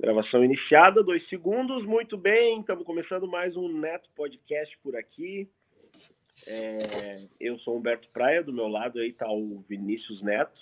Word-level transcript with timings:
Gravação 0.00 0.42
iniciada, 0.42 1.02
dois 1.02 1.28
segundos, 1.28 1.84
muito 1.84 2.16
bem. 2.16 2.60
Estamos 2.60 2.86
começando 2.86 3.28
mais 3.28 3.54
um 3.54 3.68
Neto 3.68 4.08
Podcast 4.16 4.74
por 4.78 4.96
aqui. 4.96 5.46
É, 6.46 7.26
eu 7.38 7.58
sou 7.58 7.76
Humberto 7.76 8.08
Praia, 8.08 8.42
do 8.42 8.50
meu 8.50 8.66
lado 8.66 8.98
aí 8.98 9.10
está 9.10 9.30
o 9.30 9.62
Vinícius 9.68 10.22
Neto. 10.22 10.58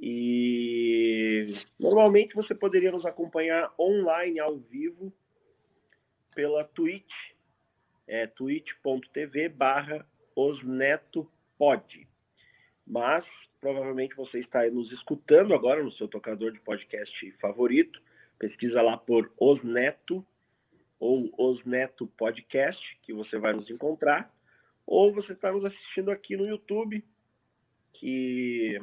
E 0.00 1.48
normalmente 1.78 2.34
você 2.34 2.54
poderia 2.54 2.90
nos 2.90 3.04
acompanhar 3.04 3.70
online, 3.78 4.40
ao 4.40 4.56
vivo, 4.56 5.12
pela 6.34 6.64
Twitch, 6.64 7.12
é 8.08 8.26
twitch.tv 8.26 9.50
barra 9.50 10.06
osnetopod. 10.34 12.08
Mas 12.86 13.22
provavelmente 13.60 14.16
você 14.16 14.38
está 14.38 14.66
nos 14.70 14.90
escutando 14.92 15.52
agora 15.52 15.82
no 15.82 15.92
seu 15.92 16.08
tocador 16.08 16.52
de 16.52 16.60
podcast 16.60 17.32
favorito 17.32 18.00
Pesquisa 18.42 18.82
lá 18.82 18.96
por 18.96 19.32
Os 19.38 19.62
Neto 19.62 20.26
ou 20.98 21.32
Os 21.38 21.64
Neto 21.64 22.08
Podcast, 22.08 22.98
que 23.02 23.12
você 23.12 23.38
vai 23.38 23.52
nos 23.52 23.70
encontrar. 23.70 24.34
Ou 24.84 25.14
você 25.14 25.32
está 25.32 25.52
nos 25.52 25.64
assistindo 25.64 26.10
aqui 26.10 26.36
no 26.36 26.48
YouTube, 26.48 27.04
que 27.92 28.74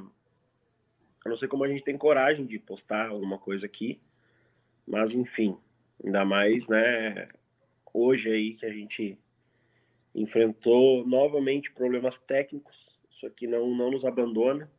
eu 1.25 1.29
não 1.29 1.37
sei 1.37 1.49
como 1.49 1.65
a 1.65 1.67
gente 1.67 1.83
tem 1.83 1.97
coragem 1.97 2.45
de 2.45 2.57
postar 2.57 3.09
alguma 3.09 3.37
coisa 3.37 3.65
aqui, 3.65 3.99
mas 4.87 5.11
enfim, 5.11 5.57
ainda 6.01 6.23
mais, 6.23 6.65
né, 6.69 7.27
hoje 7.93 8.31
aí 8.31 8.53
que 8.53 8.65
a 8.65 8.71
gente 8.71 9.19
enfrentou 10.15 11.05
novamente 11.05 11.69
problemas 11.73 12.17
técnicos, 12.27 12.77
isso 13.11 13.27
aqui 13.27 13.45
não, 13.45 13.75
não 13.75 13.91
nos 13.91 14.05
abandona, 14.05 14.71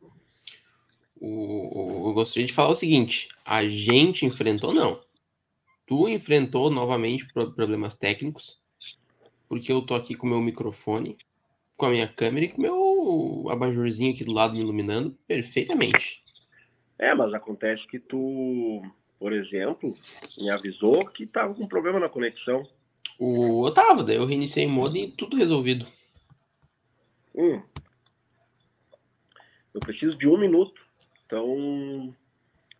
o, 1.23 2.07
eu 2.09 2.13
gostaria 2.13 2.47
de 2.47 2.53
falar 2.53 2.69
o 2.69 2.75
seguinte: 2.75 3.29
a 3.45 3.67
gente 3.67 4.25
enfrentou, 4.25 4.73
não. 4.73 4.99
Tu 5.85 6.09
enfrentou 6.09 6.71
novamente 6.71 7.27
problemas 7.31 7.93
técnicos, 7.93 8.59
porque 9.47 9.71
eu 9.71 9.81
tô 9.83 9.93
aqui 9.93 10.15
com 10.15 10.25
o 10.25 10.29
meu 10.29 10.41
microfone, 10.41 11.17
com 11.77 11.85
a 11.85 11.89
minha 11.89 12.07
câmera 12.07 12.45
e 12.45 12.49
com 12.49 12.57
o 12.57 12.61
meu 12.61 13.51
abajurzinho 13.51 14.13
aqui 14.13 14.23
do 14.23 14.31
lado 14.31 14.53
me 14.53 14.61
iluminando 14.61 15.15
perfeitamente. 15.27 16.23
É, 16.97 17.13
mas 17.13 17.33
acontece 17.33 17.85
que 17.87 17.99
tu, 17.99 18.81
por 19.19 19.33
exemplo, 19.33 19.95
me 20.37 20.49
avisou 20.49 21.05
que 21.07 21.27
tava 21.27 21.53
com 21.53 21.67
problema 21.67 21.99
na 21.99 22.09
conexão. 22.09 22.67
O, 23.19 23.69
tava, 23.71 24.03
daí 24.03 24.15
eu 24.15 24.25
reiniciei 24.25 24.65
o 24.65 24.69
modem 24.69 25.05
e 25.05 25.11
tudo 25.11 25.37
resolvido. 25.37 25.85
Hum. 27.35 27.61
Eu 29.73 29.79
preciso 29.79 30.17
de 30.17 30.27
um 30.27 30.37
minuto 30.37 30.81
então, 31.31 32.13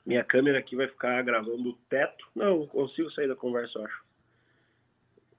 minha 0.06 0.26
câmera 0.26 0.60
aqui 0.60 0.76
vai 0.76 0.86
ficar 0.86 1.22
gravando 1.22 1.70
o 1.70 1.78
teto. 1.90 2.28
Não, 2.36 2.68
consigo 2.68 3.10
sair 3.12 3.30
da 3.30 3.36
conversa, 3.36 3.80
eu 3.80 3.86
acho. 3.86 4.04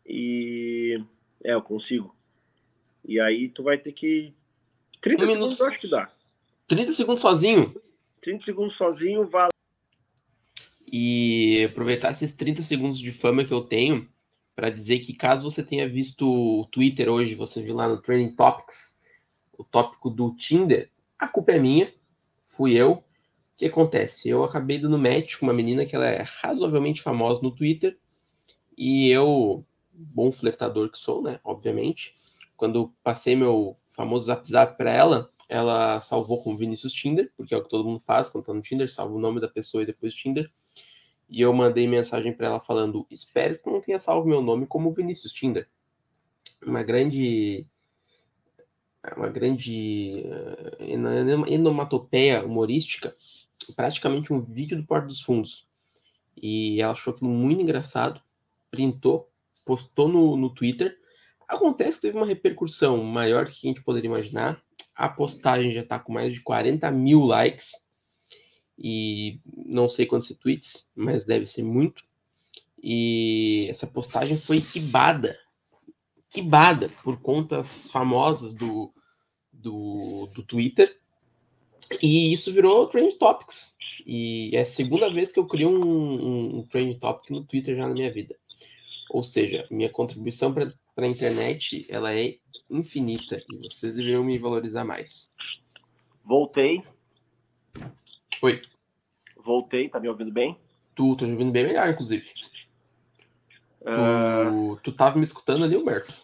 E. 0.06 1.04
É, 1.44 1.52
eu 1.52 1.60
consigo. 1.60 2.16
E 3.04 3.20
aí 3.20 3.50
tu 3.50 3.62
vai 3.62 3.76
ter 3.76 3.92
que. 3.92 4.32
30 5.02 5.24
um 5.24 5.26
segundos 5.26 5.60
eu 5.60 5.66
acho 5.66 5.78
que 5.78 5.90
dá. 5.90 6.10
30 6.68 6.92
segundos 6.92 7.20
sozinho? 7.20 7.74
30 8.22 8.44
segundos 8.46 8.76
sozinho, 8.78 9.26
vale. 9.26 9.52
E 10.90 11.66
aproveitar 11.70 12.12
esses 12.12 12.32
30 12.32 12.62
segundos 12.62 12.98
de 12.98 13.12
fama 13.12 13.44
que 13.44 13.52
eu 13.52 13.60
tenho 13.60 14.08
para 14.56 14.70
dizer 14.70 15.00
que 15.00 15.12
caso 15.12 15.50
você 15.50 15.62
tenha 15.62 15.86
visto 15.86 16.26
o 16.26 16.66
Twitter 16.66 17.10
hoje, 17.10 17.34
você 17.34 17.62
viu 17.62 17.74
lá 17.74 17.86
no 17.86 18.00
Trending 18.00 18.34
Topics 18.34 18.98
o 19.58 19.64
tópico 19.64 20.08
do 20.08 20.34
Tinder, 20.34 20.90
a 21.18 21.28
culpa 21.28 21.52
é 21.52 21.58
minha 21.58 21.92
fui 22.52 22.74
eu. 22.74 22.92
O 22.92 23.04
que 23.56 23.66
acontece? 23.66 24.28
Eu 24.28 24.44
acabei 24.44 24.78
dando 24.78 24.98
match 24.98 25.36
com 25.36 25.46
uma 25.46 25.52
menina 25.52 25.84
que 25.86 25.94
ela 25.94 26.06
é 26.06 26.22
razoavelmente 26.22 27.02
famosa 27.02 27.40
no 27.42 27.50
Twitter. 27.50 27.98
E 28.76 29.10
eu, 29.10 29.64
bom 29.92 30.30
flertador 30.30 30.90
que 30.90 30.98
sou, 30.98 31.22
né? 31.22 31.40
Obviamente. 31.44 32.14
Quando 32.56 32.92
passei 33.02 33.34
meu 33.34 33.76
famoso 33.90 34.26
zap 34.26 34.48
zap 34.48 34.76
para 34.76 34.90
ela, 34.90 35.30
ela 35.48 36.00
salvou 36.00 36.42
com 36.42 36.56
Vinícius 36.56 36.92
Tinder, 36.92 37.32
porque 37.36 37.54
é 37.54 37.56
o 37.58 37.62
que 37.62 37.68
todo 37.68 37.84
mundo 37.84 38.00
faz 38.00 38.28
quando 38.28 38.44
tá 38.44 38.54
no 38.54 38.62
Tinder, 38.62 38.90
salva 38.90 39.14
o 39.14 39.20
nome 39.20 39.40
da 39.40 39.48
pessoa 39.48 39.82
e 39.82 39.86
depois 39.86 40.14
Tinder. 40.14 40.50
E 41.28 41.40
eu 41.40 41.52
mandei 41.52 41.86
mensagem 41.86 42.32
para 42.32 42.46
ela 42.46 42.60
falando: 42.60 43.06
Espero 43.10 43.58
que 43.58 43.70
não 43.70 43.80
tenha 43.80 43.98
salvo 43.98 44.28
meu 44.28 44.42
nome 44.42 44.66
como 44.66 44.92
Vinícius 44.92 45.32
Tinder. 45.32 45.68
Uma 46.64 46.82
grande 46.82 47.66
uma 49.16 49.28
grande 49.28 50.24
enomatopeia 51.48 52.44
humorística, 52.44 53.16
praticamente 53.74 54.32
um 54.32 54.40
vídeo 54.40 54.76
do 54.76 54.84
Porto 54.84 55.08
dos 55.08 55.20
Fundos. 55.20 55.66
E 56.40 56.80
ela 56.80 56.92
achou 56.92 57.12
aquilo 57.12 57.30
muito 57.30 57.62
engraçado, 57.62 58.20
printou, 58.70 59.28
postou 59.64 60.08
no, 60.08 60.36
no 60.36 60.50
Twitter. 60.50 60.98
Acontece 61.48 61.98
que 61.98 62.02
teve 62.02 62.16
uma 62.16 62.26
repercussão 62.26 63.02
maior 63.02 63.46
que 63.46 63.66
a 63.66 63.70
gente 63.70 63.82
poderia 63.82 64.08
imaginar. 64.08 64.62
A 64.94 65.08
postagem 65.08 65.72
já 65.72 65.80
está 65.80 65.98
com 65.98 66.12
mais 66.12 66.32
de 66.32 66.40
40 66.40 66.90
mil 66.90 67.20
likes. 67.20 67.72
E 68.78 69.40
não 69.44 69.88
sei 69.88 70.06
quantos 70.06 70.34
tweets, 70.36 70.86
mas 70.94 71.24
deve 71.24 71.46
ser 71.46 71.62
muito. 71.62 72.04
E 72.82 73.66
essa 73.68 73.86
postagem 73.86 74.36
foi 74.36 74.60
quibada 74.60 75.38
quibada 76.32 76.88
por 77.02 77.20
contas 77.20 77.90
famosas 77.90 78.54
do, 78.54 78.92
do, 79.52 80.28
do 80.34 80.42
Twitter. 80.42 80.98
E 82.00 82.32
isso 82.32 82.52
virou 82.52 82.86
Trend 82.86 83.16
Topics. 83.18 83.74
E 84.06 84.50
é 84.54 84.62
a 84.62 84.66
segunda 84.66 85.12
vez 85.12 85.30
que 85.30 85.38
eu 85.38 85.46
crio 85.46 85.68
um, 85.68 85.84
um, 85.84 86.58
um 86.58 86.66
Trend 86.66 86.98
Topic 86.98 87.30
no 87.30 87.44
Twitter 87.44 87.76
já 87.76 87.86
na 87.86 87.94
minha 87.94 88.10
vida. 88.10 88.34
Ou 89.10 89.22
seja, 89.22 89.66
minha 89.70 89.90
contribuição 89.90 90.54
para 90.54 90.72
a 90.96 91.06
internet 91.06 91.86
ela 91.88 92.14
é 92.14 92.36
infinita 92.70 93.36
e 93.50 93.56
vocês 93.58 93.94
deveriam 93.94 94.24
me 94.24 94.38
valorizar 94.38 94.84
mais. 94.84 95.30
Voltei. 96.24 96.82
Oi. 98.40 98.62
Voltei, 99.36 99.88
tá 99.88 100.00
me 100.00 100.08
ouvindo 100.08 100.32
bem? 100.32 100.56
Tu, 100.94 101.16
tô 101.16 101.26
me 101.26 101.32
ouvindo 101.32 101.52
bem 101.52 101.64
melhor, 101.64 101.90
inclusive. 101.90 102.30
Uh... 103.82 104.76
Tu, 104.76 104.80
tu 104.84 104.92
tava 104.92 105.16
me 105.16 105.24
escutando 105.24 105.64
ali, 105.64 105.76
Humberto? 105.76 106.14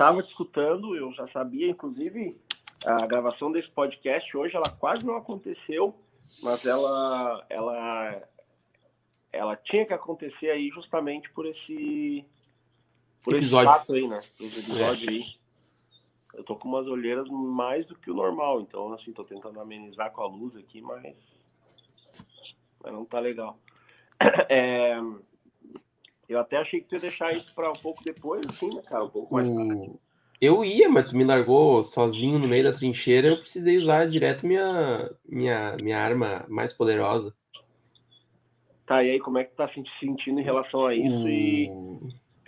estava 0.00 0.20
escutando, 0.20 0.96
eu 0.96 1.12
já 1.12 1.28
sabia, 1.28 1.68
inclusive, 1.68 2.34
a 2.86 3.06
gravação 3.06 3.52
desse 3.52 3.68
podcast 3.68 4.34
hoje, 4.34 4.56
ela 4.56 4.70
quase 4.78 5.04
não 5.04 5.14
aconteceu, 5.14 5.94
mas 6.42 6.64
ela, 6.64 7.44
ela, 7.50 8.22
ela 9.30 9.56
tinha 9.56 9.84
que 9.84 9.92
acontecer 9.92 10.48
aí 10.48 10.70
justamente 10.70 11.30
por 11.32 11.44
esse, 11.44 12.24
por 13.22 13.34
episódio. 13.34 13.70
esse 13.70 13.78
fato 13.78 13.92
aí, 13.92 14.08
né? 14.08 14.20
Esse 14.40 14.60
episódio 14.60 15.10
é. 15.10 15.12
aí. 15.12 15.24
Eu 16.32 16.44
tô 16.44 16.56
com 16.56 16.68
umas 16.68 16.86
olheiras 16.86 17.28
mais 17.28 17.84
do 17.86 17.94
que 17.94 18.10
o 18.10 18.14
normal, 18.14 18.62
então, 18.62 18.94
assim, 18.94 19.12
tô 19.12 19.24
tentando 19.24 19.60
amenizar 19.60 20.10
com 20.12 20.22
a 20.22 20.26
luz 20.26 20.56
aqui, 20.56 20.80
mas, 20.80 21.14
mas 22.82 22.92
não 22.92 23.04
tá 23.04 23.20
legal. 23.20 23.58
É, 24.48 24.98
eu 26.30 26.38
até 26.38 26.58
achei 26.58 26.80
que 26.80 26.88
tu 26.88 26.94
ia 26.94 27.00
deixar 27.00 27.32
isso 27.32 27.52
para 27.54 27.68
um 27.68 27.80
pouco 27.82 28.04
depois, 28.04 28.40
assim, 28.46 28.72
né, 28.72 28.80
cara? 28.88 29.04
Um 29.04 29.10
pouco 29.10 29.34
mais 29.34 29.52
tarde. 29.52 29.90
Eu 30.40 30.64
ia, 30.64 30.88
mas 30.88 31.10
tu 31.10 31.16
me 31.16 31.24
largou 31.24 31.82
sozinho 31.82 32.38
no 32.38 32.48
meio 32.48 32.64
da 32.64 32.72
trincheira, 32.72 33.28
eu 33.28 33.38
precisei 33.38 33.76
usar 33.76 34.08
direto 34.08 34.46
minha, 34.46 35.10
minha, 35.28 35.76
minha 35.76 35.98
arma 35.98 36.46
mais 36.48 36.72
poderosa. 36.72 37.34
Tá, 38.86 39.02
e 39.02 39.10
aí 39.10 39.18
como 39.18 39.38
é 39.38 39.44
que 39.44 39.50
tu 39.50 39.56
tá 39.56 39.68
se 39.68 39.82
sentindo 39.98 40.40
em 40.40 40.44
relação 40.44 40.86
a 40.86 40.94
isso? 40.94 41.28
E, 41.28 41.70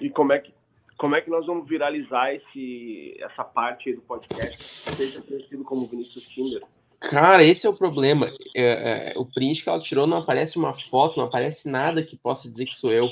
e 0.00 0.10
como, 0.10 0.32
é 0.32 0.38
que, 0.38 0.54
como 0.96 1.16
é 1.16 1.20
que 1.20 1.28
nós 1.28 1.44
vamos 1.44 1.68
viralizar 1.68 2.32
esse, 2.32 3.16
essa 3.20 3.44
parte 3.44 3.90
aí 3.90 3.96
do 3.96 4.02
podcast 4.02 4.56
que 4.56 4.96
seja 4.96 5.20
conhecido 5.20 5.64
como 5.64 5.86
Vinícius 5.86 6.24
Tinder? 6.28 6.62
Cara, 7.00 7.42
esse 7.42 7.66
é 7.66 7.68
o 7.68 7.74
problema. 7.74 8.30
É, 8.56 9.12
é, 9.12 9.18
o 9.18 9.26
print 9.26 9.64
que 9.64 9.68
ela 9.68 9.80
tirou 9.80 10.06
não 10.06 10.18
aparece 10.18 10.56
uma 10.56 10.72
foto, 10.72 11.18
não 11.18 11.26
aparece 11.26 11.68
nada 11.68 12.02
que 12.02 12.16
possa 12.16 12.48
dizer 12.48 12.66
que 12.66 12.76
sou 12.76 12.92
eu. 12.92 13.08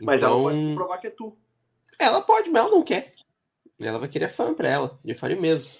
Mas 0.00 0.18
então, 0.18 0.48
ela 0.48 0.60
pode 0.60 0.74
provar 0.74 0.98
que 0.98 1.06
é 1.06 1.10
tu. 1.10 1.36
Ela 1.98 2.20
pode, 2.22 2.50
mas 2.50 2.62
ela 2.62 2.70
não 2.70 2.82
quer. 2.82 3.14
Ela 3.78 3.98
vai 3.98 4.08
querer 4.08 4.30
fã 4.30 4.54
pra 4.54 4.68
ela, 4.68 4.98
de 5.04 5.14
faria 5.14 5.40
mesmo. 5.40 5.70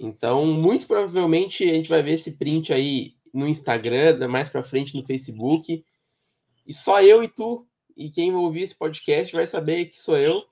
Então, 0.00 0.44
muito 0.46 0.86
provavelmente 0.86 1.64
a 1.64 1.74
gente 1.74 1.88
vai 1.88 2.02
ver 2.02 2.12
esse 2.12 2.36
print 2.36 2.72
aí 2.72 3.14
no 3.32 3.46
Instagram, 3.46 4.28
mais 4.28 4.48
pra 4.48 4.62
frente 4.62 4.94
no 4.94 5.06
Facebook. 5.06 5.84
E 6.66 6.72
só 6.72 7.02
eu 7.02 7.22
e 7.22 7.28
tu, 7.28 7.66
e 7.96 8.10
quem 8.10 8.34
ouvir 8.34 8.62
esse 8.62 8.76
podcast 8.76 9.34
vai 9.34 9.46
saber 9.46 9.86
que 9.86 10.00
sou 10.00 10.16
eu. 10.16 10.42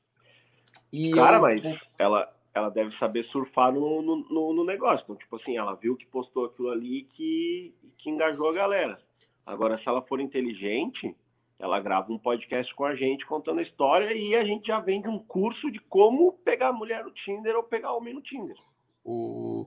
E 0.92 1.10
Cara, 1.10 1.36
eu... 1.36 1.40
mas 1.42 1.62
ela, 1.98 2.32
ela 2.54 2.68
deve 2.68 2.96
saber 2.98 3.24
surfar 3.26 3.72
no, 3.72 4.00
no, 4.00 4.54
no, 4.54 4.64
negócio. 4.64 5.02
Então, 5.04 5.16
tipo 5.16 5.36
assim, 5.36 5.56
ela 5.56 5.74
viu 5.74 5.96
que 5.96 6.06
postou 6.06 6.46
aquilo 6.46 6.70
ali 6.70 7.08
que, 7.14 7.74
que 7.98 8.10
engajou 8.10 8.48
a 8.48 8.52
galera. 8.52 9.00
Agora, 9.44 9.78
se 9.78 9.88
ela 9.88 10.02
for 10.02 10.20
inteligente, 10.20 11.14
ela 11.64 11.80
grava 11.80 12.12
um 12.12 12.18
podcast 12.18 12.74
com 12.74 12.84
a 12.84 12.94
gente 12.94 13.24
contando 13.24 13.58
a 13.58 13.62
história 13.62 14.12
e 14.12 14.34
a 14.34 14.44
gente 14.44 14.66
já 14.66 14.78
vende 14.80 15.08
um 15.08 15.18
curso 15.18 15.70
de 15.70 15.78
como 15.78 16.34
pegar 16.44 16.72
mulher 16.74 17.02
no 17.02 17.10
Tinder 17.10 17.56
ou 17.56 17.62
pegar 17.62 17.94
homem 17.94 18.12
no 18.12 18.20
Tinder. 18.20 18.54
O... 19.02 19.66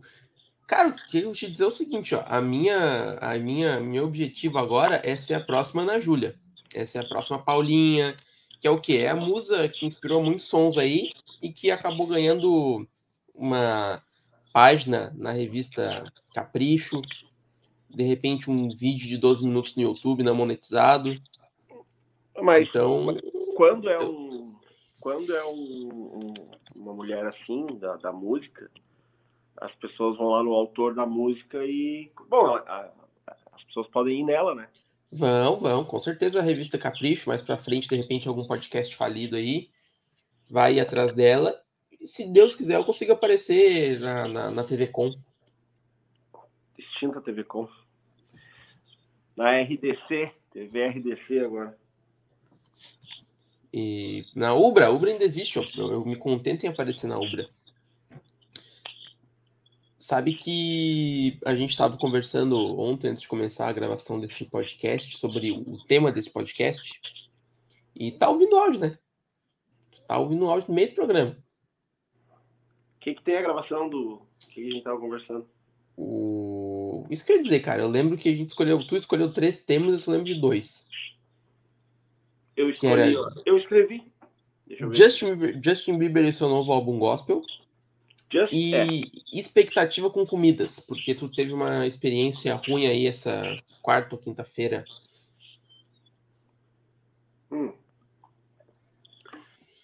Cara, 0.68 0.90
o 0.90 0.96
que 0.96 1.18
eu 1.18 1.34
te 1.34 1.50
dizer 1.50 1.64
é 1.64 1.68
o 1.68 1.72
seguinte, 1.72 2.14
ó, 2.14 2.24
a 2.28 2.40
minha, 2.40 3.18
a 3.20 3.36
minha, 3.40 3.80
meu 3.80 4.06
objetivo 4.06 4.60
agora 4.60 5.02
é 5.04 5.18
ser 5.18 5.34
a 5.34 5.40
próxima 5.40 5.82
Ana 5.82 6.00
Júlia. 6.00 6.36
Essa 6.72 7.00
é 7.00 7.02
a 7.02 7.08
próxima 7.08 7.40
Paulinha, 7.40 8.16
que 8.62 8.68
é 8.68 8.70
o 8.70 8.80
quê? 8.80 8.98
É 8.98 9.10
a 9.10 9.16
musa 9.16 9.68
que 9.68 9.86
inspirou 9.86 10.22
muitos 10.22 10.46
sons 10.46 10.78
aí 10.78 11.12
e 11.42 11.52
que 11.52 11.72
acabou 11.72 12.06
ganhando 12.06 12.88
uma 13.34 14.04
página 14.54 15.12
na 15.18 15.32
revista 15.32 16.04
Capricho, 16.32 17.02
de 17.90 18.04
repente 18.04 18.52
um 18.52 18.70
vídeo 18.70 19.08
de 19.08 19.18
12 19.18 19.44
minutos 19.44 19.76
no 19.76 19.82
YouTube 19.82 20.22
não 20.22 20.36
monetizado. 20.36 21.20
Mas 22.42 22.68
então, 22.68 23.18
quando 23.56 23.90
é 23.90 23.98
um 24.00 24.56
quando 25.00 25.36
é 25.36 25.46
um, 25.46 25.90
um, 26.16 26.34
uma 26.76 26.94
mulher 26.94 27.26
assim 27.28 27.66
da, 27.78 27.96
da 27.98 28.12
música, 28.12 28.70
as 29.58 29.74
pessoas 29.76 30.18
vão 30.18 30.30
lá 30.30 30.44
no 30.44 30.54
autor 30.54 30.94
da 30.94 31.06
música 31.06 31.64
e 31.64 32.10
bom, 32.28 32.56
a, 32.56 32.60
a, 32.60 33.36
as 33.54 33.64
pessoas 33.64 33.88
podem 33.88 34.22
ir 34.22 34.24
nela, 34.24 34.54
né? 34.54 34.68
Vão, 35.12 35.60
vão, 35.60 35.86
com 35.86 36.00
certeza 36.00 36.40
a 36.40 36.44
revista 36.44 36.78
Capricho, 36.78 37.30
mais 37.30 37.42
para 37.42 37.58
frente, 37.58 37.88
de 37.88 37.96
repente 37.96 38.28
algum 38.28 38.46
podcast 38.46 38.96
falido 38.96 39.36
aí 39.36 39.70
vai 40.50 40.76
ir 40.76 40.80
atrás 40.80 41.14
dela. 41.14 41.60
E 42.00 42.08
se 42.08 42.26
Deus 42.32 42.56
quiser, 42.56 42.76
eu 42.76 42.86
consigo 42.86 43.14
aparecer 43.14 44.00
na, 44.00 44.28
na, 44.28 44.52
na 44.52 44.64
TV 44.64 44.88
Com. 44.88 45.16
Extinta 46.78 47.22
TV 47.22 47.44
Com. 47.44 47.68
Na 49.36 49.62
RDC, 49.62 50.32
TV 50.52 50.88
RDC 50.88 51.40
agora. 51.40 51.78
E 53.74 54.26
na 54.36 54.54
Ubra, 54.54 54.88
a 54.88 54.90
Ubra 54.90 55.12
ainda 55.12 55.24
existe, 55.24 55.58
eu, 55.58 55.92
eu 55.92 56.06
me 56.06 56.16
contento 56.16 56.66
em 56.66 56.70
aparecer 56.70 57.08
na 57.08 57.18
Ubra. 57.18 57.50
Sabe 60.00 60.36
que 60.36 61.38
a 61.46 61.54
gente 61.54 61.72
estava 61.72 61.98
conversando 61.98 62.56
ontem, 62.80 63.10
antes 63.10 63.24
de 63.24 63.28
começar 63.28 63.68
a 63.68 63.74
gravação 63.74 64.20
desse 64.20 64.46
podcast, 64.46 65.18
sobre 65.18 65.52
o 65.52 65.78
tema 65.86 66.14
desse 66.14 66.30
podcast. 66.30 66.90
E 67.94 68.12
tá 68.12 68.30
ouvindo 68.30 68.56
áudio, 68.56 68.80
né? 68.80 68.98
Tá 70.08 70.18
ouvindo 70.18 70.50
áudio 70.50 70.70
no 70.70 70.76
meio 70.76 70.90
do 70.90 70.96
programa. 70.96 71.38
O 72.96 73.00
que, 73.02 73.16
que 73.16 73.22
tem 73.22 73.38
a 73.38 73.42
gravação 73.42 73.90
do 73.90 74.22
que 74.50 74.66
a 74.66 74.72
gente 74.72 74.84
tava 74.84 75.00
conversando? 75.00 75.46
O... 75.98 77.06
Isso 77.10 77.26
quer 77.26 77.42
dizer, 77.42 77.60
cara, 77.60 77.82
eu 77.82 77.90
lembro 77.90 78.18
que 78.18 78.30
a 78.30 78.34
gente 78.34 78.48
escolheu, 78.48 78.88
tu 78.88 78.96
escolheu 78.96 79.34
três 79.34 79.58
temas, 79.58 79.92
eu 79.92 79.98
só 79.98 80.12
lembro 80.12 80.28
de 80.28 80.40
dois. 80.40 80.88
Eu 82.58 82.72
escolhi, 82.72 83.16
era... 83.16 83.34
eu 83.46 83.58
escrevi. 83.58 84.04
Justin 84.94 85.36
Bieber, 85.36 85.62
Justin 85.64 85.98
Bieber 85.98 86.26
e 86.26 86.34
seu 86.34 86.50
novo 86.50 86.74
álbum 86.74 87.00
gospel. 87.00 87.42
Just, 88.30 88.52
e 88.52 88.76
é. 88.76 88.86
expectativa 89.32 90.10
com 90.10 90.26
comidas, 90.26 90.80
porque 90.82 91.16
tu 91.16 91.30
teve 91.30 91.54
uma 91.54 91.88
experiência 91.88 92.54
ruim 92.56 92.86
aí 92.86 93.08
essa 93.08 93.58
quarta 93.82 94.16
ou 94.16 94.22
quinta-feira. 94.22 94.84
Hum. 97.50 97.72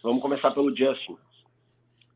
Vamos 0.01 0.21
começar 0.21 0.51
pelo 0.51 0.75
Justin. 0.75 1.13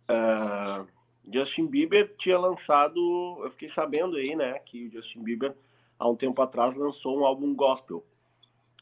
Uh, 0.09 0.85
Justin 1.31 1.67
Bieber 1.67 2.13
tinha 2.19 2.37
lançado, 2.37 2.99
eu 3.43 3.51
fiquei 3.51 3.71
sabendo 3.71 4.17
aí, 4.17 4.35
né, 4.35 4.59
que 4.65 4.87
o 4.87 4.91
Justin 4.91 5.23
Bieber 5.23 5.55
há 5.97 6.09
um 6.09 6.15
tempo 6.15 6.41
atrás 6.41 6.75
lançou 6.75 7.19
um 7.19 7.25
álbum 7.25 7.55
gospel. 7.55 8.03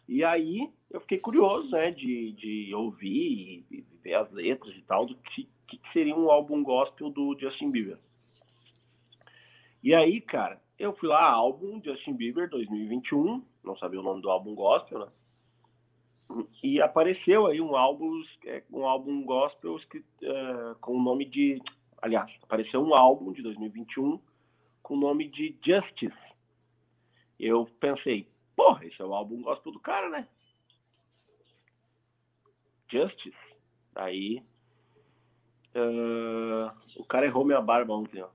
E 0.08 0.24
aí 0.24 0.70
eu 0.92 1.02
fiquei 1.02 1.18
curioso, 1.18 1.70
né, 1.72 1.92
de, 1.92 2.32
de 2.34 2.74
ouvir 2.76 3.66
e, 3.72 3.84
ver 4.04 4.14
as 4.16 4.32
letras 4.32 4.76
e 4.76 4.82
tal 4.84 5.06
do 5.06 5.16
que 5.16 5.48
que, 5.68 5.78
que 5.78 5.92
seria 5.92 6.16
um 6.16 6.30
álbum 6.30 6.64
gospel 6.64 7.10
do 7.10 7.38
Justin 7.40 7.72
Bieber. 7.72 7.98
E 9.84 9.94
aí, 9.94 10.22
cara, 10.22 10.62
eu 10.80 10.96
fui 10.96 11.10
lá, 11.10 11.24
álbum 11.24 11.82
Justin 11.84 12.14
Bieber 12.14 12.50
2021, 12.50 13.44
não 13.64 13.78
sabia 13.78 14.00
o 14.00 14.04
nome 14.04 14.22
do 14.22 14.30
álbum 14.30 14.56
gospel, 14.56 15.00
né? 15.00 15.08
E 16.64 16.82
apareceu 16.82 17.46
aí 17.46 17.62
um 17.62 17.76
álbum, 17.76 18.24
é, 18.46 18.64
um 18.72 18.86
álbum 18.86 19.24
gospel 19.24 19.78
escrito, 19.78 20.08
uh, 20.24 20.76
com 20.82 20.98
o 20.98 21.02
nome 21.02 21.26
de. 21.26 21.62
Aliás, 22.02 22.32
apareceu 22.42 22.82
um 22.82 22.96
álbum 22.96 23.32
de 23.32 23.44
2021 23.44 24.20
com 24.82 24.96
o 24.96 25.00
nome 25.00 25.28
de 25.30 25.56
Justice. 25.64 26.16
Eu 27.40 27.70
pensei, 27.80 28.28
porra, 28.56 28.86
esse 28.86 29.02
é 29.02 29.06
o 29.06 29.14
álbum 29.14 29.42
gospel 29.42 29.72
do 29.72 29.80
cara, 29.80 30.10
né? 30.10 30.28
Justice. 32.90 33.36
Aí 33.96 34.44
Uh, 35.76 36.72
o 36.96 37.04
cara 37.04 37.26
errou 37.26 37.44
minha 37.44 37.60
barba 37.60 37.94
ontem, 37.94 38.22
ó. 38.22 38.30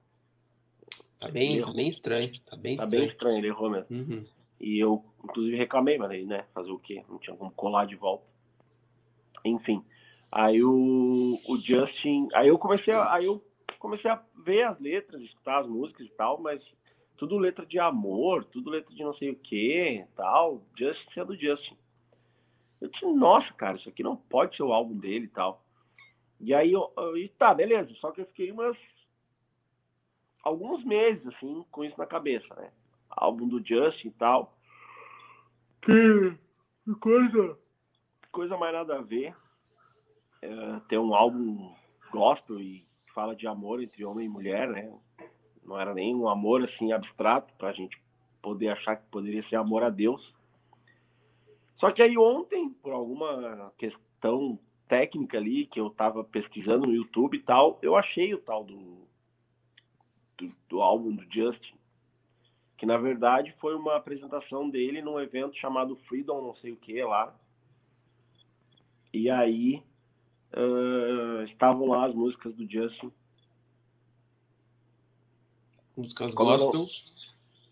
Tá 1.18 1.30
bem, 1.30 1.62
tá 1.62 1.72
bem 1.72 1.88
estranho. 1.88 2.30
Tá 2.44 2.54
bem 2.56 2.76
tá 2.76 2.84
estranho. 2.84 3.04
bem 3.04 3.12
estranho, 3.12 3.38
ele 3.38 3.46
errou 3.48 3.70
mesmo. 3.70 3.96
Uhum. 3.96 4.26
E 4.60 4.78
eu, 4.78 5.02
inclusive, 5.24 5.56
reclamei, 5.56 5.96
mas 5.96 6.10
aí, 6.10 6.26
né? 6.26 6.44
Fazer 6.52 6.70
o 6.70 6.78
quê? 6.78 7.02
Não 7.08 7.18
tinha 7.18 7.34
como 7.34 7.50
colar 7.52 7.86
de 7.86 7.96
volta. 7.96 8.26
Enfim. 9.42 9.82
Aí 10.30 10.62
o, 10.62 11.40
o 11.48 11.56
Justin. 11.58 12.28
Aí 12.34 12.48
eu 12.48 12.58
comecei 12.58 12.92
a, 12.92 13.14
aí 13.14 13.24
eu 13.24 13.42
comecei 13.78 14.10
a 14.10 14.22
ver 14.44 14.64
as 14.64 14.78
letras, 14.78 15.22
escutar 15.22 15.60
as 15.60 15.66
músicas 15.66 16.06
e 16.06 16.10
tal, 16.10 16.38
mas 16.40 16.62
tudo 17.20 17.36
letra 17.36 17.66
de 17.66 17.78
amor, 17.78 18.46
tudo 18.46 18.70
letra 18.70 18.94
de 18.94 19.04
não 19.04 19.12
sei 19.12 19.28
o 19.28 19.36
que 19.36 20.02
tal. 20.16 20.62
Justin 20.74 21.20
é 21.20 21.24
do 21.26 21.36
Justin. 21.36 21.76
Eu 22.80 22.88
disse, 22.88 23.04
nossa, 23.04 23.52
cara, 23.52 23.76
isso 23.76 23.90
aqui 23.90 24.02
não 24.02 24.16
pode 24.16 24.56
ser 24.56 24.62
o 24.62 24.72
álbum 24.72 24.96
dele 24.96 25.26
e 25.26 25.28
tal. 25.28 25.62
E 26.40 26.54
aí, 26.54 26.72
eu, 26.72 26.90
e 27.18 27.28
tá, 27.28 27.52
beleza. 27.52 27.92
Só 27.96 28.10
que 28.10 28.22
eu 28.22 28.26
fiquei 28.26 28.50
umas. 28.50 28.74
alguns 30.42 30.82
meses, 30.82 31.26
assim, 31.26 31.62
com 31.70 31.84
isso 31.84 31.98
na 31.98 32.06
cabeça, 32.06 32.54
né? 32.54 32.72
Álbum 33.10 33.46
do 33.46 33.62
Justin 33.62 34.08
e 34.08 34.12
tal. 34.12 34.56
Que, 35.82 36.34
que 36.86 36.94
coisa. 37.00 37.58
Coisa 38.32 38.56
mais 38.56 38.72
nada 38.72 38.96
a 38.96 39.02
ver. 39.02 39.36
É, 40.40 40.80
ter 40.88 40.98
um 40.98 41.14
álbum 41.14 41.70
gospel 42.10 42.58
e 42.60 42.82
fala 43.14 43.36
de 43.36 43.46
amor 43.46 43.82
entre 43.82 44.06
homem 44.06 44.24
e 44.24 44.30
mulher, 44.30 44.66
né? 44.70 44.90
Não 45.70 45.78
era 45.78 45.94
nem 45.94 46.12
um 46.16 46.28
amor 46.28 46.64
assim 46.64 46.92
abstrato 46.92 47.54
pra 47.56 47.72
gente 47.72 47.96
poder 48.42 48.70
achar 48.70 48.96
que 48.96 49.06
poderia 49.08 49.48
ser 49.48 49.54
amor 49.54 49.84
a 49.84 49.88
Deus. 49.88 50.20
Só 51.78 51.92
que 51.92 52.02
aí 52.02 52.18
ontem, 52.18 52.70
por 52.82 52.92
alguma 52.92 53.72
questão 53.78 54.58
técnica 54.88 55.38
ali, 55.38 55.66
que 55.66 55.78
eu 55.78 55.86
estava 55.86 56.24
pesquisando 56.24 56.88
no 56.88 56.92
YouTube 56.92 57.36
e 57.36 57.42
tal, 57.42 57.78
eu 57.82 57.94
achei 57.94 58.34
o 58.34 58.38
tal 58.38 58.64
do, 58.64 59.06
do, 60.36 60.52
do, 60.68 60.82
álbum 60.82 61.14
do 61.14 61.22
Justin, 61.32 61.76
que 62.76 62.84
na 62.84 62.96
verdade 62.96 63.54
foi 63.60 63.76
uma 63.76 63.94
apresentação 63.94 64.68
dele 64.68 65.00
num 65.00 65.20
evento 65.20 65.56
chamado 65.56 65.94
Freedom, 66.08 66.42
não 66.42 66.56
sei 66.56 66.72
o 66.72 66.76
que 66.76 67.00
lá. 67.04 67.32
E 69.14 69.30
aí 69.30 69.80
uh, 70.52 71.44
estavam 71.44 71.86
lá 71.86 72.06
as 72.06 72.14
músicas 72.14 72.52
do 72.56 72.68
Justin. 72.68 73.12
Músicas 76.00 76.34
Como 76.34 76.50
gospels? 76.50 77.10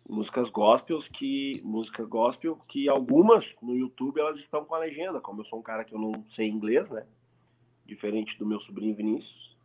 músicas 0.08 0.50
gospels 0.50 1.06
que 1.08 1.60
música 1.62 2.04
gospel 2.04 2.58
que 2.68 2.88
algumas 2.88 3.44
no 3.60 3.76
YouTube 3.76 4.18
elas 4.18 4.38
estão 4.40 4.64
com 4.64 4.74
a 4.74 4.78
legenda, 4.78 5.20
como 5.20 5.42
eu 5.42 5.44
sou 5.46 5.58
um 5.58 5.62
cara 5.62 5.84
que 5.84 5.94
eu 5.94 5.98
não 5.98 6.24
sei 6.34 6.48
inglês, 6.48 6.88
né? 6.90 7.06
Diferente 7.86 8.36
do 8.38 8.46
meu 8.46 8.60
sobrinho 8.62 8.94
Vinícius. 8.94 9.56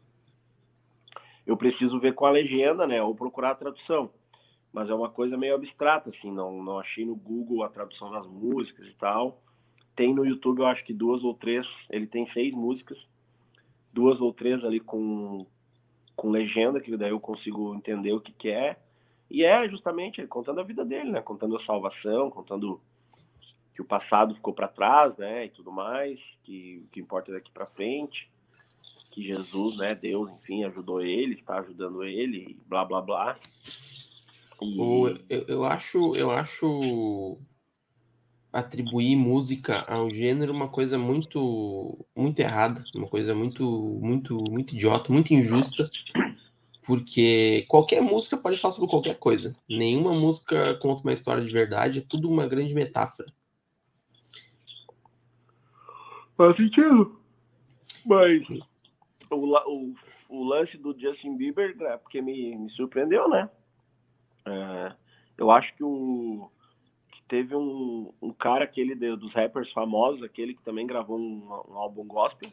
Eu 1.46 1.58
preciso 1.58 2.00
ver 2.00 2.14
com 2.14 2.26
a 2.26 2.32
legenda, 2.32 2.88
né, 2.88 3.02
ou 3.02 3.14
procurar 3.14 3.52
a 3.52 3.56
tradução. 3.56 4.10
Mas 4.72 4.90
é 4.90 4.94
uma 4.94 5.10
coisa 5.10 5.38
meio 5.38 5.56
abstrata 5.56 6.10
assim, 6.10 6.32
não 6.32 6.64
não 6.64 6.80
achei 6.80 7.06
no 7.06 7.16
Google 7.16 7.64
a 7.64 7.70
tradução 7.70 8.12
das 8.12 8.28
músicas 8.28 8.88
e 8.88 8.94
tal. 8.94 9.42
Tem 9.96 10.14
no 10.14 10.26
YouTube, 10.26 10.60
eu 10.60 10.68
acho 10.68 10.84
que 10.84 10.94
duas 10.94 11.24
ou 11.24 11.34
três, 11.34 11.66
ele 11.90 12.08
tem 12.08 12.30
seis 12.32 12.54
músicas, 12.54 12.98
duas 13.94 14.20
ou 14.20 14.34
três 14.34 14.64
ali 14.64 14.80
com 14.80 15.46
com 16.16 16.30
legenda, 16.30 16.80
que 16.80 16.96
daí 16.96 17.10
eu 17.10 17.20
consigo 17.20 17.74
entender 17.76 18.14
o 18.14 18.22
que 18.22 18.32
que 18.32 18.50
é 18.50 18.78
e 19.30 19.44
é 19.44 19.68
justamente 19.68 20.26
contando 20.28 20.60
a 20.60 20.64
vida 20.64 20.86
dele, 20.86 21.12
né? 21.12 21.22
Contando 21.22 21.58
a 21.58 21.66
salvação, 21.66 22.30
contando 22.30 22.80
que 23.74 23.82
o 23.82 23.86
passado 23.86 24.36
ficou 24.36 24.54
para 24.54 24.68
trás, 24.68 25.18
né? 25.18 25.46
E 25.46 25.50
tudo 25.50 25.72
mais, 25.72 26.20
que 26.44 26.84
o 26.86 26.88
que 26.92 27.00
importa 27.00 27.32
é 27.32 27.34
daqui 27.34 27.52
para 27.52 27.66
frente, 27.66 28.30
que 29.10 29.24
Jesus, 29.24 29.78
né? 29.78 29.96
Deus, 29.96 30.30
enfim, 30.32 30.64
ajudou 30.66 31.02
ele, 31.02 31.34
está 31.34 31.60
ajudando 31.60 32.04
ele, 32.04 32.56
blá 32.68 32.86
blá 32.86 33.02
blá. 33.02 33.40
E... 34.62 34.78
Eu, 35.30 35.46
eu 35.48 35.66
acho, 35.66 36.16
eu 36.16 36.30
acho 36.30 37.38
atribuir 38.54 39.16
música 39.16 39.84
ao 39.88 40.10
gênero 40.10 40.54
uma 40.54 40.70
coisa 40.70 40.98
muito 40.98 42.06
muito 42.16 42.40
errada, 42.40 42.84
uma 42.96 43.08
coisa 43.08 43.34
muito 43.34 43.64
muito 44.02 44.38
muito 44.50 44.76
idiota, 44.76 45.12
muito 45.12 45.34
injusta 45.34 45.90
porque 46.86 47.66
qualquer 47.68 48.02
música 48.02 48.38
pode 48.38 48.58
falar 48.58 48.74
sobre 48.74 48.90
qualquer 48.90 49.18
coisa. 49.18 49.56
Nenhuma 49.70 50.14
música 50.14 50.76
conta 50.76 51.02
uma 51.02 51.14
história 51.14 51.44
de 51.44 51.52
verdade, 51.52 52.00
é 52.00 52.06
tudo 52.08 52.30
uma 52.30 52.46
grande 52.46 52.74
metáfora. 52.74 53.32
Faz 56.36 56.56
sentido. 56.58 57.20
Mas 58.06 58.44
o, 59.30 59.36
o, 59.36 59.94
o 60.30 60.44
lance 60.44 60.78
do 60.78 60.98
Justin 61.00 61.38
Bieber, 61.38 61.76
é 61.82 61.98
porque 61.98 62.22
me, 62.22 62.56
me 62.56 62.70
surpreendeu, 62.72 63.30
né? 63.30 63.50
É, 64.46 64.94
eu 65.38 65.50
acho 65.52 65.74
que 65.76 65.84
o 65.84 66.50
teve 67.34 67.56
um, 67.56 68.14
um 68.22 68.32
cara 68.32 68.64
aquele 68.64 68.94
de, 68.94 69.16
dos 69.16 69.34
rappers 69.34 69.72
famosos, 69.72 70.22
aquele 70.22 70.54
que 70.54 70.62
também 70.62 70.86
gravou 70.86 71.18
um, 71.18 71.42
um, 71.68 71.78
álbum 71.80 72.06
gospel. 72.06 72.48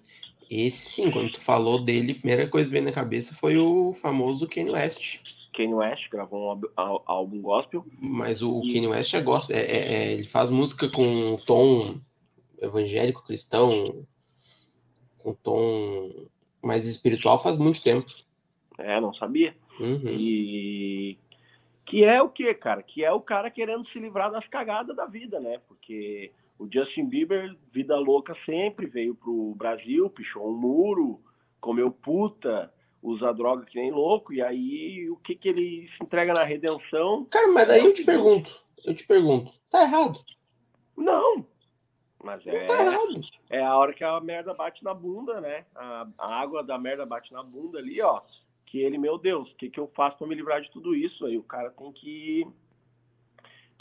Esse 0.50 1.02
sim, 1.02 1.10
quando 1.10 1.32
tu 1.32 1.40
falou 1.40 1.78
dele, 1.78 2.12
a 2.12 2.14
primeira 2.14 2.48
coisa 2.48 2.66
que 2.66 2.72
veio 2.72 2.86
na 2.86 2.90
cabeça 2.90 3.34
foi 3.34 3.58
o 3.58 3.92
famoso 3.92 4.48
Kanye 4.48 4.70
West. 4.70 5.18
Kanye 5.52 5.74
West 5.74 6.08
gravou 6.08 6.56
um 6.56 6.70
álbum 7.04 7.42
gospel. 7.42 7.84
Mas 8.00 8.40
o 8.40 8.62
e... 8.64 8.72
Kanye 8.72 8.86
West 8.86 9.12
é 9.12 9.20
gospel, 9.20 9.54
é, 9.54 9.60
é, 9.60 9.92
é, 9.92 10.12
ele 10.14 10.26
faz 10.26 10.48
música 10.48 10.88
com 10.88 11.34
um 11.34 11.36
tom 11.36 12.00
evangélico 12.58 13.22
cristão, 13.22 14.06
com 15.18 15.34
tom 15.34 16.10
mais 16.62 16.86
espiritual 16.86 17.38
faz 17.38 17.58
muito 17.58 17.82
tempo. 17.82 18.10
É, 18.78 18.98
não 18.98 19.12
sabia. 19.12 19.54
Uhum. 19.78 20.08
E 20.08 21.18
que 21.90 22.04
é 22.04 22.22
o 22.22 22.28
que, 22.28 22.54
cara? 22.54 22.84
Que 22.84 23.04
é 23.04 23.10
o 23.10 23.20
cara 23.20 23.50
querendo 23.50 23.86
se 23.88 23.98
livrar 23.98 24.30
das 24.30 24.46
cagadas 24.46 24.94
da 24.94 25.06
vida, 25.06 25.40
né? 25.40 25.60
Porque 25.66 26.32
o 26.56 26.68
Justin 26.72 27.06
Bieber, 27.06 27.52
vida 27.72 27.98
louca 27.98 28.32
sempre, 28.46 28.86
veio 28.86 29.12
pro 29.12 29.56
Brasil, 29.56 30.08
pichou 30.08 30.48
um 30.48 30.56
muro, 30.56 31.20
comeu 31.60 31.90
puta, 31.90 32.72
usa 33.02 33.34
droga 33.34 33.66
que 33.66 33.80
nem 33.80 33.90
louco, 33.90 34.32
e 34.32 34.40
aí 34.40 35.10
o 35.10 35.16
que 35.16 35.34
que 35.34 35.48
ele 35.48 35.88
se 35.88 36.04
entrega 36.04 36.32
na 36.32 36.44
redenção? 36.44 37.24
Cara, 37.24 37.48
mas 37.48 37.66
daí 37.66 37.84
eu 37.84 37.92
te 37.92 38.04
pergunto, 38.04 38.56
eu 38.84 38.94
te 38.94 39.04
pergunto, 39.04 39.52
tá 39.68 39.82
errado? 39.82 40.20
Não, 40.96 41.44
mas 42.22 42.46
é, 42.46 42.66
tá 42.66 42.84
errado. 42.84 43.20
é 43.50 43.60
a 43.60 43.76
hora 43.76 43.92
que 43.92 44.04
a 44.04 44.20
merda 44.20 44.54
bate 44.54 44.84
na 44.84 44.94
bunda, 44.94 45.40
né? 45.40 45.64
A, 45.74 46.06
a 46.16 46.40
água 46.40 46.62
da 46.62 46.78
merda 46.78 47.04
bate 47.04 47.32
na 47.32 47.42
bunda 47.42 47.80
ali, 47.80 48.00
ó 48.00 48.22
que 48.70 48.78
ele, 48.80 48.96
meu 48.96 49.18
Deus, 49.18 49.50
o 49.50 49.56
que, 49.56 49.68
que 49.68 49.80
eu 49.80 49.88
faço 49.96 50.16
para 50.16 50.28
me 50.28 50.34
livrar 50.34 50.60
de 50.62 50.70
tudo 50.70 50.94
isso? 50.94 51.26
Aí 51.26 51.36
o 51.36 51.42
cara 51.42 51.70
tem 51.70 51.92
que 51.92 52.46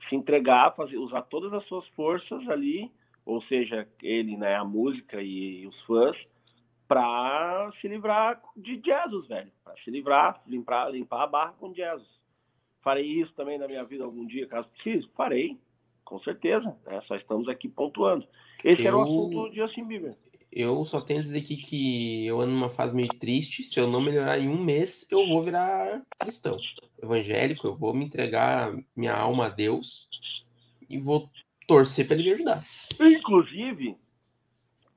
se 0.09 0.15
entregar, 0.15 0.75
fazer, 0.75 0.97
usar 0.97 1.21
todas 1.23 1.53
as 1.53 1.63
suas 1.67 1.87
forças 1.89 2.49
ali, 2.49 2.91
ou 3.23 3.39
seja, 3.43 3.87
ele, 4.01 4.35
né, 4.35 4.55
a 4.55 4.65
música 4.65 5.21
e, 5.21 5.61
e 5.61 5.67
os 5.67 5.79
fãs, 5.83 6.17
para 6.87 7.71
se 7.79 7.87
livrar 7.87 8.41
de 8.57 8.81
Jesus, 8.83 9.27
velho. 9.27 9.51
Para 9.63 9.75
se 9.83 9.91
livrar, 9.91 10.41
limpar, 10.47 10.89
limpar 10.91 11.23
a 11.23 11.27
barra 11.27 11.53
com 11.59 11.71
Jesus. 11.71 12.09
Farei 12.81 13.05
isso 13.05 13.31
também 13.35 13.59
na 13.59 13.67
minha 13.67 13.83
vida 13.83 14.03
algum 14.03 14.25
dia, 14.25 14.47
caso 14.47 14.67
precise? 14.69 15.07
Farei, 15.15 15.55
com 16.03 16.19
certeza. 16.21 16.75
Né? 16.87 16.99
Só 17.01 17.15
estamos 17.15 17.47
aqui 17.47 17.69
pontuando. 17.69 18.27
Esse 18.63 18.81
eu... 18.81 18.87
era 18.87 18.97
o 18.97 19.03
assunto 19.03 19.51
de 19.51 19.57
Justin 19.57 19.85
Bieber 19.85 20.17
eu 20.51 20.83
só 20.85 20.99
tenho 20.99 21.19
a 21.19 21.23
dizer 21.23 21.39
aqui 21.39 21.57
que 21.57 22.25
eu 22.25 22.41
ando 22.41 22.51
numa 22.51 22.69
fase 22.69 22.95
meio 22.95 23.09
triste. 23.19 23.63
Se 23.63 23.79
eu 23.79 23.87
não 23.87 24.01
melhorar 24.01 24.39
em 24.39 24.49
um 24.49 24.61
mês, 24.63 25.07
eu 25.11 25.27
vou 25.27 25.43
virar 25.43 26.01
cristão, 26.19 26.57
evangélico. 27.01 27.67
Eu 27.67 27.75
vou 27.75 27.93
me 27.93 28.05
entregar 28.05 28.75
minha 28.95 29.13
alma 29.13 29.45
a 29.45 29.49
Deus 29.49 30.07
e 30.89 30.97
vou 30.97 31.29
torcer 31.67 32.07
para 32.07 32.15
ele 32.15 32.23
me 32.23 32.33
ajudar. 32.33 32.65
Inclusive, 32.99 33.95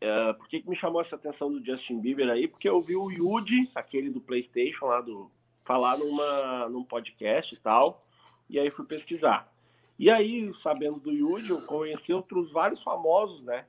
é, 0.00 0.32
por 0.32 0.49
que, 0.49 0.62
que 0.62 0.68
me 0.68 0.76
chamou 0.76 1.02
essa 1.02 1.16
atenção 1.16 1.52
do 1.52 1.64
Justin 1.64 2.00
Bieber 2.00 2.28
aí? 2.30 2.49
Porque 2.49 2.68
eu 2.68 2.80
vi 2.80 2.97
o 2.97 3.11
Yuji, 3.11 3.71
aquele 3.75 4.09
do 4.11 4.21
PlayStation 4.21 4.87
lá 4.87 5.00
do 5.00 5.30
falar 5.64 5.97
numa 5.99 6.68
num 6.68 6.82
podcast 6.82 7.54
e 7.54 7.59
tal, 7.59 8.04
e 8.49 8.59
aí 8.59 8.71
fui 8.71 8.85
pesquisar. 8.85 9.52
E 9.99 10.11
aí, 10.11 10.52
sabendo 10.62 10.99
do 10.99 11.12
Yuji, 11.12 11.50
eu 11.50 11.62
conheci 11.62 12.12
outros 12.12 12.50
vários 12.50 12.82
famosos, 12.82 13.44
né? 13.44 13.64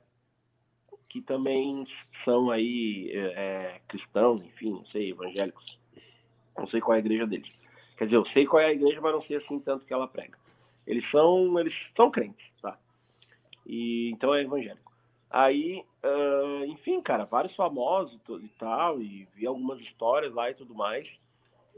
Que 1.14 1.22
também 1.22 1.86
são 2.24 2.50
aí 2.50 3.08
é, 3.12 3.18
é, 3.18 3.80
cristãos, 3.86 4.44
enfim, 4.44 4.72
não 4.72 4.84
sei, 4.86 5.10
evangélicos. 5.10 5.78
Não 6.58 6.66
sei 6.66 6.80
qual 6.80 6.94
é 6.94 6.96
a 6.96 7.04
igreja 7.04 7.24
deles. 7.24 7.48
Quer 7.96 8.06
dizer, 8.06 8.16
eu 8.16 8.26
sei 8.26 8.44
qual 8.44 8.60
é 8.60 8.66
a 8.66 8.72
igreja, 8.72 9.00
mas 9.00 9.12
não 9.12 9.22
sei 9.22 9.36
assim 9.36 9.60
tanto 9.60 9.86
que 9.86 9.94
ela 9.94 10.08
prega. 10.08 10.36
Eles 10.84 11.08
são, 11.12 11.56
eles 11.60 11.72
são 11.94 12.10
crentes, 12.10 12.44
tá? 12.60 12.76
E 13.64 14.10
então 14.10 14.34
é 14.34 14.42
evangélico. 14.42 14.92
Aí, 15.30 15.84
uh, 16.04 16.64
enfim, 16.64 17.00
cara, 17.00 17.26
vários 17.26 17.54
famosos 17.54 18.20
e 18.28 18.48
tal, 18.58 19.00
e 19.00 19.28
vi 19.36 19.46
algumas 19.46 19.78
histórias 19.82 20.34
lá 20.34 20.50
e 20.50 20.54
tudo 20.54 20.74
mais. 20.74 21.08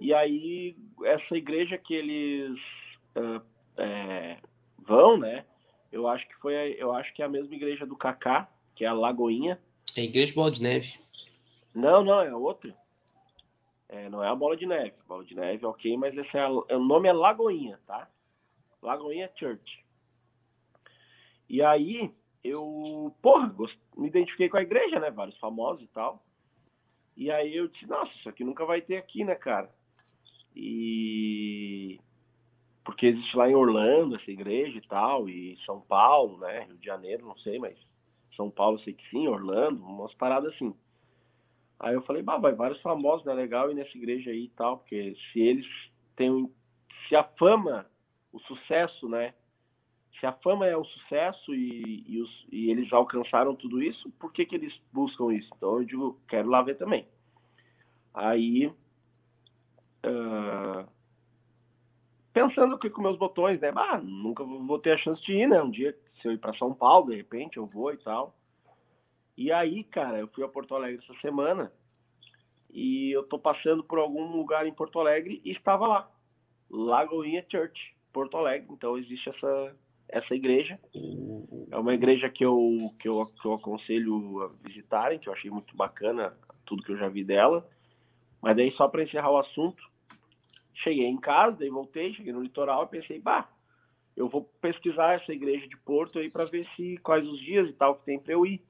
E 0.01 0.15
aí, 0.15 0.75
essa 1.05 1.37
igreja 1.37 1.77
que 1.77 1.95
eles 1.95 2.59
uh, 3.15 3.43
é, 3.77 4.39
vão, 4.79 5.19
né? 5.19 5.45
Eu 5.93 6.09
acho 6.09 6.27
que 6.27 6.37
foi, 6.37 6.75
eu 6.79 6.95
acho 6.95 7.13
que 7.13 7.21
é 7.21 7.27
a 7.27 7.29
mesma 7.29 7.55
igreja 7.55 7.85
do 7.85 7.97
Kaká, 7.97 8.49
que 8.77 8.85
é 8.85 8.89
a 8.89 8.93
Lagoinha. 8.93 9.59
É 9.97 10.03
a 10.03 10.05
Igreja 10.05 10.35
Bola 10.35 10.51
de 10.51 10.63
Neve. 10.63 10.95
Não, 11.75 12.05
não, 12.05 12.21
é 12.21 12.35
outra. 12.35 12.73
É, 13.89 14.09
não 14.09 14.23
é 14.23 14.29
a 14.29 14.35
Bola 14.35 14.57
de 14.57 14.67
Neve. 14.67 14.95
Bola 15.09 15.25
de 15.25 15.35
Neve, 15.35 15.65
ok, 15.65 15.97
mas 15.97 16.17
esse 16.17 16.37
é 16.37 16.41
a, 16.41 16.49
o 16.49 16.79
nome 16.79 17.09
é 17.09 17.13
Lagoinha, 17.13 17.81
tá? 17.87 18.09
Lagoinha 18.83 19.31
Church. 19.35 19.85
E 21.49 21.63
aí, 21.63 22.13
eu, 22.45 23.15
porra, 23.23 23.49
gost... 23.49 23.77
me 23.97 24.09
identifiquei 24.09 24.49
com 24.49 24.59
a 24.59 24.63
igreja, 24.63 25.01
né? 25.01 25.11
Vários 25.11 25.39
famosos 25.39 25.83
e 25.83 25.89
tal. 25.89 26.23
E 27.17 27.31
aí 27.31 27.57
eu 27.57 27.69
disse, 27.69 27.87
nossa, 27.87 28.13
isso 28.19 28.29
aqui 28.29 28.45
nunca 28.45 28.65
vai 28.67 28.83
ter 28.83 28.99
aqui, 28.99 29.25
né, 29.25 29.35
cara? 29.35 29.75
E 30.55 31.99
porque 32.85 33.07
existe 33.07 33.37
lá 33.37 33.51
em 33.51 33.55
Orlando 33.55 34.15
essa 34.15 34.31
igreja 34.31 34.79
e 34.79 34.81
tal, 34.83 35.29
e 35.29 35.59
São 35.67 35.81
Paulo, 35.81 36.39
né? 36.39 36.65
Rio 36.65 36.79
de 36.79 36.87
Janeiro, 36.87 37.27
não 37.27 37.37
sei, 37.39 37.59
mas 37.59 37.77
são 38.37 38.51
Paulo, 38.51 38.79
sei 38.81 38.93
que 38.93 39.09
sim, 39.11 39.27
Orlando, 39.27 39.83
umas 39.83 40.15
paradas 40.15 40.53
assim. 40.55 40.75
Aí 41.79 41.95
eu 41.95 42.03
falei, 42.03 42.23
bah, 42.23 42.39
vai 42.39 42.55
vários 42.55 42.81
famosos, 42.81 43.27
né? 43.27 43.35
Legal 43.35 43.71
ir 43.71 43.75
nessa 43.75 43.97
igreja 43.97 44.31
aí 44.31 44.45
e 44.45 44.49
tal, 44.51 44.79
porque 44.79 45.17
se 45.33 45.41
eles 45.41 45.67
têm. 46.15 46.51
Se 47.09 47.15
a 47.15 47.25
fama, 47.25 47.87
o 48.33 48.39
sucesso, 48.41 49.09
né? 49.09 49.35
Se 50.19 50.27
a 50.27 50.33
fama 50.33 50.67
é 50.67 50.77
o 50.77 50.85
sucesso 50.85 51.55
e, 51.55 52.05
e, 52.09 52.21
os, 52.21 52.47
e 52.51 52.71
eles 52.71 52.89
já 52.89 52.97
alcançaram 52.97 53.55
tudo 53.55 53.83
isso, 53.83 54.11
por 54.13 54.33
que, 54.33 54.47
que 54.47 54.55
eles 54.55 54.75
buscam 54.93 55.35
isso? 55.35 55.51
Então 55.57 55.79
eu 55.79 55.85
digo, 55.85 56.19
quero 56.29 56.49
lá 56.49 56.63
ver 56.63 56.77
também. 56.77 57.07
Aí. 58.15 58.73
Uh, 60.07 60.87
pensando 62.33 62.77
aqui 62.77 62.89
com 62.89 63.03
meus 63.03 63.19
botões, 63.19 63.61
né? 63.61 63.73
Ah, 63.75 63.99
nunca 63.99 64.45
vou 64.45 64.79
ter 64.79 64.93
a 64.93 64.99
chance 64.99 65.23
de 65.25 65.33
ir, 65.33 65.49
né? 65.49 65.63
Um 65.63 65.71
dia 65.71 65.97
se 66.21 66.29
eu 66.29 66.33
ir 66.33 66.39
para 66.39 66.57
São 66.57 66.75
Paulo, 66.75 67.11
de 67.11 67.17
repente 67.17 67.57
eu 67.57 67.67
vou 67.67 67.93
e 67.93 67.97
tal. 67.99 68.35
E 69.37 69.53
aí, 69.53 69.85
cara, 69.85 70.19
eu 70.19 70.29
fui 70.29 70.45
a 70.45 70.49
Porto 70.49 70.75
Alegre 70.75 71.03
essa 71.05 71.21
semana 71.21 71.73
e 72.71 73.11
eu 73.11 73.23
tô 73.25 73.39
passando 73.39 73.85
por 73.85 73.99
algum 73.99 74.37
lugar 74.37 74.67
em 74.67 74.73
Porto 74.73 74.99
Alegre 74.99 75.41
e 75.45 75.53
estava 75.53 75.87
lá, 75.87 76.11
Lagoinha 76.71 77.45
Church, 77.51 77.95
Porto 78.13 78.37
Alegre. 78.37 78.69
Então 78.71 78.97
existe 78.97 79.29
essa 79.29 79.77
essa 80.09 80.35
igreja. 80.35 80.79
É 81.71 81.77
uma 81.77 81.95
igreja 81.95 82.29
que 82.31 82.45
eu, 82.45 82.95
que 83.01 83.09
eu, 83.09 83.27
que 83.27 83.47
eu 83.47 83.55
aconselho 83.55 84.43
a 84.43 84.69
visitarem, 84.69 85.19
que 85.19 85.29
eu 85.29 85.33
achei 85.33 85.51
muito 85.51 85.77
bacana 85.77 86.33
tudo 86.65 86.83
que 86.83 86.93
eu 86.93 86.99
já 86.99 87.09
vi 87.09 87.25
dela. 87.25 87.69
Mas 88.41 88.57
daí, 88.57 88.71
só 88.73 88.89
para 88.89 89.03
encerrar 89.03 89.31
o 89.31 89.39
assunto, 89.39 89.83
cheguei 90.75 91.07
em 91.07 91.19
casa, 91.19 91.57
daí 91.59 91.69
voltei, 91.69 92.15
cheguei 92.15 92.33
no 92.33 92.43
litoral 92.43 92.85
e 92.85 92.89
pensei, 92.89 93.19
bah, 93.19 93.49
eu 94.17 94.29
vou 94.29 94.49
pesquisar 94.61 95.21
essa 95.21 95.33
igreja 95.33 95.69
de 95.69 95.77
Porto 95.77 96.19
aí 96.19 96.31
para 96.31 96.47
ver 96.47 96.67
se 96.75 96.97
quais 96.99 97.27
os 97.27 97.39
dias 97.39 97.69
e 97.69 97.73
tal 97.73 97.97
que 97.97 98.07
tem 98.07 98.19
para 98.19 98.33
eu 98.33 98.47
ir. 98.47 98.63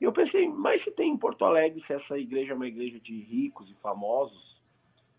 E 0.00 0.04
eu 0.04 0.12
pensei, 0.12 0.48
mas 0.48 0.82
se 0.84 0.90
tem 0.92 1.10
em 1.10 1.16
Porto 1.16 1.44
Alegre, 1.44 1.82
se 1.86 1.92
essa 1.92 2.16
igreja 2.16 2.52
é 2.52 2.54
uma 2.54 2.68
igreja 2.68 2.98
de 3.00 3.20
ricos 3.20 3.68
e 3.68 3.74
famosos, 3.82 4.56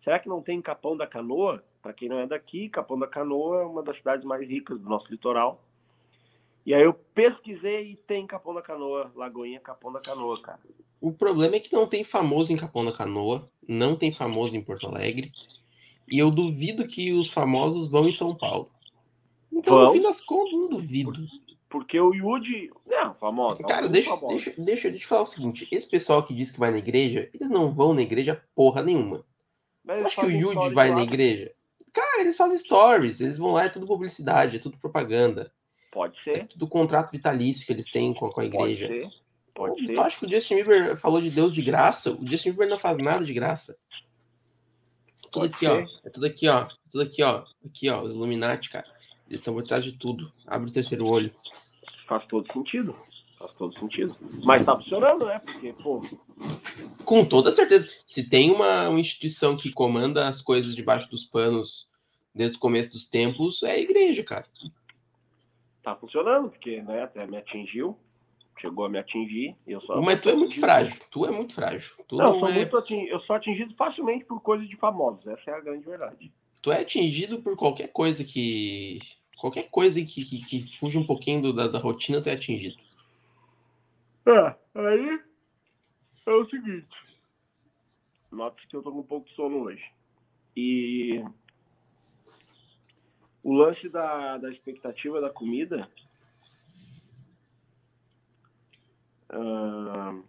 será 0.03 0.17
que 0.19 0.29
não 0.29 0.41
tem 0.41 0.57
em 0.57 0.61
Capão 0.61 0.95
da 0.95 1.05
Canoa? 1.05 1.63
Para 1.81 1.93
quem 1.93 2.07
não 2.07 2.17
é 2.17 2.25
daqui, 2.25 2.69
Capão 2.69 2.97
da 2.97 3.07
Canoa 3.07 3.61
é 3.61 3.65
uma 3.65 3.83
das 3.83 3.97
cidades 3.97 4.25
mais 4.25 4.47
ricas 4.47 4.79
do 4.79 4.89
nosso 4.89 5.11
litoral. 5.11 5.61
E 6.65 6.73
aí 6.73 6.83
eu 6.83 6.93
pesquisei 6.93 7.91
e 7.91 7.95
tem 7.95 8.25
Capão 8.25 8.53
da 8.53 8.61
Canoa, 8.61 9.11
Lagoinha 9.15 9.59
Capão 9.59 9.91
da 9.91 9.99
Canoa, 9.99 10.39
cara. 10.41 10.59
O 10.99 11.11
problema 11.11 11.55
é 11.55 11.59
que 11.59 11.73
não 11.73 11.87
tem 11.87 12.03
famoso 12.03 12.53
em 12.53 12.57
Capão 12.57 12.85
da 12.85 12.91
Canoa, 12.91 13.49
não 13.67 13.95
tem 13.95 14.11
famoso 14.11 14.55
em 14.55 14.63
Porto 14.63 14.87
Alegre, 14.87 15.31
e 16.09 16.19
eu 16.19 16.29
duvido 16.29 16.87
que 16.87 17.11
os 17.11 17.29
famosos 17.31 17.89
vão 17.89 18.07
em 18.07 18.11
São 18.11 18.35
Paulo. 18.35 18.69
Então, 19.51 19.75
Vão. 19.75 19.85
no 19.85 19.91
fim 19.91 20.01
das 20.01 20.21
contas, 20.21 20.53
não 20.53 20.69
duvido. 20.69 21.25
Porque 21.69 21.99
o 21.99 22.13
Yudi. 22.13 22.69
Não, 22.85 23.13
famoso. 23.15 23.61
Cara, 23.63 23.87
deixa, 23.87 24.15
deixa, 24.27 24.53
deixa 24.57 24.87
eu 24.89 24.97
te 24.97 25.07
falar 25.07 25.21
o 25.21 25.25
seguinte: 25.25 25.67
esse 25.71 25.89
pessoal 25.89 26.21
que 26.23 26.33
diz 26.33 26.51
que 26.51 26.59
vai 26.59 26.71
na 26.71 26.77
igreja, 26.77 27.29
eles 27.33 27.49
não 27.49 27.71
vão 27.71 27.93
na 27.93 28.01
igreja 28.01 28.43
porra 28.53 28.83
nenhuma. 28.83 29.25
Mas 29.83 30.05
acho 30.05 30.19
que 30.19 30.25
o 30.25 30.31
Yudi 30.31 30.73
vai 30.73 30.91
na 30.91 31.03
igreja. 31.03 31.53
Cara, 31.93 32.21
eles 32.21 32.37
fazem 32.37 32.57
stories, 32.57 33.19
eles 33.19 33.37
vão 33.37 33.51
lá, 33.51 33.65
é 33.65 33.69
tudo 33.69 33.87
publicidade, 33.87 34.57
é 34.57 34.59
tudo 34.59 34.77
propaganda. 34.77 35.51
Pode 35.91 36.21
ser. 36.23 36.37
É 36.37 36.43
tudo 36.45 36.67
contrato 36.67 37.11
vitalício 37.11 37.65
que 37.65 37.73
eles 37.73 37.89
têm 37.89 38.13
com, 38.13 38.29
com 38.29 38.41
a 38.41 38.45
igreja. 38.45 38.87
Pode 38.87 38.99
ser. 38.99 39.21
Pode 39.53 39.85
ser. 39.85 39.93
Tu 39.93 40.01
acha 40.01 40.19
que 40.19 40.25
o 40.25 40.29
Justin 40.29 40.55
Bieber 40.55 40.97
falou 40.97 41.21
de 41.21 41.29
Deus 41.29 41.53
de 41.53 41.61
graça? 41.61 42.11
O 42.11 42.27
Justin 42.27 42.51
Bieber 42.51 42.69
não 42.69 42.77
faz 42.77 42.97
nada 42.97 43.25
de 43.25 43.33
graça. 43.33 43.77
Tudo 45.21 45.49
Pode 45.49 45.53
aqui, 45.53 45.65
ser. 45.65 45.71
ó. 45.71 46.07
É 46.07 46.09
tudo 46.09 46.25
aqui, 46.25 46.47
ó. 46.47 46.67
Tudo 46.89 47.03
aqui, 47.03 47.23
ó. 47.23 47.43
Aqui, 47.65 47.89
ó. 47.89 48.01
Os 48.01 48.13
Illuminati, 48.13 48.69
cara. 48.69 48.87
Eles 49.31 49.39
estão 49.39 49.53
por 49.53 49.63
trás 49.63 49.85
de 49.85 49.93
tudo. 49.93 50.29
Abre 50.45 50.69
o 50.69 50.73
terceiro 50.73 51.07
olho. 51.07 51.31
Faz 52.05 52.25
todo 52.25 52.51
sentido. 52.51 52.93
Faz 53.39 53.53
todo 53.53 53.73
sentido. 53.79 54.13
Mas 54.43 54.65
tá 54.65 54.75
funcionando, 54.75 55.25
né? 55.25 55.39
Porque, 55.39 55.71
pô. 55.71 56.03
Com 57.05 57.23
toda 57.23 57.49
certeza. 57.49 57.89
Se 58.05 58.27
tem 58.27 58.51
uma, 58.51 58.89
uma 58.89 58.99
instituição 58.99 59.55
que 59.55 59.71
comanda 59.71 60.27
as 60.27 60.41
coisas 60.41 60.75
debaixo 60.75 61.09
dos 61.09 61.23
panos 61.23 61.87
desde 62.35 62.57
o 62.57 62.59
começo 62.59 62.91
dos 62.91 63.09
tempos 63.09 63.63
é 63.63 63.71
a 63.71 63.79
igreja, 63.79 64.21
cara. 64.21 64.45
Tá 65.81 65.95
funcionando, 65.95 66.49
porque 66.49 66.81
né, 66.81 67.03
até 67.03 67.25
me 67.25 67.37
atingiu. 67.37 67.97
Chegou 68.59 68.83
a 68.83 68.89
me 68.89 68.99
atingir. 68.99 69.55
Eu 69.65 69.79
só 69.79 70.01
Mas 70.01 70.19
tu 70.19 70.27
é 70.27 70.35
muito 70.35 70.59
frágil. 70.59 70.99
Tu 71.09 71.25
é 71.25 71.31
muito 71.31 71.53
frágil. 71.53 71.89
Tu 72.05 72.17
não, 72.17 72.33
não, 72.33 72.39
sou 72.41 72.49
é... 72.49 72.55
muito 72.55 72.77
ating... 72.77 73.05
eu 73.05 73.21
sou 73.21 73.37
atingido 73.37 73.73
facilmente 73.75 74.25
por 74.25 74.41
coisas 74.41 74.67
de 74.67 74.75
famosos. 74.75 75.25
Essa 75.25 75.51
é 75.51 75.53
a 75.53 75.61
grande 75.61 75.85
verdade. 75.85 76.33
Tu 76.61 76.69
é 76.69 76.81
atingido 76.81 77.41
por 77.41 77.55
qualquer 77.55 77.87
coisa 77.87 78.25
que. 78.25 78.99
Qualquer 79.41 79.71
coisa 79.71 79.99
que, 80.05 80.23
que, 80.23 80.45
que 80.45 80.77
fuja 80.77 80.99
um 80.99 81.05
pouquinho 81.05 81.41
do, 81.41 81.51
da, 81.51 81.67
da 81.67 81.79
rotina, 81.79 82.21
é 82.23 82.33
atingido. 82.33 82.79
É, 84.27 84.55
aí 84.75 85.19
é 86.27 86.31
o 86.31 86.47
seguinte. 86.47 86.95
Nota 88.31 88.55
que 88.69 88.75
eu 88.75 88.83
tô 88.83 88.91
com 88.91 88.99
um 88.99 89.03
pouco 89.03 89.27
de 89.27 89.33
sono 89.33 89.63
hoje. 89.63 89.83
E 90.55 91.25
o 93.41 93.51
lance 93.51 93.89
da, 93.89 94.37
da 94.37 94.51
expectativa 94.51 95.19
da 95.19 95.31
comida. 95.31 95.89
ah, 99.31 100.21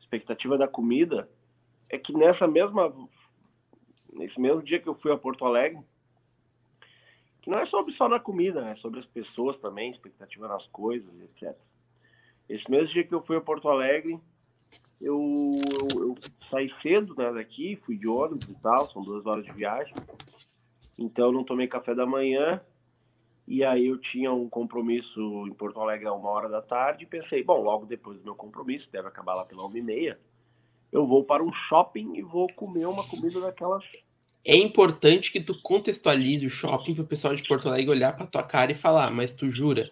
expectativa 0.00 0.58
da 0.58 0.66
comida 0.66 1.30
é 1.88 1.96
que 1.96 2.12
nessa 2.12 2.48
mesma 2.48 2.92
nesse 4.12 4.40
mesmo 4.40 4.62
dia 4.62 4.80
que 4.80 4.88
eu 4.88 4.94
fui 4.94 5.12
a 5.12 5.18
Porto 5.18 5.44
Alegre 5.44 5.82
que 7.42 7.50
não 7.50 7.58
é 7.58 7.66
sobre 7.66 7.94
só 7.94 8.08
na 8.08 8.20
comida, 8.20 8.60
é 8.68 8.76
sobre 8.76 9.00
as 9.00 9.06
pessoas 9.06 9.58
também, 9.60 9.90
expectativa 9.90 10.46
nas 10.46 10.66
coisas, 10.68 11.10
etc. 11.22 11.56
Esse 12.48 12.70
mesmo 12.70 12.88
dia 12.88 13.04
que 13.04 13.14
eu 13.14 13.22
fui 13.22 13.36
a 13.36 13.40
Porto 13.40 13.68
Alegre, 13.68 14.20
eu, 15.00 15.56
eu, 15.92 16.02
eu 16.02 16.14
saí 16.50 16.70
cedo 16.82 17.14
né, 17.16 17.32
daqui, 17.32 17.76
fui 17.86 17.96
de 17.96 18.06
ônibus 18.06 18.48
e 18.48 18.54
tal, 18.60 18.90
são 18.90 19.02
duas 19.02 19.24
horas 19.24 19.44
de 19.44 19.52
viagem. 19.52 19.94
Então 20.98 21.26
eu 21.26 21.32
não 21.32 21.44
tomei 21.44 21.66
café 21.66 21.94
da 21.94 22.04
manhã. 22.04 22.60
E 23.48 23.64
aí 23.64 23.86
eu 23.86 23.98
tinha 23.98 24.32
um 24.32 24.48
compromisso 24.48 25.46
em 25.48 25.52
Porto 25.54 25.80
Alegre 25.80 26.06
a 26.06 26.12
uma 26.12 26.28
hora 26.28 26.48
da 26.48 26.62
tarde 26.62 27.02
e 27.02 27.06
pensei, 27.06 27.42
bom, 27.42 27.60
logo 27.60 27.84
depois 27.84 28.18
do 28.18 28.24
meu 28.24 28.34
compromisso, 28.34 28.88
deve 28.92 29.08
acabar 29.08 29.34
lá 29.34 29.44
pela 29.44 29.66
uma 29.66 29.76
e 29.76 29.82
meia, 29.82 30.20
eu 30.92 31.06
vou 31.06 31.24
para 31.24 31.42
um 31.42 31.52
shopping 31.52 32.16
e 32.16 32.22
vou 32.22 32.48
comer 32.54 32.86
uma 32.86 33.06
comida 33.06 33.40
daquelas 33.40 33.84
É 34.44 34.56
importante 34.56 35.30
que 35.30 35.40
tu 35.40 35.60
contextualize 35.62 36.46
o 36.46 36.50
shopping 36.50 36.94
pro 36.94 37.06
pessoal 37.06 37.34
de 37.34 37.46
Porto 37.46 37.68
Alegre 37.68 37.90
olhar 37.90 38.16
pra 38.16 38.26
tua 38.26 38.42
cara 38.42 38.72
e 38.72 38.74
falar, 38.74 39.10
mas 39.10 39.32
tu 39.32 39.50
jura? 39.50 39.90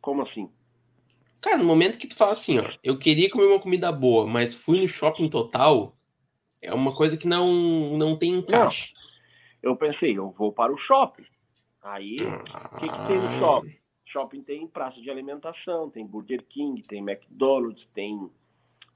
Como 0.00 0.22
assim? 0.22 0.50
Cara, 1.40 1.58
no 1.58 1.64
momento 1.64 1.98
que 1.98 2.06
tu 2.06 2.14
fala 2.14 2.32
assim, 2.32 2.58
ó, 2.58 2.70
eu 2.84 2.98
queria 2.98 3.30
comer 3.30 3.46
uma 3.46 3.60
comida 3.60 3.90
boa, 3.90 4.26
mas 4.26 4.54
fui 4.54 4.80
no 4.80 4.88
shopping 4.88 5.28
total, 5.28 5.96
é 6.60 6.72
uma 6.72 6.94
coisa 6.94 7.16
que 7.16 7.26
não, 7.26 7.96
não 7.96 8.16
tem 8.16 8.32
encaixe. 8.32 8.92
Eu 9.62 9.76
pensei, 9.76 10.16
eu 10.16 10.30
vou 10.30 10.52
para 10.52 10.72
o 10.72 10.78
shopping. 10.78 11.24
Aí, 11.82 12.14
o 12.14 12.76
que, 12.76 12.88
que 12.88 13.06
tem 13.06 13.18
no 13.18 13.38
shopping? 13.38 13.76
Shopping 14.06 14.42
tem 14.42 14.66
praça 14.66 15.00
de 15.00 15.10
alimentação, 15.10 15.90
tem 15.90 16.06
Burger 16.06 16.44
King, 16.48 16.82
tem 16.82 17.00
McDonald's, 17.00 17.84
tem 17.94 18.30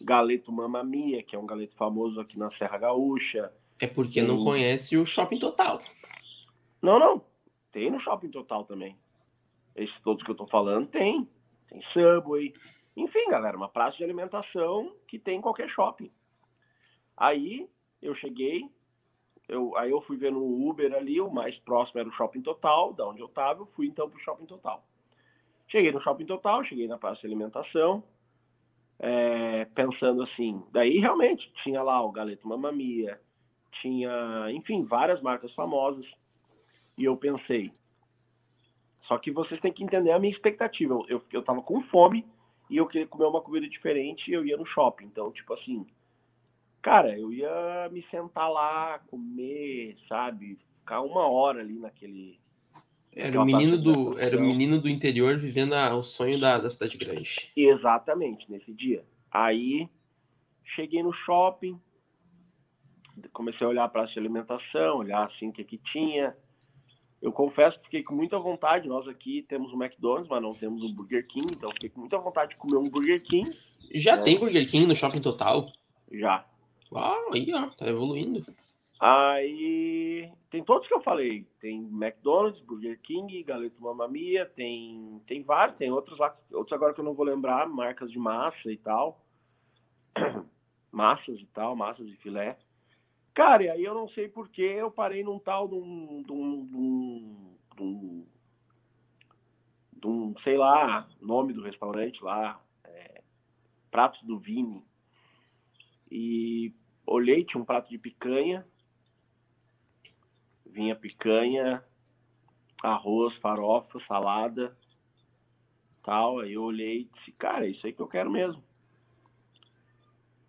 Galeto 0.00 0.52
Mamma 0.52 0.84
Mia, 0.84 1.22
que 1.22 1.34
é 1.34 1.38
um 1.38 1.46
galeto 1.46 1.74
famoso 1.76 2.20
aqui 2.20 2.38
na 2.38 2.50
Serra 2.52 2.78
Gaúcha. 2.78 3.52
É 3.78 3.86
porque 3.86 4.22
não 4.22 4.36
Tem- 4.36 4.44
conhece 4.44 4.96
o 4.96 5.06
shopping 5.06 5.38
total. 5.38 5.82
Não, 6.82 6.98
não. 6.98 7.22
Tem 7.72 7.90
no 7.90 8.00
shopping 8.00 8.30
total 8.30 8.64
também. 8.64 8.96
Esses 9.74 9.98
todos 10.02 10.22
que 10.24 10.30
eu 10.30 10.34
tô 10.34 10.46
falando 10.46 10.86
tem. 10.88 11.28
Tem 11.68 11.82
Subway. 11.92 12.54
Enfim, 12.96 13.28
galera, 13.28 13.56
uma 13.56 13.68
praça 13.68 13.96
de 13.98 14.04
alimentação 14.04 14.94
que 15.06 15.18
tem 15.18 15.38
em 15.38 15.42
qualquer 15.42 15.68
shopping. 15.68 16.10
Aí 17.16 17.68
eu 18.00 18.14
cheguei, 18.14 18.64
eu, 19.48 19.76
aí 19.76 19.90
eu 19.90 20.00
fui 20.02 20.16
ver 20.16 20.32
no 20.32 20.68
Uber 20.68 20.92
ali, 20.94 21.20
o 21.20 21.30
mais 21.30 21.58
próximo 21.60 22.00
era 22.00 22.08
o 22.08 22.12
shopping 22.12 22.40
total, 22.42 22.92
da 22.92 23.06
onde 23.06 23.20
eu 23.20 23.28
tava, 23.28 23.62
eu 23.62 23.66
fui 23.74 23.86
então 23.86 24.08
pro 24.08 24.20
shopping 24.20 24.46
total. 24.46 24.84
Cheguei 25.68 25.92
no 25.92 26.00
shopping 26.00 26.26
total, 26.26 26.64
cheguei 26.64 26.86
na 26.86 26.96
praça 26.98 27.20
de 27.20 27.26
alimentação, 27.26 28.02
é, 28.98 29.64
pensando 29.66 30.22
assim, 30.22 30.62
daí 30.72 30.98
realmente 30.98 31.50
tinha 31.62 31.82
lá 31.82 32.02
o 32.02 32.12
Galeto 32.12 32.46
Mamma 32.48 32.72
Mia, 32.72 33.20
tinha, 33.82 34.50
enfim, 34.50 34.84
várias 34.84 35.20
marcas 35.20 35.52
famosas. 35.54 36.06
E 36.96 37.04
eu 37.04 37.16
pensei, 37.16 37.70
só 39.06 39.18
que 39.18 39.30
vocês 39.30 39.60
têm 39.60 39.72
que 39.72 39.84
entender 39.84 40.10
a 40.10 40.18
minha 40.18 40.32
expectativa. 40.32 40.94
Eu, 40.94 41.04
eu, 41.08 41.22
eu 41.32 41.42
tava 41.42 41.62
com 41.62 41.82
fome 41.84 42.24
e 42.68 42.76
eu 42.76 42.86
queria 42.86 43.06
comer 43.06 43.26
uma 43.26 43.40
comida 43.40 43.68
diferente 43.68 44.28
e 44.30 44.34
eu 44.34 44.44
ia 44.44 44.56
no 44.56 44.66
shopping. 44.66 45.04
Então, 45.06 45.30
tipo 45.30 45.52
assim, 45.54 45.86
cara, 46.82 47.18
eu 47.18 47.32
ia 47.32 47.88
me 47.90 48.02
sentar 48.10 48.50
lá, 48.50 48.98
comer, 49.10 49.96
sabe? 50.08 50.58
Ficar 50.80 51.02
uma 51.02 51.28
hora 51.28 51.60
ali 51.60 51.78
naquele. 51.78 52.38
Era 53.16 53.40
o 53.40 53.44
menino 53.46 53.78
do, 53.78 54.18
era 54.18 54.36
o 54.36 54.40
menino 54.42 54.78
do 54.80 54.88
interior 54.90 55.38
vivendo 55.38 55.72
a- 55.72 55.96
o 55.96 56.02
sonho 56.02 56.38
da, 56.38 56.58
da 56.58 56.68
cidade 56.68 56.98
grande. 56.98 57.50
Exatamente, 57.56 58.50
nesse 58.50 58.72
dia. 58.74 59.04
Aí 59.32 59.88
cheguei 60.74 61.02
no 61.02 61.12
shopping, 61.14 61.80
comecei 63.32 63.66
a 63.66 63.70
olhar 63.70 63.84
a 63.84 63.88
praça 63.88 64.12
de 64.12 64.18
alimentação, 64.18 64.98
olhar 64.98 65.24
assim 65.26 65.48
o 65.48 65.52
que 65.52 65.64
que 65.64 65.78
tinha. 65.78 66.36
Eu 67.22 67.32
confesso 67.32 67.78
que 67.78 67.84
fiquei 67.86 68.02
com 68.02 68.14
muita 68.14 68.38
vontade. 68.38 68.86
Nós 68.86 69.08
aqui 69.08 69.42
temos 69.48 69.72
um 69.72 69.82
McDonald's, 69.82 70.28
mas 70.28 70.42
não 70.42 70.52
temos 70.52 70.82
um 70.82 70.92
Burger 70.92 71.26
King, 71.26 71.46
então 71.56 71.70
fiquei 71.72 71.88
com 71.88 72.00
muita 72.00 72.18
vontade 72.18 72.50
de 72.50 72.56
comer 72.56 72.76
um 72.76 72.88
Burger 72.90 73.22
King 73.22 73.50
Já 73.94 74.16
É. 74.16 74.22
tem 74.22 74.38
Burger 74.38 74.68
King 74.70 74.86
no 74.86 74.94
shopping 74.94 75.20
total? 75.22 75.72
já. 76.12 76.44
Uau, 76.92 77.32
aí 77.32 77.50
ó, 77.54 77.66
tá 77.70 77.88
evoluindo. 77.88 78.44
Aí 78.98 80.30
tem 80.50 80.64
todos 80.64 80.88
que 80.88 80.94
eu 80.94 81.02
falei. 81.02 81.46
Tem 81.60 81.78
McDonald's, 81.84 82.60
Burger 82.62 82.98
King, 83.02 83.42
Galeto 83.42 83.80
Mamma 83.82 84.08
Mia, 84.08 84.46
tem, 84.46 85.20
tem 85.26 85.42
vários, 85.42 85.76
tem 85.76 85.90
outros 85.92 86.18
lá, 86.18 86.34
outros 86.52 86.72
agora 86.72 86.94
que 86.94 87.00
eu 87.00 87.04
não 87.04 87.14
vou 87.14 87.26
lembrar, 87.26 87.68
marcas 87.68 88.10
de 88.10 88.18
massa 88.18 88.72
e 88.72 88.76
tal. 88.78 89.20
Massas 90.92 91.38
e 91.38 91.46
tal, 91.52 91.76
massas 91.76 92.06
de 92.06 92.16
filé. 92.16 92.56
Cara, 93.34 93.64
e 93.64 93.68
aí 93.68 93.84
eu 93.84 93.92
não 93.92 94.08
sei 94.08 94.28
porquê 94.28 94.62
eu 94.62 94.90
parei 94.90 95.22
num 95.22 95.38
tal 95.38 95.68
de 95.68 95.74
um, 95.74 96.22
de 96.22 96.32
um, 96.32 96.64
de 96.64 96.74
um, 96.74 97.56
de 97.76 97.82
um, 97.82 98.26
um, 100.06 100.34
sei 100.42 100.56
lá, 100.56 101.06
nome 101.20 101.52
do 101.52 101.60
restaurante 101.60 102.22
lá, 102.24 102.58
é, 102.82 103.20
Pratos 103.90 104.22
do 104.22 104.38
Vini. 104.38 104.82
E 106.10 106.72
olhei, 107.06 107.44
tinha 107.44 107.60
um 107.60 107.66
prato 107.66 107.90
de 107.90 107.98
picanha, 107.98 108.66
vinha 110.76 110.94
picanha, 110.94 111.82
arroz, 112.82 113.34
farofa, 113.38 113.98
salada, 114.06 114.76
tal. 116.04 116.40
Aí 116.40 116.52
eu 116.52 116.62
olhei 116.62 117.00
e 117.00 117.04
disse, 117.04 117.32
cara, 117.32 117.66
é 117.66 117.70
isso 117.70 117.86
aí 117.86 117.92
que 117.92 118.00
eu 118.00 118.06
quero 118.06 118.30
mesmo. 118.30 118.62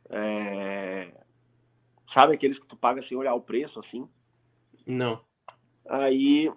É, 0.10 1.14
Sabe 2.14 2.34
aqueles 2.34 2.58
que 2.58 2.66
tu 2.68 2.76
paga 2.76 3.06
sem 3.08 3.18
olhar 3.18 3.36
o 3.36 3.42
preço, 3.42 3.80
assim? 3.80 4.10
Não. 4.86 5.22
Aí, 5.88 6.52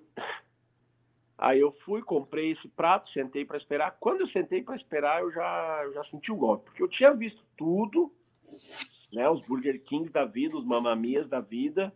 aí 1.37 1.61
eu 1.61 1.73
fui, 1.85 2.03
comprei 2.03 2.53
esse 2.53 2.69
prato, 2.69 3.11
sentei 3.11 3.45
para 3.45 3.59
esperar. 3.59 3.97
Quando 3.99 4.23
eu 4.23 4.29
sentei 4.29 4.63
para 4.63 4.77
esperar, 4.77 5.21
eu 5.21 5.33
já, 5.33 5.81
eu 5.85 5.93
já 5.93 6.05
senti 6.05 6.33
o 6.33 6.37
golpe, 6.37 6.65
porque 6.67 6.83
eu 6.83 6.89
tinha 6.89 7.13
visto 7.13 7.43
tudo, 7.57 8.13
né? 9.13 9.29
Os 9.29 9.45
Burger 9.47 9.83
Kings 9.85 10.11
da 10.11 10.25
vida, 10.25 10.57
os 10.57 10.65
Mamamias 10.65 11.29
da 11.29 11.41
vida. 11.41 11.93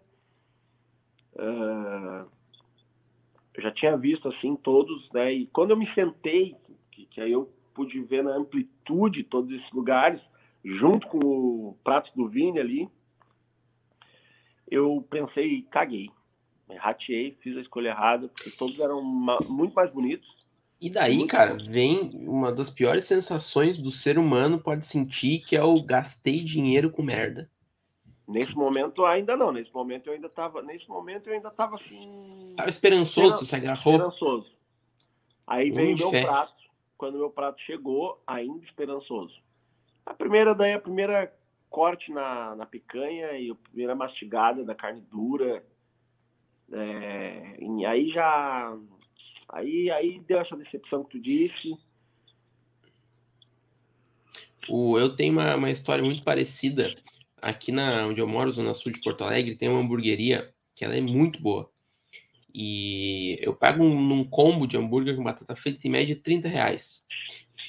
Ah, 1.39 2.27
eu 3.55 3.63
já 3.63 3.71
tinha 3.71 3.97
visto 3.97 4.29
assim 4.29 4.57
todos, 4.57 5.11
né? 5.13 5.33
E 5.33 5.47
quando 5.47 5.71
eu 5.71 5.77
me 5.77 5.93
sentei, 5.95 6.57
que, 6.91 7.07
que 7.07 7.21
aí 7.21 7.33
eu 7.33 7.53
pude 7.73 8.01
ver 8.03 8.23
na 8.23 8.35
amplitude 8.37 9.25
todos 9.25 9.51
esses 9.51 9.71
lugares, 9.73 10.21
junto 10.65 11.07
com 11.09 11.19
o 11.19 11.79
prato 11.85 12.11
do 12.17 12.29
Vini 12.29 12.59
ali, 12.59 12.89
eu 14.71 15.07
pensei, 15.11 15.63
caguei. 15.71 16.11
Rateei, 16.79 17.37
fiz 17.43 17.57
a 17.57 17.61
escolha 17.61 17.91
errada, 17.91 18.29
porque 18.29 18.51
todos 18.51 18.81
eram 18.81 19.03
ma- 19.03 19.45
muito 19.49 19.75
mais 19.75 19.91
bonitos. 19.93 20.27
E 20.81 20.91
daí, 20.91 21.17
Muito 21.19 21.31
cara, 21.31 21.55
vem 21.55 22.11
uma 22.27 22.51
das 22.53 22.71
piores 22.71 23.05
sensações 23.05 23.77
do 23.79 23.91
ser 23.91 24.19
humano 24.19 24.59
pode 24.59 24.85
sentir, 24.85 25.41
que 25.41 25.57
é 25.57 25.63
o 25.63 25.81
gastei 25.83 26.43
dinheiro 26.43 26.91
com 26.91 27.03
merda. 27.03 27.51
Nesse 28.27 28.55
momento 28.55 29.05
ainda 29.05 29.37
não, 29.37 29.53
nesse 29.53 29.73
momento 29.73 30.07
eu 30.07 30.15
ainda 30.15 30.29
tava, 30.31 30.63
nesse 30.63 30.89
momento 30.89 31.27
eu 31.29 31.35
ainda 31.35 31.51
tava 31.51 31.77
assim, 31.77 32.55
Tava 32.57 32.71
esperançoso, 32.71 33.37
tu 33.37 33.45
se 33.45 33.55
agarrou. 33.55 33.95
esperançoso. 33.95 34.51
Aí 35.47 35.71
Hum, 35.71 35.75
veio 35.75 35.97
meu 35.97 36.11
fé. 36.11 36.23
prato, 36.23 36.55
quando 36.97 37.19
meu 37.19 37.29
prato 37.31 37.61
chegou, 37.63 38.23
ainda 38.27 38.65
esperançoso. 38.65 39.35
A 40.07 40.15
primeira 40.15 40.55
daí 40.55 40.73
a 40.73 40.81
primeira 40.81 41.31
corte 41.69 42.11
na, 42.13 42.55
na 42.55 42.65
picanha 42.65 43.33
e 43.33 43.51
a 43.51 43.55
primeira 43.55 43.95
mastigada 43.95 44.65
da 44.65 44.75
carne 44.75 45.03
dura. 45.11 45.63
É, 46.73 47.57
e 47.61 47.85
aí 47.85 48.09
já 48.11 48.75
aí 49.51 49.91
aí 49.91 50.19
deu 50.21 50.39
essa 50.41 50.57
decepção 50.57 51.05
que 51.05 51.11
tu 51.11 51.21
disse. 51.21 51.77
O, 54.69 54.99
eu 54.99 55.15
tenho 55.15 55.33
uma, 55.33 55.55
uma 55.57 55.71
história 55.71 56.03
muito 56.03 56.23
parecida. 56.25 56.95
Aqui 57.45 57.71
na 57.71 58.07
onde 58.07 58.21
eu 58.21 58.27
moro, 58.27 58.51
zona 58.51 58.73
sul 58.73 58.91
de 58.91 59.01
Porto 59.01 59.23
Alegre, 59.23 59.55
tem 59.55 59.69
uma 59.69 59.81
hamburgueria 59.81 60.53
que 60.75 60.85
ela 60.85 60.97
é 60.97 61.01
muito 61.01 61.41
boa. 61.41 61.71
E 62.53 63.39
eu 63.43 63.55
pago 63.55 63.85
um, 63.85 64.01
num 64.01 64.25
combo 64.25 64.67
de 64.67 64.77
hambúrguer 64.77 65.15
com 65.15 65.23
batata 65.23 65.55
frita 65.55 65.87
em 65.87 65.91
média 65.91 66.17
30 66.17 66.49
reais. 66.49 67.05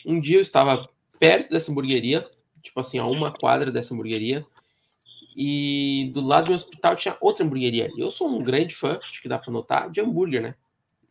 Um 0.05 0.19
dia 0.19 0.37
eu 0.37 0.41
estava 0.41 0.89
perto 1.19 1.49
dessa 1.49 1.71
hamburgueria, 1.71 2.25
tipo 2.61 2.79
assim, 2.79 2.99
a 2.99 3.05
uma 3.05 3.33
quadra 3.33 3.69
dessa 3.69 3.93
hamburgueria, 3.93 4.45
e 5.35 6.09
do 6.13 6.21
lado 6.21 6.47
do 6.47 6.53
hospital 6.53 6.95
tinha 6.95 7.17
outra 7.19 7.43
hamburgueria. 7.43 7.91
Eu 7.97 8.09
sou 8.09 8.29
um 8.29 8.41
grande 8.41 8.73
fã, 8.73 8.97
acho 9.09 9.21
que 9.21 9.27
dá 9.27 9.37
para 9.37 9.51
notar, 9.51 9.91
de 9.91 9.99
hambúrguer, 9.99 10.41
né? 10.41 10.55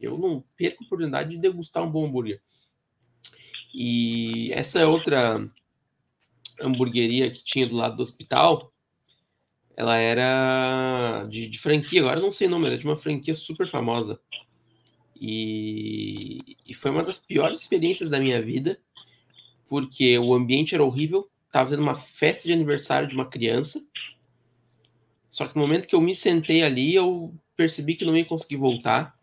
Eu 0.01 0.17
não 0.17 0.43
perco 0.57 0.83
a 0.83 0.87
oportunidade 0.87 1.31
de 1.31 1.37
degustar 1.37 1.83
um 1.83 1.91
bom 1.91 2.07
hambúrguer. 2.07 2.41
E 3.75 4.51
essa 4.53 4.87
outra 4.87 5.47
hamburgueria 6.61 7.31
que 7.31 7.43
tinha 7.45 7.67
do 7.67 7.77
lado 7.77 7.97
do 7.97 8.03
hospital, 8.03 8.73
ela 9.77 9.97
era 9.97 11.27
de, 11.29 11.49
de 11.49 11.59
franquia, 11.59 12.01
agora 12.01 12.21
não 12.21 12.33
sei 12.33 12.47
o 12.47 12.51
nome, 12.51 12.67
era 12.67 12.79
de 12.79 12.85
uma 12.85 12.97
franquia 12.97 13.35
super 13.35 13.69
famosa. 13.69 14.21
E, 15.21 16.57
e 16.67 16.75
foi 16.75 16.91
uma 16.91 17.03
das 17.03 17.19
piores 17.19 17.61
experiências 17.61 18.09
da 18.09 18.21
minha 18.21 18.41
vida, 18.41 18.79
porque 19.69 20.19
o 20.19 20.35
ambiente 20.35 20.75
era 20.75 20.85
horrível, 20.85 21.29
estava 21.47 21.71
tendo 21.71 21.83
uma 21.83 21.97
festa 21.97 22.45
de 22.45 22.53
aniversário 22.53 23.09
de 23.09 23.15
uma 23.15 23.29
criança. 23.29 23.85
Só 25.31 25.49
que 25.49 25.57
no 25.57 25.63
momento 25.63 25.89
que 25.89 25.95
eu 25.95 26.01
me 26.01 26.15
sentei 26.15 26.63
ali, 26.63 26.95
eu 26.95 27.35
percebi 27.57 27.97
que 27.97 28.05
não 28.05 28.17
ia 28.17 28.25
conseguir 28.25 28.57
voltar, 28.57 29.19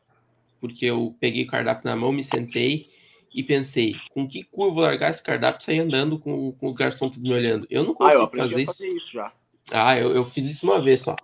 porque 0.59 0.85
eu 0.85 1.15
peguei 1.19 1.43
o 1.43 1.47
cardápio 1.47 1.89
na 1.89 1.95
mão, 1.95 2.11
me 2.11 2.23
sentei 2.23 2.90
e 3.33 3.43
pensei, 3.43 3.95
com 4.13 4.27
que 4.27 4.43
cu 4.43 4.65
eu 4.65 4.73
vou 4.73 4.83
largar 4.83 5.11
esse 5.11 5.23
cardápio 5.23 5.61
e 5.61 5.65
sair 5.65 5.79
andando 5.79 6.19
com, 6.19 6.51
com 6.53 6.67
os 6.67 6.75
garçons 6.75 7.13
tudo 7.13 7.23
me 7.23 7.33
olhando? 7.33 7.65
Eu 7.69 7.83
não 7.83 7.93
consigo 7.93 8.21
ah, 8.21 8.25
eu 8.25 8.29
fazer, 8.29 8.61
isso. 8.61 8.73
fazer 8.73 8.89
isso 8.89 9.11
já. 9.13 9.33
Ah, 9.71 9.97
eu, 9.97 10.11
eu 10.11 10.25
fiz 10.25 10.45
isso 10.45 10.65
uma 10.65 10.81
vez 10.81 11.01
só. 11.01 11.15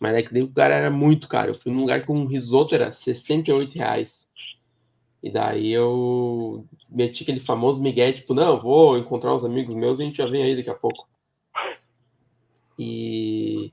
Mas 0.00 0.16
é 0.16 0.22
que 0.22 0.32
daí 0.32 0.42
o 0.42 0.46
lugar 0.46 0.70
era 0.70 0.90
muito 0.90 1.28
caro. 1.28 1.50
Eu 1.50 1.54
fui 1.54 1.72
num 1.72 1.80
lugar 1.80 2.04
com 2.04 2.16
um 2.16 2.26
risoto, 2.26 2.74
era 2.74 2.92
68 2.92 3.74
reais. 3.74 4.28
E 5.22 5.30
daí 5.30 5.72
eu 5.72 6.66
meti 6.88 7.22
aquele 7.22 7.40
famoso 7.40 7.80
migué, 7.80 8.12
tipo, 8.12 8.34
não, 8.34 8.60
vou 8.60 8.98
encontrar 8.98 9.34
uns 9.34 9.44
amigos 9.44 9.74
meus 9.74 9.98
e 9.98 10.02
a 10.02 10.04
gente 10.06 10.18
já 10.18 10.26
vem 10.26 10.42
aí 10.42 10.56
daqui 10.56 10.70
a 10.70 10.74
pouco. 10.74 11.08
E... 12.78 13.72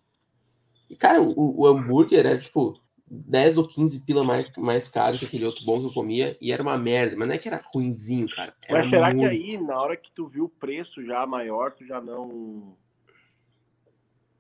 E, 0.89 0.95
cara, 0.95 1.21
o, 1.21 1.61
o 1.61 1.67
hambúrguer 1.67 2.25
era, 2.25 2.37
tipo, 2.37 2.79
10 3.13 3.57
ou 3.57 3.67
15 3.67 3.99
pila 4.05 4.23
mais, 4.23 4.49
mais 4.57 4.87
caro 4.87 5.17
que 5.17 5.25
aquele 5.25 5.45
outro 5.45 5.65
bom 5.65 5.81
que 5.81 5.87
eu 5.87 5.93
comia 5.93 6.37
e 6.39 6.53
era 6.53 6.63
uma 6.63 6.77
merda, 6.77 7.17
mas 7.17 7.27
não 7.27 7.35
é 7.35 7.37
que 7.37 7.49
era 7.49 7.61
ruinzinho, 7.65 8.29
cara. 8.29 8.55
Era 8.65 8.79
mas 8.79 8.89
será 8.89 9.13
muito... 9.13 9.19
que 9.19 9.35
aí, 9.35 9.57
na 9.57 9.81
hora 9.81 9.97
que 9.97 10.09
tu 10.11 10.27
viu 10.27 10.45
o 10.45 10.49
preço 10.49 11.05
já 11.05 11.25
maior, 11.25 11.71
tu 11.71 11.85
já 11.85 11.99
não. 11.99 12.73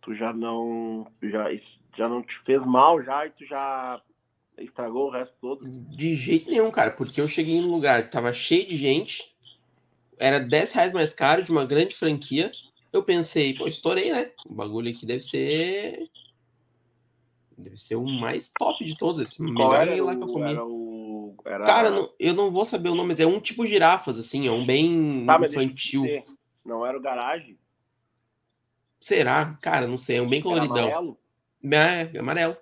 Tu 0.01 0.15
já 0.15 0.31
não. 0.31 1.05
Já, 1.21 1.49
já 1.97 2.07
não 2.07 2.23
te 2.23 2.33
fez 2.45 2.65
mal 2.65 3.03
já 3.03 3.27
e 3.27 3.31
tu 3.31 3.45
já 3.45 4.01
estragou 4.57 5.07
o 5.07 5.11
resto 5.11 5.35
todo? 5.41 5.67
De 5.67 6.15
jeito 6.15 6.49
nenhum, 6.49 6.71
cara, 6.71 6.91
porque 6.91 7.19
eu 7.19 7.27
cheguei 7.27 7.55
em 7.55 7.65
um 7.65 7.71
lugar 7.71 8.05
que 8.05 8.11
tava 8.11 8.31
cheio 8.31 8.65
de 8.67 8.77
gente, 8.77 9.21
era 10.17 10.39
10 10.39 10.71
reais 10.71 10.93
mais 10.93 11.13
caro 11.13 11.43
de 11.43 11.51
uma 11.51 11.65
grande 11.65 11.93
franquia. 11.93 12.51
Eu 12.93 13.03
pensei, 13.03 13.53
pô, 13.53 13.67
estourei, 13.67 14.13
né? 14.13 14.31
O 14.45 14.53
bagulho 14.53 14.91
aqui 14.91 15.05
deve 15.05 15.21
ser 15.21 16.09
Deve 17.61 17.77
ser 17.77 17.95
o 17.95 18.05
mais 18.05 18.49
top 18.49 18.83
de 18.83 18.97
todos. 18.97 19.21
Esse 19.21 19.37
Qual 19.53 19.73
era 19.73 20.03
lá 20.03 20.15
que 20.15 20.23
eu 20.23 20.27
comi. 20.27 20.51
Era 20.51 20.65
o... 20.65 21.35
era... 21.45 21.65
Cara, 21.65 21.89
não, 21.89 22.11
eu 22.19 22.33
não 22.33 22.51
vou 22.51 22.65
saber 22.65 22.89
o 22.89 22.95
nome, 22.95 23.09
mas 23.09 23.19
é 23.19 23.25
um 23.25 23.39
tipo 23.39 23.65
girafas, 23.65 24.17
assim, 24.17 24.47
é 24.47 24.51
um 24.51 24.65
bem 24.65 25.25
tá, 25.25 25.39
infantil. 25.45 26.05
Não 26.65 26.85
era 26.85 26.97
o 26.97 27.01
garagem? 27.01 27.57
Será? 28.99 29.57
Cara, 29.61 29.87
não 29.87 29.97
sei, 29.97 30.17
é 30.17 30.21
um 30.21 30.29
bem 30.29 30.41
coloridão. 30.41 30.77
Era 30.77 30.97
amarelo? 30.97 31.17
É, 31.63 32.17
é 32.17 32.19
amarelo. 32.19 32.57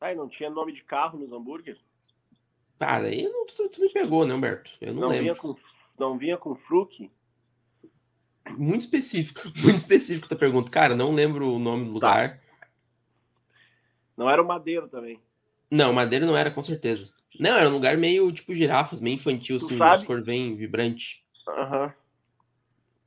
Ah, 0.00 0.12
e 0.12 0.16
não 0.16 0.28
tinha 0.28 0.50
nome 0.50 0.72
de 0.72 0.82
carro 0.82 1.18
nos 1.18 1.32
hambúrgueres? 1.32 1.80
Cara, 2.78 3.08
aí 3.08 3.22
não, 3.22 3.46
tu, 3.46 3.68
tu, 3.68 3.80
me 3.80 3.88
pegou, 3.88 4.26
né, 4.26 4.34
Humberto? 4.34 4.70
Eu 4.80 4.92
não, 4.92 5.02
não 5.02 5.08
lembro. 5.08 5.22
Vinha 5.22 5.36
com, 5.36 5.56
não 5.98 6.18
vinha 6.18 6.36
com 6.36 6.54
fruque? 6.54 7.10
Muito 8.58 8.82
específico, 8.82 9.40
muito 9.62 9.78
específico 9.78 10.32
a 10.32 10.36
pergunta. 10.36 10.70
Cara, 10.70 10.94
não 10.94 11.12
lembro 11.12 11.54
o 11.54 11.58
nome 11.58 11.84
do 11.84 12.00
tá. 12.00 12.08
lugar. 12.08 12.36
Tá. 12.36 12.43
Não 14.16 14.28
era 14.30 14.42
o 14.42 14.46
Madeiro 14.46 14.88
também. 14.88 15.18
Não, 15.70 15.90
o 15.90 15.94
Madeiro 15.94 16.26
não 16.26 16.36
era, 16.36 16.50
com 16.50 16.62
certeza. 16.62 17.12
Não, 17.38 17.56
era 17.56 17.68
um 17.68 17.72
lugar 17.72 17.96
meio 17.96 18.30
tipo 18.30 18.54
girafas, 18.54 19.00
meio 19.00 19.16
infantil, 19.16 19.58
tu 19.58 19.66
assim, 19.66 19.78
sabe? 19.78 20.06
cor 20.06 20.22
bem 20.22 20.54
vibrante. 20.54 21.24
Aham. 21.48 21.86
Uhum. 21.86 21.92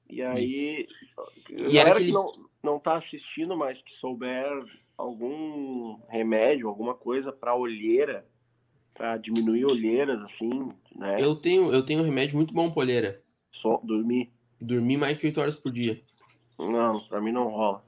E 0.09 0.21
aí. 0.21 0.87
E 1.49 1.77
era 1.77 1.91
aquele... 1.91 2.07
que 2.07 2.11
não, 2.11 2.33
não 2.63 2.79
tá 2.79 2.97
assistindo, 2.97 3.55
mas 3.55 3.81
que 3.81 3.93
souber 3.99 4.45
algum 4.97 5.99
remédio, 6.09 6.67
alguma 6.67 6.93
coisa 6.93 7.31
para 7.31 7.55
olheira, 7.55 8.25
para 8.93 9.17
diminuir 9.17 9.65
olheiras, 9.65 10.19
assim, 10.23 10.71
né? 10.95 11.17
Eu 11.19 11.35
tenho, 11.35 11.71
eu 11.71 11.85
tenho 11.85 12.01
um 12.01 12.05
remédio 12.05 12.35
muito 12.35 12.53
bom 12.53 12.71
pra 12.71 12.81
olheira. 12.81 13.21
Só 13.61 13.79
dormir. 13.83 14.31
Dormir 14.59 14.97
mais 14.97 15.19
que 15.19 15.27
8 15.27 15.39
horas 15.39 15.55
por 15.55 15.71
dia. 15.71 16.01
Não, 16.57 16.99
pra 17.01 17.21
mim 17.21 17.31
não 17.31 17.49
rola. 17.49 17.85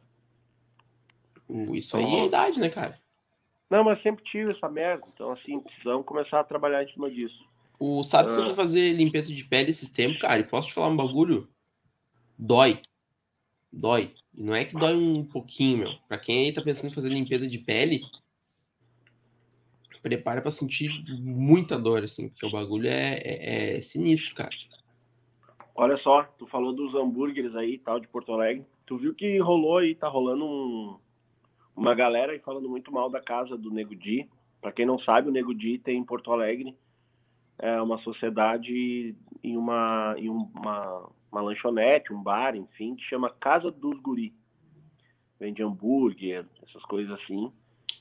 Isso 1.74 1.98
aí 1.98 2.06
é 2.06 2.26
idade, 2.26 2.60
né, 2.60 2.70
cara? 2.70 3.00
Não, 3.70 3.84
mas 3.84 4.02
sempre 4.02 4.24
tive 4.26 4.52
essa 4.52 4.68
merda. 4.68 5.04
Então, 5.14 5.32
assim, 5.32 5.60
precisamos 5.60 6.06
começar 6.06 6.40
a 6.40 6.44
trabalhar 6.44 6.84
em 6.84 6.92
cima 6.92 7.10
disso. 7.10 7.48
O, 7.80 8.04
sabe 8.04 8.30
ah. 8.30 8.34
que 8.34 8.40
eu 8.40 8.46
vou 8.46 8.54
fazer 8.54 8.94
limpeza 8.94 9.34
de 9.34 9.44
pele 9.44 9.70
esses 9.70 9.90
tempos, 9.90 10.20
cara? 10.20 10.40
E 10.40 10.44
posso 10.44 10.68
te 10.68 10.74
falar 10.74 10.88
um 10.88 10.98
bagulho? 10.98 11.48
Dói. 12.38 12.82
Dói. 13.72 14.14
E 14.34 14.44
não 14.44 14.56
é 14.56 14.66
que 14.66 14.76
dói 14.76 14.96
um 14.96 15.24
pouquinho, 15.24 15.80
meu. 15.80 15.94
Pra 16.08 16.18
quem 16.18 16.46
aí 16.46 16.54
tá 16.54 16.62
pensando 16.62 16.92
em 16.92 16.94
fazer 16.94 17.10
limpeza 17.10 17.48
de 17.48 17.58
pele, 17.60 18.02
prepara 20.02 20.42
para 20.42 20.52
sentir 20.52 20.90
muita 21.20 21.78
dor, 21.78 22.04
assim, 22.04 22.30
porque 22.30 22.46
o 22.46 22.52
bagulho 22.52 22.88
é, 22.88 23.18
é, 23.18 23.78
é, 23.78 23.82
sinistro, 23.82 24.34
cara. 24.36 24.56
Olha 25.76 25.98
só, 25.98 26.24
tu 26.38 26.46
falou 26.48 26.74
dos 26.74 26.94
hambúrgueres 26.96 27.56
aí 27.56 27.78
tal 27.78 28.00
de 28.00 28.08
Porto 28.08 28.34
Alegre. 28.34 28.66
Tu 28.86 28.98
viu 28.98 29.14
que 29.14 29.38
rolou 29.40 29.78
aí, 29.78 29.96
tá 29.96 30.08
rolando 30.10 30.46
um, 30.46 31.00
uma 31.80 31.96
galera 31.96 32.34
aí 32.34 32.40
falando 32.40 32.70
muito 32.70 32.92
mal 32.92 33.10
da 33.10 33.22
casa 33.22 33.58
do 33.58 33.72
Nego 33.72 33.96
Di. 33.96 34.30
Para 34.62 34.72
quem 34.72 34.86
não 34.86 35.00
sabe, 35.00 35.30
o 35.30 35.32
Nego 35.32 35.54
Di 35.54 35.80
tem 35.80 35.98
em 35.98 36.04
Porto 36.04 36.32
Alegre 36.32 36.76
é 37.60 37.82
uma 37.82 38.00
sociedade 38.00 39.16
em 39.44 39.58
uma, 39.58 40.16
em 40.18 40.30
uma, 40.30 41.10
uma 41.30 41.42
lanchonete, 41.42 42.14
um 42.14 42.24
bar, 42.24 42.56
enfim, 42.56 42.96
que 42.96 43.04
chama 43.04 43.30
Casa 43.30 43.70
dos 43.70 44.00
Guri. 44.00 44.34
Vende 45.38 45.62
hambúrguer, 45.62 46.46
essas 46.64 46.82
coisas 46.84 47.20
assim. 47.20 47.52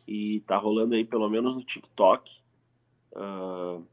E 0.06 0.40
tá 0.46 0.56
rolando 0.56 0.94
aí, 0.94 1.04
pelo 1.04 1.28
menos 1.28 1.56
no 1.56 1.64
TikTok, 1.64 2.30
uh, 3.12 3.84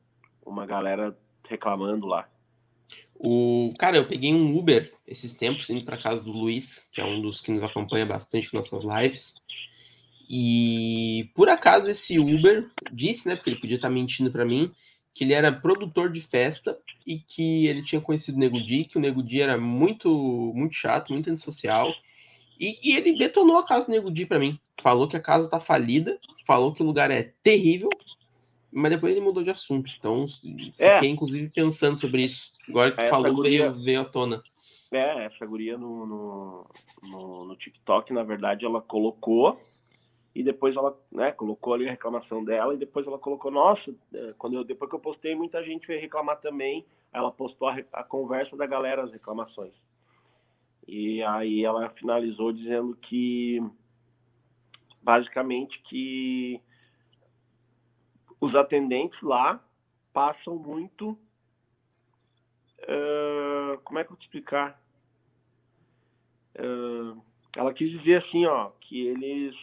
uma 0.45 0.65
galera 0.65 1.17
reclamando 1.47 2.05
lá. 2.05 2.29
O 3.15 3.73
cara, 3.79 3.97
eu 3.97 4.07
peguei 4.07 4.33
um 4.33 4.55
Uber 4.55 4.93
esses 5.07 5.33
tempos 5.33 5.69
indo 5.69 5.83
para 5.83 6.01
casa 6.01 6.23
do 6.23 6.31
Luiz, 6.31 6.89
que 6.93 7.01
é 7.01 7.05
um 7.05 7.21
dos 7.21 7.41
que 7.41 7.51
nos 7.51 7.63
acompanha 7.63 8.05
bastante 8.05 8.53
nas 8.53 8.71
nossas 8.71 8.83
lives. 8.83 9.35
E 10.29 11.29
por 11.35 11.49
acaso 11.49 11.89
esse 11.89 12.17
Uber 12.19 12.67
disse, 12.91 13.27
né, 13.27 13.35
porque 13.35 13.49
ele 13.49 13.59
podia 13.59 13.75
estar 13.75 13.89
mentindo 13.89 14.31
para 14.31 14.45
mim, 14.45 14.71
que 15.13 15.23
ele 15.23 15.33
era 15.33 15.51
produtor 15.51 16.11
de 16.11 16.21
festa 16.21 16.77
e 17.05 17.19
que 17.19 17.67
ele 17.67 17.83
tinha 17.83 18.01
conhecido 18.01 18.35
o 18.35 18.39
Nego 18.39 18.61
Di, 18.61 18.85
que 18.85 18.97
o 18.97 19.01
Nego 19.01 19.23
Di 19.23 19.41
era 19.41 19.57
muito 19.57 20.09
muito 20.53 20.75
chato, 20.75 21.13
muito 21.13 21.29
antissocial. 21.29 21.93
E, 22.59 22.79
e 22.83 22.95
ele 22.95 23.17
detonou 23.17 23.57
a 23.57 23.65
casa 23.65 23.85
do 23.85 23.91
Nego 23.91 24.11
Di 24.11 24.25
para 24.25 24.39
mim. 24.39 24.59
Falou 24.81 25.07
que 25.07 25.15
a 25.15 25.21
casa 25.21 25.49
tá 25.49 25.59
falida, 25.59 26.19
falou 26.45 26.73
que 26.73 26.83
o 26.83 26.85
lugar 26.85 27.11
é 27.11 27.33
terrível, 27.41 27.89
mas 28.71 28.91
depois 28.91 29.13
ele 29.13 29.23
mudou 29.23 29.43
de 29.43 29.51
assunto. 29.51 29.89
Então 29.97 30.25
é. 30.77 30.95
fiquei 30.95 31.09
inclusive 31.09 31.49
pensando 31.49 31.95
sobre 31.95 32.23
isso. 32.23 32.51
Agora 32.67 32.91
que 32.91 33.03
tu 33.03 33.09
falou, 33.09 33.33
guria... 33.35 33.71
veio, 33.71 33.83
veio 33.83 34.01
à 34.01 34.05
tona. 34.05 34.43
É, 34.91 35.25
essa 35.25 35.45
guria 35.45 35.77
no, 35.77 36.05
no, 36.05 36.69
no, 37.03 37.45
no 37.45 37.55
TikTok, 37.55 38.11
na 38.13 38.23
verdade, 38.23 38.65
ela 38.65 38.81
colocou 38.81 39.59
e 40.35 40.43
depois 40.43 40.75
ela 40.75 40.99
né, 41.09 41.31
colocou 41.31 41.73
ali 41.73 41.87
a 41.87 41.91
reclamação 41.91 42.43
dela 42.43 42.73
e 42.73 42.77
depois 42.77 43.07
ela 43.07 43.17
colocou 43.17 43.49
nossa 43.49 43.95
é, 44.13 44.33
quando 44.37 44.57
eu, 44.57 44.65
depois 44.65 44.89
que 44.89 44.95
eu 44.95 44.99
postei 44.99 45.33
muita 45.33 45.63
gente 45.63 45.87
veio 45.87 46.01
reclamar 46.01 46.41
também. 46.41 46.85
Ela 47.13 47.31
postou 47.31 47.69
a, 47.69 47.77
a, 47.93 48.03
conversa 48.03 48.57
da 48.57 48.65
galera 48.65 49.03
as 49.03 49.11
reclamações. 49.13 49.73
E 50.85 51.23
aí 51.23 51.63
ela 51.63 51.89
finalizou 51.91 52.51
dizendo 52.51 52.93
que 52.97 53.63
basicamente 55.01 55.81
que 55.83 56.59
os 58.41 58.53
atendentes 58.53 59.19
lá 59.21 59.63
passam 60.11 60.57
muito 60.57 61.17
uh, 62.81 63.77
como 63.85 63.99
é 63.99 64.03
que 64.03 64.11
eu 64.11 64.17
te 64.17 64.25
explicar? 64.25 64.81
Uh, 66.59 67.21
ela 67.55 67.73
quis 67.73 67.89
dizer 67.89 68.21
assim 68.21 68.45
ó 68.45 68.71
que 68.81 69.07
eles 69.07 69.55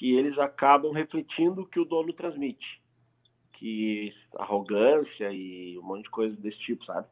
que 0.00 0.16
eles 0.16 0.38
acabam 0.38 0.92
refletindo 0.92 1.60
o 1.60 1.66
que 1.66 1.78
o 1.78 1.84
dono 1.84 2.10
transmite. 2.14 2.80
Que 3.52 4.14
arrogância 4.38 5.30
e 5.30 5.78
um 5.78 5.82
monte 5.82 6.04
de 6.04 6.10
coisa 6.10 6.34
desse 6.36 6.58
tipo, 6.60 6.82
sabe? 6.86 7.06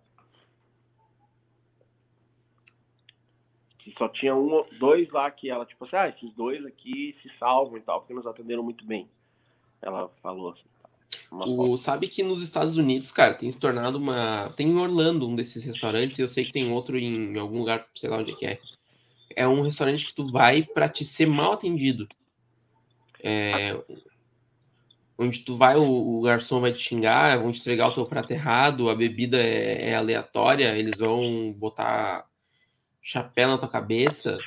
Se 3.84 3.92
só 3.98 4.08
tinha 4.08 4.34
um, 4.34 4.64
dois 4.78 5.10
lá 5.10 5.30
que 5.30 5.50
ela, 5.50 5.66
tipo 5.66 5.84
assim, 5.84 5.96
ah, 5.96 6.08
esses 6.08 6.32
dois 6.32 6.64
aqui 6.64 7.14
se 7.22 7.28
salvam 7.38 7.76
e 7.76 7.82
tal, 7.82 8.00
porque 8.00 8.14
nos 8.14 8.26
atenderam 8.26 8.62
muito 8.62 8.86
bem. 8.86 9.06
Ela 9.82 10.08
falou 10.22 10.52
assim. 10.52 10.64
O, 11.30 11.76
sabe 11.76 12.08
que 12.08 12.22
nos 12.22 12.40
Estados 12.40 12.78
Unidos, 12.78 13.12
cara, 13.12 13.34
tem 13.34 13.50
se 13.50 13.60
tornado 13.60 13.98
uma. 13.98 14.48
Tem 14.56 14.66
em 14.66 14.78
Orlando 14.78 15.28
um 15.28 15.36
desses 15.36 15.62
restaurantes, 15.62 16.18
eu 16.18 16.28
sei 16.28 16.46
que 16.46 16.52
tem 16.52 16.72
outro 16.72 16.96
em 16.96 17.38
algum 17.38 17.58
lugar, 17.58 17.86
sei 17.94 18.08
lá 18.08 18.16
onde 18.16 18.32
é 18.32 18.34
que 18.34 18.46
é. 18.46 18.58
É 19.36 19.46
um 19.46 19.60
restaurante 19.60 20.06
que 20.06 20.14
tu 20.14 20.26
vai 20.26 20.62
para 20.62 20.88
te 20.88 21.04
ser 21.04 21.26
mal 21.26 21.52
atendido. 21.52 22.08
É, 23.22 23.76
onde 25.18 25.40
tu 25.40 25.54
vai, 25.54 25.76
o, 25.76 26.18
o, 26.18 26.22
garçom 26.22 26.60
vai 26.60 26.72
te 26.72 26.80
xingar, 26.80 27.38
vão 27.38 27.50
te 27.50 27.60
entregar 27.60 27.88
o 27.88 27.92
teu 27.92 28.06
prato 28.06 28.30
errado, 28.30 28.88
a 28.88 28.94
bebida 28.94 29.36
é, 29.36 29.90
é 29.90 29.94
aleatória, 29.96 30.76
eles 30.76 31.00
vão 31.00 31.52
botar 31.52 32.26
chapéu 33.02 33.48
na 33.48 33.58
tua 33.58 33.68
cabeça. 33.68 34.38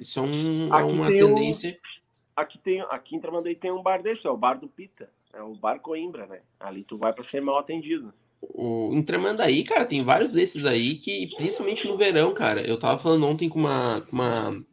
Isso 0.00 0.18
é, 0.18 0.22
um, 0.22 0.74
é 0.74 0.82
uma 0.82 1.08
tendência. 1.08 1.70
Um 1.70 2.40
aqui 2.40 2.58
tem 2.58 2.80
aqui 2.80 3.14
em 3.14 3.20
Tramandaí 3.20 3.54
tem 3.54 3.70
um 3.70 3.82
bar 3.82 4.02
desse, 4.02 4.26
é 4.26 4.30
o 4.30 4.36
bar 4.36 4.58
do 4.58 4.68
Pita, 4.68 5.10
é 5.32 5.42
o 5.42 5.54
bar 5.54 5.78
Coimbra, 5.80 6.26
né? 6.26 6.40
Ali 6.58 6.82
tu 6.82 6.96
vai 6.96 7.12
para 7.12 7.28
ser 7.28 7.42
mal 7.42 7.58
atendido. 7.58 8.12
O, 8.40 8.90
em 8.92 9.02
Tramandaí, 9.02 9.64
cara, 9.64 9.84
tem 9.84 10.02
vários 10.02 10.32
desses 10.32 10.64
aí 10.64 10.96
que, 10.96 11.28
principalmente 11.36 11.86
no 11.86 11.96
verão, 11.96 12.32
cara, 12.34 12.66
eu 12.66 12.78
tava 12.78 12.98
falando 12.98 13.26
ontem 13.26 13.48
com 13.48 13.58
uma, 13.58 14.06
uma, 14.10 14.64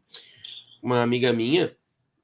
uma 0.82 1.02
amiga 1.02 1.32
minha 1.32 1.76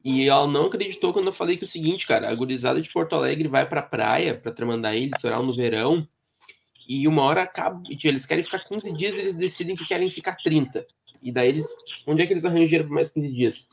e 0.10 0.30
ela 0.30 0.48
não 0.48 0.67
acreditou 0.67 1.12
quando 1.12 1.28
eu 1.28 1.34
falei 1.34 1.58
que 1.58 1.63
é 1.63 1.67
o 1.67 1.70
seguinte, 1.70 2.08
cara, 2.08 2.30
a 2.30 2.36
gurizada 2.36 2.82
de 2.82 2.91
Porto 2.91 3.15
Alegre 3.15 3.48
vai 3.48 3.67
pra 3.67 3.82
praia, 3.82 4.36
pra 4.36 4.52
Tramandaí, 4.52 5.06
litoral 5.06 5.43
no 5.43 5.56
verão, 5.56 6.08
e 6.88 7.08
uma 7.08 7.24
hora 7.24 7.41
acaba, 7.41 7.82
eles 8.04 8.26
querem 8.26 8.43
ficar 8.43 8.60
15 8.60 8.93
dias, 8.93 9.17
eles 9.17 9.36
decidem 9.36 9.76
que 9.76 9.86
querem 9.86 10.10
ficar 10.10 10.38
30. 10.38 10.86
E 11.22 11.32
daí 11.32 11.50
eles, 11.50 11.65
onde 12.06 12.22
é 12.22 12.28
que 12.28 12.32
eles 12.32 12.46
arranjam 12.46 12.67
dinheiro 12.67 12.88
por 12.88 12.93
mais 12.93 13.12
15 13.12 13.34
dias? 13.34 13.70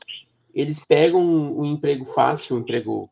eles 0.55 0.79
pegam 0.79 1.21
um, 1.21 1.65
emprego 1.65 2.05
fácil, 2.05 2.55
um 2.55 2.59
emprego, 2.59 3.11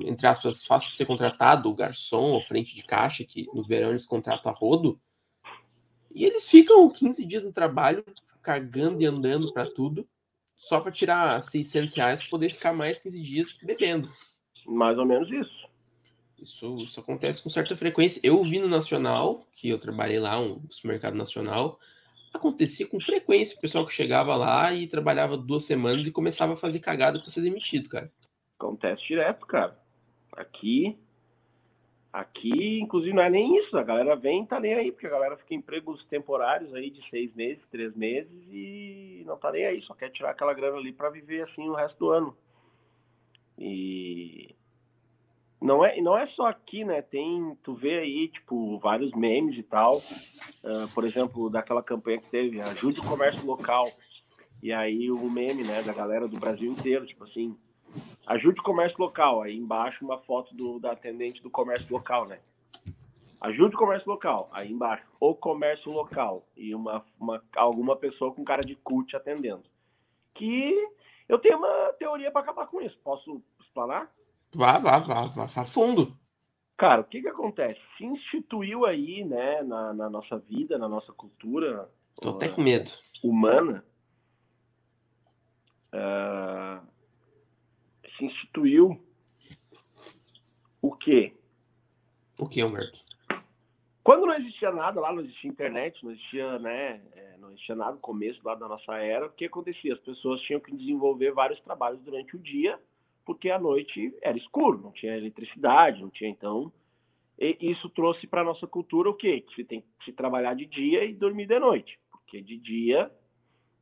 entre 0.00 0.26
aspas, 0.26 0.64
fácil 0.64 0.90
de 0.90 0.96
ser 0.96 1.04
contratado, 1.04 1.68
o 1.68 1.74
garçom 1.74 2.30
ou 2.30 2.40
frente 2.40 2.74
de 2.74 2.82
caixa, 2.82 3.24
que 3.24 3.46
no 3.52 3.62
verão 3.62 3.90
eles 3.90 4.06
contratam 4.06 4.50
a 4.50 4.54
rodo, 4.54 4.98
e 6.14 6.24
eles 6.24 6.48
ficam 6.48 6.88
15 6.88 7.26
dias 7.26 7.44
no 7.44 7.52
trabalho, 7.52 8.02
cagando 8.42 9.02
e 9.02 9.06
andando 9.06 9.52
para 9.52 9.70
tudo, 9.70 10.08
só 10.58 10.80
para 10.80 10.92
tirar 10.92 11.42
600 11.42 11.94
reais 11.94 12.20
para 12.20 12.30
poder 12.30 12.50
ficar 12.50 12.72
mais 12.72 12.98
15 12.98 13.22
dias 13.22 13.58
bebendo. 13.62 14.10
Mais 14.66 14.98
ou 14.98 15.06
menos 15.06 15.30
isso. 15.30 15.68
Isso, 16.38 16.78
isso 16.82 17.00
acontece 17.00 17.42
com 17.42 17.50
certa 17.50 17.76
frequência. 17.76 18.20
Eu 18.22 18.42
vi 18.44 18.58
no 18.58 18.68
Nacional, 18.68 19.46
que 19.56 19.68
eu 19.68 19.78
trabalhei 19.78 20.20
lá, 20.20 20.38
um 20.38 20.60
supermercado 20.70 21.14
nacional, 21.14 21.80
acontecia 22.32 22.86
com 22.86 23.00
frequência 23.00 23.56
o 23.56 23.60
pessoal 23.60 23.86
que 23.86 23.92
chegava 23.92 24.36
lá 24.36 24.72
e 24.72 24.86
trabalhava 24.86 25.36
duas 25.36 25.64
semanas 25.64 26.06
e 26.06 26.12
começava 26.12 26.52
a 26.54 26.56
fazer 26.56 26.78
cagada 26.78 27.18
para 27.18 27.30
ser 27.30 27.40
demitido, 27.40 27.88
cara. 27.88 28.12
Acontece 28.58 29.06
direto, 29.06 29.46
cara. 29.46 29.76
Aqui, 30.32 30.98
aqui, 32.20 32.80
inclusive, 32.80 33.14
não 33.14 33.22
é 33.22 33.30
nem 33.30 33.56
isso. 33.58 33.76
A 33.76 33.82
galera 33.82 34.16
vem 34.16 34.42
e 34.42 34.46
tá 34.46 34.58
nem 34.58 34.74
aí, 34.74 34.92
porque 34.92 35.06
a 35.06 35.10
galera 35.10 35.36
fica 35.36 35.54
em 35.54 35.58
empregos 35.58 36.04
temporários 36.06 36.74
aí 36.74 36.90
de 36.90 37.08
seis 37.08 37.34
meses, 37.34 37.62
três 37.70 37.94
meses 37.94 38.30
e 38.50 39.22
não 39.26 39.36
tá 39.36 39.52
nem 39.52 39.66
aí, 39.66 39.82
só 39.82 39.94
quer 39.94 40.10
tirar 40.10 40.30
aquela 40.30 40.54
grana 40.54 40.76
ali 40.76 40.92
para 40.92 41.10
viver 41.10 41.42
assim 41.42 41.68
o 41.68 41.74
resto 41.74 41.98
do 41.98 42.10
ano. 42.10 42.36
E 43.58 44.54
não 45.60 45.84
é, 45.84 46.00
não 46.00 46.16
é 46.16 46.26
só 46.28 46.46
aqui, 46.46 46.84
né? 46.84 47.02
Tem, 47.02 47.56
tu 47.62 47.74
vê 47.74 47.98
aí, 47.98 48.28
tipo, 48.28 48.78
vários 48.78 49.12
memes 49.12 49.58
e 49.58 49.62
tal. 49.62 49.98
Uh, 49.98 50.88
por 50.94 51.04
exemplo, 51.04 51.50
daquela 51.50 51.82
campanha 51.82 52.18
que 52.18 52.30
teve, 52.30 52.60
ajude 52.60 53.00
o 53.00 53.04
comércio 53.04 53.44
local. 53.44 53.90
E 54.62 54.72
aí 54.72 55.10
o 55.10 55.30
meme, 55.30 55.64
né, 55.64 55.82
da 55.82 55.92
galera 55.92 56.26
do 56.26 56.38
Brasil 56.38 56.70
inteiro, 56.70 57.06
tipo 57.06 57.24
assim, 57.24 57.56
ajude 58.26 58.60
o 58.60 58.62
comércio 58.62 58.98
local. 58.98 59.42
Aí 59.42 59.56
embaixo 59.56 60.04
uma 60.04 60.18
foto 60.18 60.54
do, 60.54 60.78
da 60.78 60.92
atendente 60.92 61.42
do 61.42 61.50
comércio 61.50 61.90
local, 61.90 62.26
né? 62.26 62.38
Ajude 63.40 63.74
o 63.74 63.78
comércio 63.78 64.10
local. 64.10 64.48
Aí 64.52 64.70
embaixo, 64.70 65.04
o 65.20 65.34
comércio 65.34 65.90
local. 65.92 66.46
E 66.56 66.74
uma, 66.74 67.04
uma, 67.18 67.42
alguma 67.56 67.96
pessoa 67.96 68.34
com 68.34 68.44
cara 68.44 68.62
de 68.62 68.74
cut 68.76 69.14
atendendo. 69.14 69.62
Que 70.34 70.74
eu 71.28 71.38
tenho 71.38 71.58
uma 71.58 71.92
teoria 71.98 72.30
para 72.30 72.42
acabar 72.42 72.66
com 72.66 72.80
isso. 72.80 72.98
Posso 73.04 73.42
explanar? 73.60 74.10
Vá, 74.54 74.78
vá, 74.78 74.98
vá, 74.98 75.26
vá, 75.26 75.44
vá 75.46 75.64
fundo. 75.64 76.16
Cara, 76.76 77.00
o 77.00 77.04
que 77.04 77.20
que 77.20 77.28
acontece? 77.28 77.80
Se 77.96 78.04
instituiu 78.04 78.86
aí, 78.86 79.24
né, 79.24 79.62
na, 79.62 79.92
na 79.92 80.08
nossa 80.08 80.38
vida, 80.38 80.78
na 80.78 80.88
nossa 80.88 81.12
cultura... 81.12 81.90
Tô 82.20 82.30
até 82.30 82.48
com 82.48 82.62
medo. 82.62 82.90
Humana. 83.22 83.84
Uh, 85.92 86.86
se 88.18 88.24
instituiu 88.24 89.00
o 90.82 90.94
quê? 90.94 91.32
O 92.38 92.46
que, 92.46 92.62
Humberto? 92.62 92.98
Quando 94.04 94.26
não 94.26 94.34
existia 94.34 94.70
nada 94.70 95.00
lá, 95.00 95.12
não 95.12 95.22
existia 95.22 95.50
internet, 95.50 96.02
não 96.04 96.12
existia, 96.12 96.58
né, 96.58 97.00
é, 97.12 97.36
não 97.38 97.50
existia 97.50 97.74
nada 97.74 97.92
no 97.92 98.00
começo 98.00 98.40
lá 98.44 98.54
da 98.54 98.68
nossa 98.68 98.96
era, 98.96 99.26
o 99.26 99.30
que 99.30 99.44
acontecia? 99.44 99.94
As 99.94 100.00
pessoas 100.00 100.40
tinham 100.42 100.60
que 100.60 100.74
desenvolver 100.74 101.32
vários 101.32 101.60
trabalhos 101.60 102.00
durante 102.02 102.36
o 102.36 102.38
dia 102.38 102.78
porque 103.28 103.50
à 103.50 103.58
noite 103.58 104.16
era 104.22 104.38
escuro, 104.38 104.80
não 104.80 104.90
tinha 104.90 105.14
eletricidade, 105.14 106.00
não 106.00 106.08
tinha 106.08 106.30
então. 106.30 106.72
E 107.38 107.58
isso 107.60 107.86
trouxe 107.90 108.26
para 108.26 108.40
a 108.40 108.44
nossa 108.44 108.66
cultura 108.66 109.10
o 109.10 109.14
quê? 109.14 109.42
Que 109.42 109.54
você 109.54 109.64
tem 109.64 109.82
que 109.82 110.06
se 110.06 110.12
trabalhar 110.14 110.54
de 110.54 110.64
dia 110.64 111.04
e 111.04 111.12
dormir 111.12 111.46
de 111.46 111.58
noite. 111.58 112.00
Porque 112.10 112.40
de 112.40 112.56
dia, 112.56 113.12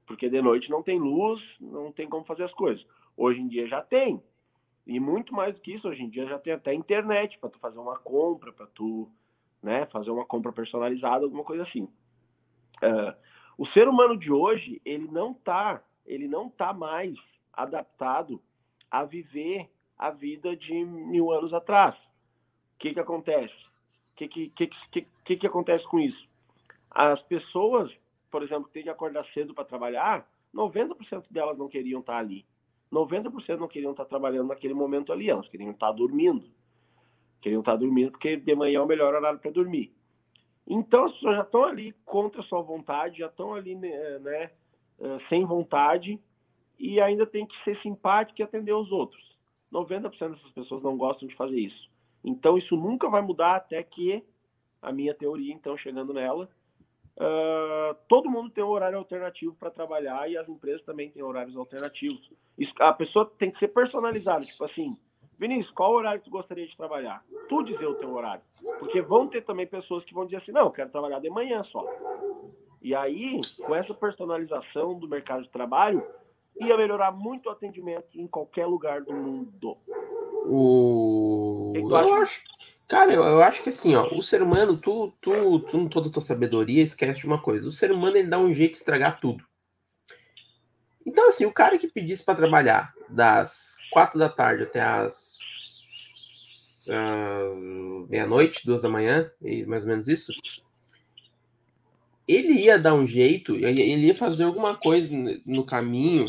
porque 0.04 0.28
de 0.28 0.42
noite 0.42 0.68
não 0.68 0.82
tem 0.82 0.98
luz, 0.98 1.40
não 1.60 1.92
tem 1.92 2.08
como 2.08 2.24
fazer 2.24 2.42
as 2.42 2.52
coisas. 2.54 2.84
Hoje 3.16 3.40
em 3.40 3.48
dia 3.48 3.66
já 3.66 3.82
tem. 3.82 4.22
E 4.86 5.00
muito 5.00 5.34
mais 5.34 5.54
do 5.54 5.60
que 5.60 5.74
isso, 5.74 5.88
hoje 5.88 6.02
em 6.02 6.08
dia 6.08 6.26
já 6.26 6.38
tem 6.38 6.52
até 6.52 6.72
internet 6.72 7.38
para 7.38 7.50
tu 7.50 7.58
fazer 7.58 7.78
uma 7.78 7.98
compra, 7.98 8.52
para 8.52 8.66
tu 8.66 9.10
né, 9.62 9.86
fazer 9.86 10.10
uma 10.10 10.24
compra 10.24 10.52
personalizada, 10.52 11.24
alguma 11.24 11.42
coisa 11.42 11.64
assim. 11.64 11.84
Uh, 12.82 13.12
o 13.58 13.66
ser 13.68 13.88
humano 13.88 14.16
de 14.16 14.30
hoje, 14.30 14.80
ele 14.84 15.08
não 15.08 15.34
tá, 15.34 15.82
ele 16.04 16.28
não 16.28 16.48
tá 16.48 16.72
mais 16.72 17.16
adaptado 17.52 18.40
a 18.90 19.04
viver 19.04 19.68
a 19.98 20.10
vida 20.10 20.54
de 20.54 20.84
mil 20.84 21.32
anos 21.32 21.52
atrás. 21.52 21.96
O 22.74 22.78
que, 22.78 22.92
que 22.92 23.00
acontece? 23.00 23.54
O 24.12 24.16
que, 24.16 24.28
que, 24.28 24.50
que, 24.50 25.06
que, 25.24 25.36
que 25.36 25.46
acontece 25.46 25.84
com 25.88 25.98
isso? 25.98 26.28
As 26.90 27.20
pessoas, 27.22 27.90
por 28.30 28.42
exemplo, 28.42 28.66
que 28.66 28.74
têm 28.74 28.84
de 28.84 28.90
acordar 28.90 29.26
cedo 29.32 29.54
para 29.54 29.64
trabalhar, 29.64 30.28
90% 30.54 31.24
delas 31.30 31.58
não 31.58 31.68
queriam 31.68 32.00
estar 32.00 32.18
ali. 32.18 32.44
90% 32.92 33.58
não 33.58 33.68
queriam 33.68 33.92
estar 33.92 34.04
trabalhando 34.04 34.48
naquele 34.48 34.74
momento 34.74 35.12
ali, 35.12 35.28
elas 35.28 35.48
queriam 35.48 35.70
estar 35.70 35.92
dormindo. 35.92 36.46
Queriam 37.40 37.60
estar 37.60 37.76
dormindo 37.76 38.12
porque 38.12 38.36
de 38.36 38.54
manhã 38.54 38.78
é 38.78 38.82
o 38.82 38.86
melhor 38.86 39.14
horário 39.14 39.38
para 39.38 39.50
dormir. 39.50 39.92
Então 40.66 41.04
as 41.04 41.12
pessoas 41.12 41.36
já 41.36 41.42
estão 41.42 41.64
ali 41.64 41.92
contra 42.04 42.40
a 42.40 42.44
sua 42.44 42.60
vontade, 42.62 43.18
já 43.18 43.26
estão 43.26 43.54
ali 43.54 43.74
né, 43.74 44.18
né 44.18 44.50
eh, 45.00 45.18
sem 45.28 45.44
vontade 45.44 46.20
e 46.78 47.00
ainda 47.00 47.26
tem 47.26 47.46
que 47.46 47.54
ser 47.64 47.80
simpático 47.82 48.40
e 48.40 48.42
atender 48.42 48.72
os 48.72 48.90
outros. 48.90 49.36
90% 49.72 50.10
dessas 50.10 50.50
pessoas 50.52 50.82
não 50.82 50.96
gostam 50.96 51.28
de 51.28 51.34
fazer 51.34 51.58
isso. 51.58 51.90
Então, 52.24 52.58
isso 52.58 52.76
nunca 52.76 53.08
vai 53.08 53.22
mudar 53.22 53.56
até 53.56 53.82
que, 53.82 54.22
a 54.82 54.92
minha 54.92 55.14
teoria, 55.14 55.52
então, 55.52 55.76
chegando 55.76 56.12
nela, 56.12 56.48
uh, 57.18 57.96
todo 58.08 58.30
mundo 58.30 58.50
tem 58.50 58.64
um 58.64 58.68
horário 58.68 58.98
alternativo 58.98 59.54
para 59.54 59.70
trabalhar 59.70 60.30
e 60.30 60.36
as 60.36 60.48
empresas 60.48 60.82
também 60.82 61.10
têm 61.10 61.22
horários 61.22 61.56
alternativos. 61.56 62.30
Isso, 62.58 62.72
a 62.80 62.92
pessoa 62.92 63.30
tem 63.38 63.50
que 63.50 63.58
ser 63.58 63.68
personalizada, 63.68 64.44
tipo 64.44 64.64
assim, 64.64 64.96
Vinícius, 65.38 65.74
qual 65.74 65.92
horário 65.92 66.22
tu 66.22 66.30
gostaria 66.30 66.66
de 66.66 66.76
trabalhar? 66.76 67.22
Tu 67.48 67.62
dizer 67.64 67.86
o 67.86 67.94
teu 67.94 68.12
horário. 68.14 68.42
Porque 68.78 69.02
vão 69.02 69.28
ter 69.28 69.44
também 69.44 69.66
pessoas 69.66 70.04
que 70.04 70.14
vão 70.14 70.24
dizer 70.24 70.38
assim, 70.38 70.52
não, 70.52 70.62
eu 70.62 70.70
quero 70.70 70.90
trabalhar 70.90 71.20
de 71.20 71.28
manhã 71.28 71.62
só. 71.64 71.84
E 72.80 72.94
aí, 72.94 73.40
com 73.58 73.74
essa 73.74 73.92
personalização 73.92 74.98
do 74.98 75.08
mercado 75.08 75.42
de 75.42 75.50
trabalho, 75.50 76.06
ia 76.58 76.76
melhorar 76.76 77.12
muito 77.12 77.48
o 77.48 77.52
atendimento 77.52 78.08
em 78.14 78.26
qualquer 78.26 78.66
lugar 78.66 79.02
do 79.02 79.12
mundo. 79.12 79.76
O... 80.46 81.72
Eu 81.74 81.96
acho, 81.96 82.42
cara, 82.88 83.12
eu, 83.12 83.22
eu, 83.22 83.42
acho 83.42 83.62
que 83.62 83.68
assim, 83.68 83.94
ó, 83.94 84.14
o 84.14 84.22
ser 84.22 84.42
humano, 84.42 84.76
tu, 84.76 85.12
tu, 85.20 85.60
tu, 85.60 85.88
toda 85.88 86.08
a 86.08 86.12
tua 86.12 86.22
sabedoria, 86.22 86.82
esquece 86.82 87.20
de 87.20 87.26
uma 87.26 87.40
coisa. 87.40 87.68
O 87.68 87.72
ser 87.72 87.92
humano, 87.92 88.16
ele 88.16 88.28
dá 88.28 88.38
um 88.38 88.52
jeito 88.52 88.72
de 88.72 88.78
estragar 88.78 89.20
tudo. 89.20 89.44
Então, 91.04 91.28
assim, 91.28 91.44
o 91.44 91.52
cara 91.52 91.78
que 91.78 91.88
pedisse 91.88 92.24
para 92.24 92.34
trabalhar 92.34 92.92
das 93.08 93.76
quatro 93.92 94.18
da 94.18 94.28
tarde 94.28 94.64
até 94.64 94.80
as 94.80 95.38
uh, 96.88 98.06
meia-noite, 98.08 98.66
duas 98.66 98.82
da 98.82 98.88
manhã, 98.88 99.30
mais 99.66 99.84
ou 99.84 99.88
menos 99.88 100.08
isso, 100.08 100.32
ele 102.26 102.54
ia 102.54 102.76
dar 102.76 102.94
um 102.94 103.06
jeito, 103.06 103.54
ele 103.54 104.06
ia 104.06 104.14
fazer 104.14 104.44
alguma 104.44 104.76
coisa 104.76 105.08
no 105.46 105.64
caminho 105.64 106.26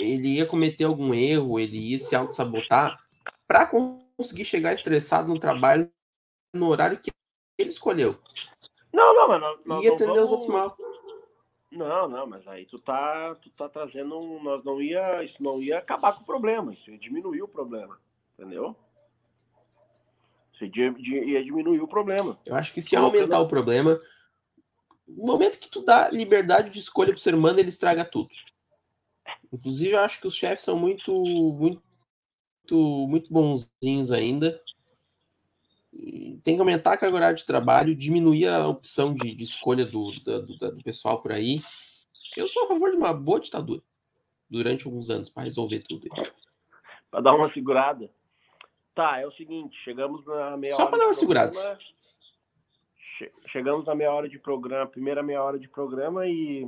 ele 0.00 0.36
ia 0.36 0.46
cometer 0.46 0.84
algum 0.84 1.12
erro, 1.14 1.60
ele 1.60 1.78
ia 1.78 1.98
se 1.98 2.14
auto-sabotar 2.14 2.98
para 3.46 3.66
conseguir 3.66 4.09
chegar 4.44 4.74
estressado 4.74 5.28
no 5.28 5.38
trabalho 5.38 5.90
no 6.54 6.68
horário 6.68 6.98
que 6.98 7.10
ele 7.58 7.70
escolheu. 7.70 8.18
Não, 8.92 9.14
não, 9.14 9.28
mano. 9.28 9.82
Ia 9.82 9.92
atender 9.92 10.20
os 10.20 10.30
outros 10.30 10.48
mal. 10.48 10.76
Não, 11.70 12.08
não, 12.08 12.26
mas 12.26 12.46
aí 12.48 12.66
tu 12.66 12.80
tá, 12.80 13.36
tu 13.36 13.48
tá 13.50 13.68
trazendo 13.68 14.18
um, 14.18 14.42
nós 14.42 14.64
não 14.64 14.82
ia, 14.82 15.22
isso 15.22 15.40
não 15.40 15.62
ia 15.62 15.78
acabar 15.78 16.14
com 16.14 16.22
o 16.22 16.26
problema, 16.26 16.74
isso 16.74 16.90
ia 16.90 16.98
diminuir 16.98 17.42
o 17.42 17.48
problema, 17.48 17.96
entendeu? 18.36 18.74
Isso 20.52 20.64
ia, 20.64 20.92
ia 20.98 21.44
diminuir 21.44 21.80
o 21.80 21.86
problema. 21.86 22.36
Eu 22.44 22.56
acho 22.56 22.72
que 22.72 22.82
se 22.82 22.96
aumentar 22.96 23.38
o 23.38 23.48
problema, 23.48 24.00
no 25.06 25.26
momento 25.26 25.60
que 25.60 25.70
tu 25.70 25.84
dá 25.84 26.10
liberdade 26.10 26.70
de 26.70 26.80
escolha 26.80 27.12
pro 27.12 27.22
ser 27.22 27.36
humano, 27.36 27.60
ele 27.60 27.68
estraga 27.68 28.04
tudo. 28.04 28.30
Inclusive, 29.52 29.92
eu 29.92 30.00
acho 30.00 30.20
que 30.20 30.26
os 30.26 30.34
chefes 30.34 30.64
são 30.64 30.76
muito, 30.76 31.12
muito, 31.12 31.80
muito 32.68 33.32
bonzinhos 33.32 34.10
ainda. 34.10 34.60
Tem 36.44 36.54
que 36.54 36.60
aumentar 36.60 36.92
a 36.92 36.96
carga 36.96 37.16
horária 37.16 37.36
de 37.36 37.44
trabalho, 37.44 37.96
diminuir 37.96 38.46
a 38.46 38.66
opção 38.66 39.12
de, 39.12 39.34
de 39.34 39.44
escolha 39.44 39.84
do, 39.84 40.12
do, 40.20 40.46
do, 40.56 40.84
pessoal 40.84 41.20
por 41.20 41.32
aí. 41.32 41.60
Eu 42.36 42.46
sou 42.46 42.64
a 42.64 42.68
favor 42.68 42.90
de 42.90 42.96
uma 42.96 43.12
boa 43.12 43.40
ditadura 43.40 43.82
durante 44.48 44.86
alguns 44.86 45.10
anos 45.10 45.28
para 45.28 45.42
resolver 45.42 45.80
tudo. 45.80 46.08
Para 47.10 47.20
dar 47.20 47.34
uma 47.34 47.52
segurada. 47.52 48.10
Tá, 48.94 49.18
é 49.18 49.26
o 49.26 49.32
seguinte, 49.32 49.76
chegamos 49.84 50.24
na 50.26 50.56
meia 50.56 50.74
Só 50.74 50.82
hora. 50.82 50.84
Só 50.84 50.90
para 50.90 50.98
dar 50.98 51.06
uma 51.06 51.14
segurada. 51.14 51.78
Chegamos 53.48 53.84
na 53.84 53.94
meia 53.94 54.12
hora 54.12 54.28
de 54.28 54.38
programa, 54.38 54.86
primeira 54.86 55.22
meia 55.22 55.42
hora 55.42 55.58
de 55.58 55.68
programa 55.68 56.26
e 56.26 56.66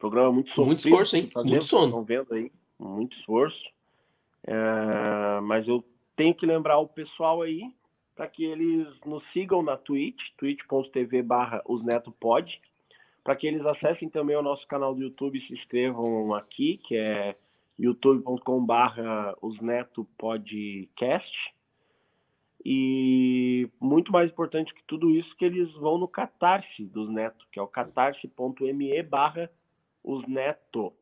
Programa 0.00 0.32
muito 0.32 0.48
sofrido. 0.48 0.66
Muito 0.66 0.78
esforço, 0.80 1.16
hein? 1.16 1.30
muito 1.36 1.64
sono. 1.66 1.86
Estão 1.88 2.02
vendo 2.02 2.32
aí, 2.32 2.50
muito 2.78 3.14
esforço. 3.18 3.60
É, 4.46 5.40
mas 5.42 5.66
eu 5.68 5.84
tenho 6.16 6.34
que 6.34 6.46
lembrar 6.46 6.78
o 6.78 6.88
pessoal 6.88 7.42
aí 7.42 7.62
para 8.14 8.28
que 8.28 8.44
eles 8.44 8.86
nos 9.06 9.22
sigam 9.32 9.62
na 9.62 9.76
Twitch, 9.76 10.20
twitch.tv 10.36 11.22
barra 11.22 11.62
osnetopod, 11.64 12.60
para 13.24 13.36
que 13.36 13.46
eles 13.46 13.64
acessem 13.64 14.10
também 14.10 14.36
o 14.36 14.42
nosso 14.42 14.66
canal 14.66 14.94
do 14.94 15.02
YouTube 15.02 15.38
e 15.38 15.46
se 15.46 15.54
inscrevam 15.54 16.34
aqui, 16.34 16.78
que 16.86 16.96
é 16.96 17.36
youtube.com 17.78 18.64
barra 18.64 19.34
osnetopodcast. 19.40 21.54
E 22.62 23.70
muito 23.80 24.12
mais 24.12 24.30
importante 24.30 24.74
que 24.74 24.82
tudo 24.86 25.10
isso, 25.10 25.34
que 25.36 25.46
eles 25.46 25.72
vão 25.72 25.96
no 25.96 26.06
Catarse 26.06 26.84
dos 26.84 27.08
Neto, 27.08 27.46
que 27.50 27.58
é 27.58 27.62
o 27.62 27.66
catarse.me 27.66 29.02
barra 29.02 29.50
os 30.04 30.26
neto. 30.28 30.92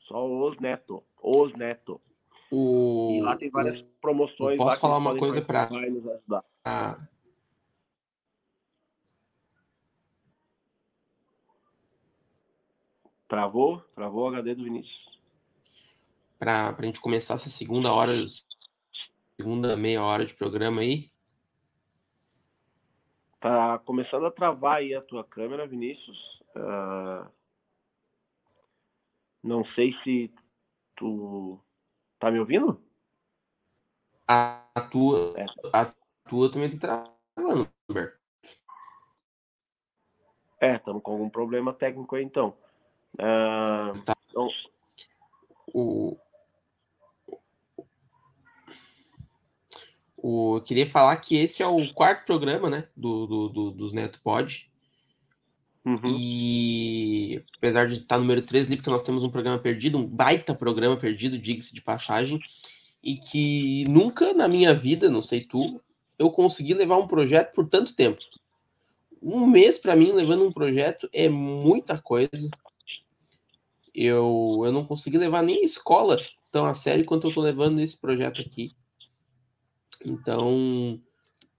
Só 0.00 0.26
os 0.26 0.58
neto. 0.58 1.04
Os 1.22 1.52
neto. 1.52 2.00
O... 2.50 3.18
E 3.18 3.22
lá 3.22 3.36
tem 3.36 3.50
várias 3.50 3.82
promoções. 4.00 4.56
posso 4.56 4.80
falar 4.80 4.98
uma 4.98 5.18
coisa 5.18 5.42
para. 5.42 5.68
Ah. 6.64 6.98
Travou? 13.28 13.80
Travou 13.94 14.24
o 14.24 14.28
HD 14.28 14.54
do 14.54 14.64
Vinícius. 14.64 15.20
Para 16.38 16.76
a 16.78 16.84
gente 16.84 17.00
começar 17.00 17.34
essa 17.34 17.48
segunda 17.48 17.92
hora, 17.92 18.12
segunda 19.36 19.76
meia 19.76 20.02
hora 20.02 20.24
de 20.24 20.34
programa 20.34 20.82
aí. 20.82 21.10
Tá 23.40 23.78
começando 23.80 24.26
a 24.26 24.30
travar 24.30 24.78
aí 24.78 24.94
a 24.94 25.02
tua 25.02 25.24
câmera, 25.24 25.66
Vinícius. 25.66 26.18
Uh, 26.54 27.28
não 29.42 29.64
sei 29.74 29.94
se 30.02 30.32
tu 30.96 31.60
tá 32.18 32.30
me 32.30 32.38
ouvindo? 32.38 32.80
A 34.28 34.88
tua, 34.90 35.34
é. 35.36 35.46
a 35.72 35.92
tua 36.28 36.50
também 36.50 36.76
tá 36.78 37.04
travando, 37.34 37.68
Humberto. 37.88 38.18
É, 40.60 40.76
estamos 40.76 41.02
com 41.02 41.12
algum 41.12 41.28
problema 41.28 41.72
técnico 41.72 42.16
aí 42.16 42.24
então. 42.24 42.56
Tá. 44.04 44.16
então... 44.28 44.48
O, 45.72 46.16
o, 50.16 50.56
eu 50.56 50.62
queria 50.62 50.88
falar 50.88 51.16
que 51.16 51.36
esse 51.36 51.62
é 51.62 51.66
o 51.66 51.92
quarto 51.92 52.24
programa, 52.24 52.70
né, 52.70 52.88
do, 52.96 53.26
do, 53.26 53.48
do 53.48 53.70
dos 53.72 53.92
Neto 53.92 54.20
Pod. 54.22 54.70
Uhum. 55.86 56.18
E 56.18 57.44
apesar 57.56 57.86
de 57.86 57.98
estar 57.98 58.18
número 58.18 58.42
3 58.42 58.66
ali, 58.66 58.76
porque 58.76 58.90
nós 58.90 59.04
temos 59.04 59.22
um 59.22 59.30
programa 59.30 59.56
perdido, 59.56 59.96
um 59.96 60.04
baita 60.04 60.52
programa 60.52 60.96
perdido, 60.96 61.38
diga-se 61.38 61.72
de 61.72 61.80
passagem, 61.80 62.40
e 63.00 63.16
que 63.16 63.84
nunca 63.88 64.34
na 64.34 64.48
minha 64.48 64.74
vida, 64.74 65.08
não 65.08 65.22
sei 65.22 65.42
tu, 65.42 65.80
eu 66.18 66.28
consegui 66.28 66.74
levar 66.74 66.96
um 66.96 67.06
projeto 67.06 67.54
por 67.54 67.68
tanto 67.68 67.94
tempo. 67.94 68.18
Um 69.22 69.46
mês 69.46 69.78
para 69.78 69.94
mim 69.94 70.10
levando 70.10 70.44
um 70.44 70.52
projeto 70.52 71.08
é 71.12 71.28
muita 71.28 71.96
coisa. 71.98 72.50
Eu, 73.94 74.62
eu 74.64 74.72
não 74.72 74.84
consegui 74.84 75.18
levar 75.18 75.42
nem 75.42 75.62
a 75.62 75.64
escola 75.64 76.18
tão 76.50 76.66
a 76.66 76.74
sério 76.74 77.04
quanto 77.04 77.28
eu 77.28 77.32
tô 77.32 77.40
levando 77.40 77.80
esse 77.80 77.96
projeto 77.96 78.40
aqui. 78.40 78.72
Então, 80.04 81.00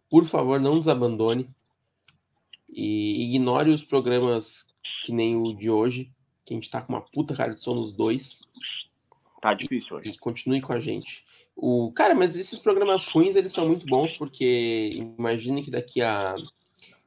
por 0.09 0.25
favor, 0.25 0.59
não 0.59 0.75
nos 0.75 0.89
abandone. 0.89 1.49
E 2.79 3.23
ignore 3.23 3.71
os 3.71 3.83
programas 3.83 4.71
que 5.03 5.11
nem 5.11 5.35
o 5.35 5.51
de 5.51 5.67
hoje, 5.67 6.11
que 6.45 6.53
a 6.53 6.57
gente 6.57 6.69
tá 6.69 6.79
com 6.79 6.93
uma 6.93 7.01
puta 7.01 7.35
cara 7.35 7.55
de 7.55 7.59
sono 7.59 7.81
nos 7.81 7.91
dois. 7.91 8.43
Tá 9.41 9.55
difícil 9.55 9.97
hoje. 9.97 10.11
E 10.11 10.17
continue 10.19 10.61
com 10.61 10.73
a 10.73 10.79
gente. 10.79 11.25
O, 11.55 11.91
cara, 11.91 12.13
mas 12.13 12.37
esses 12.37 12.59
programas 12.59 13.07
ruins, 13.07 13.35
eles 13.35 13.51
são 13.51 13.67
muito 13.67 13.87
bons, 13.87 14.13
porque 14.13 14.91
imagine 15.17 15.63
que 15.63 15.71
daqui 15.71 16.03
a 16.03 16.35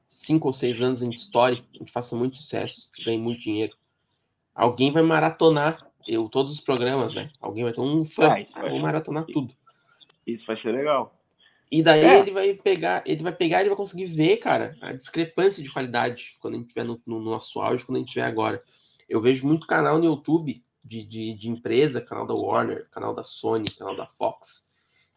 cinco 0.09 0.49
ou 0.49 0.53
seis 0.53 0.81
anos 0.83 1.03
a 1.03 1.05
gente 1.05 1.19
estoure, 1.19 1.65
a 1.73 1.79
gente 1.79 1.93
faça 1.93 2.17
muito 2.17 2.39
sucesso, 2.39 2.91
ganhe 3.07 3.19
muito 3.19 3.41
dinheiro. 3.41 3.77
Alguém 4.53 4.91
vai 4.91 5.05
maratonar 5.05 5.89
eu, 6.09 6.29
todos 6.29 6.51
os 6.51 6.59
programas, 6.59 7.15
né? 7.15 7.31
Alguém 7.41 7.63
vai 7.63 7.73
ter 7.73 7.81
um 7.81 8.05
fã, 8.05 8.45
ah, 8.55 8.69
vou 8.69 8.81
maratonar 8.81 9.25
tudo. 9.25 9.55
Isso 10.27 10.45
vai 10.47 10.61
ser 10.61 10.73
legal. 10.73 11.15
E 11.71 11.83
daí 11.83 12.05
é. 12.05 12.19
ele 12.19 12.33
vai 12.33 12.53
pegar, 12.53 13.03
ele 13.07 13.23
vai 13.23 13.33
pegar, 13.33 13.61
ele 13.61 13.69
vai 13.69 13.77
conseguir 13.77 14.07
ver, 14.07 14.39
cara, 14.39 14.77
a 14.81 14.93
discrepância 14.93 15.63
de 15.63 15.73
qualidade 15.73 16.37
quando 16.41 16.55
a 16.55 16.57
gente 16.57 16.69
tiver 16.69 16.85
no, 16.85 17.01
no 17.07 17.21
nosso 17.21 17.61
auge, 17.61 17.85
quando 17.85 17.97
a 17.97 18.01
gente 18.01 18.11
tiver 18.11 18.25
agora. 18.25 18.63
Eu 19.09 19.21
vejo 19.21 19.47
muito 19.47 19.67
canal 19.67 19.99
no 19.99 20.05
YouTube 20.05 20.65
de, 20.85 21.05
de, 21.05 21.35
de, 21.35 21.49
empresa, 21.49 22.01
canal 22.01 22.27
da 22.27 22.35
Warner, 22.35 22.89
canal 22.91 23.15
da 23.15 23.23
Sony, 23.23 23.71
canal 23.71 23.95
da 23.95 24.07
Fox, 24.07 24.67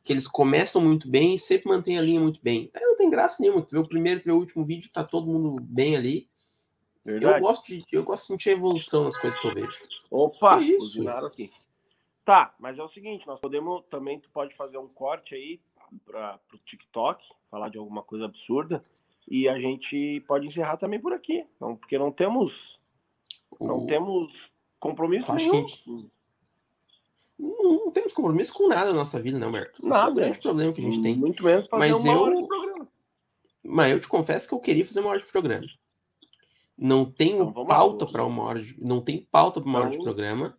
que 0.03 0.13
eles 0.13 0.27
começam 0.27 0.81
muito 0.81 1.09
bem 1.09 1.35
e 1.35 1.39
sempre 1.39 1.69
mantêm 1.69 1.97
a 1.97 2.01
linha 2.01 2.19
muito 2.19 2.39
bem. 2.43 2.69
Aí 2.73 2.83
não 2.83 2.97
tem 2.97 3.09
graça 3.09 3.41
nenhuma. 3.41 3.63
Tu 3.63 3.71
vê 3.71 3.79
o 3.79 3.87
primeiro, 3.87 4.21
tu 4.21 4.25
vê 4.25 4.31
o 4.31 4.37
último 4.37 4.63
vídeo, 4.63 4.91
tá 4.93 5.03
todo 5.03 5.25
mundo 5.25 5.59
bem 5.59 5.95
ali. 5.95 6.29
Verdade. 7.03 7.35
Eu 7.35 7.41
gosto, 7.41 7.65
de, 7.65 7.85
eu 7.91 8.03
gosto 8.03 8.23
de 8.23 8.27
sentir 8.27 8.49
a 8.49 8.53
evolução 8.53 9.05
nas 9.05 9.17
coisas 9.17 9.39
que 9.39 9.47
eu 9.47 9.53
vejo. 9.53 9.73
Opa, 10.09 10.59
é 10.59 10.63
isso. 10.63 11.09
aqui. 11.09 11.51
Tá, 12.23 12.53
mas 12.57 12.77
é 12.79 12.83
o 12.83 12.89
seguinte, 12.89 13.27
nós 13.27 13.39
podemos 13.41 13.83
também, 13.89 14.19
tu 14.19 14.29
pode 14.29 14.55
fazer 14.55 14.77
um 14.77 14.87
corte 14.87 15.35
aí, 15.35 15.59
para 16.05 16.39
o 16.53 16.57
TikTok, 16.57 17.23
falar 17.49 17.69
de 17.69 17.77
alguma 17.77 18.03
coisa 18.03 18.25
absurda, 18.25 18.81
e 19.27 19.47
a 19.47 19.57
gente 19.59 20.23
pode 20.27 20.47
encerrar 20.47 20.77
também 20.77 20.99
por 20.99 21.13
aqui, 21.13 21.45
não, 21.59 21.75
porque 21.75 21.97
não 21.97 22.11
temos 22.11 22.51
não 23.59 23.85
temos 23.85 24.31
compromisso 24.79 25.31
nenhum. 25.33 25.65
Que... 25.65 26.11
Não, 27.39 27.85
não, 27.85 27.91
temos 27.91 28.13
compromisso 28.13 28.53
com 28.53 28.67
nada 28.67 28.91
na 28.91 28.99
nossa 28.99 29.19
vida, 29.19 29.37
não, 29.37 29.51
Merto. 29.51 29.85
Nada. 29.85 30.09
é 30.09 30.11
o 30.11 30.15
grande 30.15 30.39
problema 30.39 30.73
que 30.73 30.81
a 30.81 30.83
gente 30.83 31.01
tem. 31.01 31.15
Muito 31.15 31.43
menos 31.43 31.67
fazer 31.67 31.91
Mas 31.91 32.03
uma 32.03 32.13
eu... 32.13 32.21
hora 32.21 32.35
de 32.35 32.47
programa. 32.47 32.87
Mas 33.63 33.91
eu 33.91 33.99
te 33.99 34.07
confesso 34.07 34.47
que 34.47 34.53
eu 34.53 34.59
queria 34.59 34.85
fazer 34.85 34.99
uma 34.99 35.09
hora 35.09 35.19
de 35.19 35.25
programa. 35.25 35.65
Não 36.77 37.05
tenho 37.05 37.49
então, 37.49 37.65
pauta 37.65 38.05
para 38.05 38.25
uma 38.25 38.43
hora 38.43 38.61
de... 38.61 38.83
Não 38.83 39.01
tem 39.01 39.21
pauta 39.31 39.61
para 39.61 39.69
uma 39.69 39.79
então, 39.79 39.81
hora 39.81 39.89
de 39.91 39.95
então, 39.95 40.05
programa. 40.05 40.57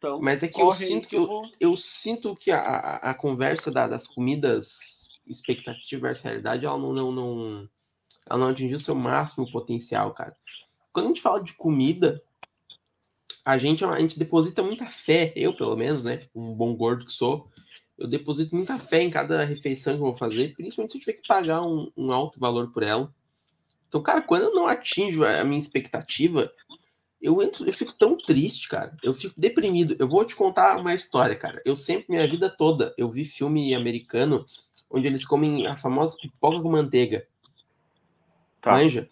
Então, 0.00 0.18
Mas 0.18 0.42
é 0.42 0.48
que 0.48 0.58
eu 0.58 0.72
sinto 0.72 1.06
que 1.06 1.14
eu, 1.14 1.42
eu, 1.60 1.76
sinto 1.76 2.34
que 2.34 2.50
a, 2.50 2.58
a, 2.58 3.10
a 3.10 3.14
conversa 3.14 3.70
da, 3.70 3.86
das 3.86 4.06
comidas, 4.06 5.10
expectativa 5.26 6.00
versus 6.00 6.24
realidade, 6.24 6.64
ela 6.64 6.78
não, 6.78 6.90
não, 6.90 7.12
não, 7.12 7.68
ela 8.26 8.38
não 8.38 8.48
atingiu 8.48 8.78
o 8.78 8.80
seu 8.80 8.94
máximo 8.94 9.52
potencial, 9.52 10.14
cara. 10.14 10.34
Quando 10.90 11.04
a 11.04 11.08
gente 11.08 11.20
fala 11.20 11.44
de 11.44 11.52
comida, 11.52 12.22
a 13.44 13.58
gente, 13.58 13.84
a 13.84 14.00
gente 14.00 14.18
deposita 14.18 14.62
muita 14.62 14.86
fé, 14.86 15.34
eu 15.36 15.54
pelo 15.54 15.76
menos, 15.76 16.02
né? 16.02 16.26
Um 16.34 16.54
bom 16.54 16.74
gordo 16.74 17.04
que 17.04 17.12
sou, 17.12 17.50
eu 17.98 18.08
deposito 18.08 18.56
muita 18.56 18.78
fé 18.78 19.02
em 19.02 19.10
cada 19.10 19.44
refeição 19.44 19.92
que 19.92 20.00
eu 20.00 20.06
vou 20.06 20.16
fazer, 20.16 20.54
principalmente 20.54 20.92
se 20.92 20.96
eu 20.96 21.02
tiver 21.02 21.20
que 21.20 21.28
pagar 21.28 21.60
um, 21.60 21.92
um 21.94 22.10
alto 22.10 22.40
valor 22.40 22.72
por 22.72 22.82
ela. 22.82 23.14
Então, 23.86 24.02
cara, 24.02 24.22
quando 24.22 24.44
eu 24.44 24.54
não 24.54 24.66
atinjo 24.66 25.24
a 25.26 25.44
minha 25.44 25.58
expectativa, 25.58 26.50
eu 27.20 27.42
entro, 27.42 27.66
eu 27.66 27.72
fico 27.72 27.92
tão 27.92 28.16
triste, 28.16 28.68
cara. 28.68 28.96
Eu 29.02 29.12
fico 29.12 29.34
deprimido. 29.38 29.94
Eu 29.98 30.08
vou 30.08 30.24
te 30.24 30.34
contar 30.34 30.78
uma 30.78 30.94
história, 30.94 31.36
cara. 31.36 31.60
Eu 31.64 31.76
sempre, 31.76 32.06
minha 32.08 32.26
vida 32.26 32.48
toda, 32.48 32.94
eu 32.96 33.10
vi 33.10 33.24
filme 33.24 33.74
americano 33.74 34.46
onde 34.90 35.06
eles 35.06 35.24
comem 35.24 35.66
a 35.66 35.76
famosa 35.76 36.16
pipoca 36.20 36.60
com 36.60 36.70
manteiga. 36.70 37.26
Tá. 38.60 38.72
Manja? 38.72 39.08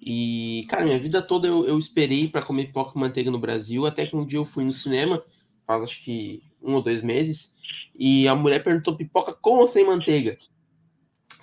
E, 0.00 0.66
cara, 0.68 0.84
minha 0.84 0.98
vida 0.98 1.20
toda 1.20 1.46
eu, 1.46 1.66
eu 1.66 1.78
esperei 1.78 2.28
para 2.28 2.42
comer 2.42 2.66
pipoca 2.66 2.92
com 2.92 2.98
manteiga 2.98 3.30
no 3.30 3.38
Brasil, 3.38 3.84
até 3.84 4.06
que 4.06 4.16
um 4.16 4.24
dia 4.24 4.38
eu 4.38 4.44
fui 4.44 4.64
no 4.64 4.72
cinema, 4.72 5.22
faz 5.66 5.82
acho 5.82 6.04
que 6.04 6.42
um 6.62 6.74
ou 6.74 6.82
dois 6.82 7.02
meses, 7.02 7.54
e 7.94 8.26
a 8.26 8.34
mulher 8.34 8.62
perguntou 8.62 8.96
pipoca 8.96 9.32
com 9.32 9.56
ou 9.56 9.66
sem 9.66 9.84
manteiga. 9.84 10.38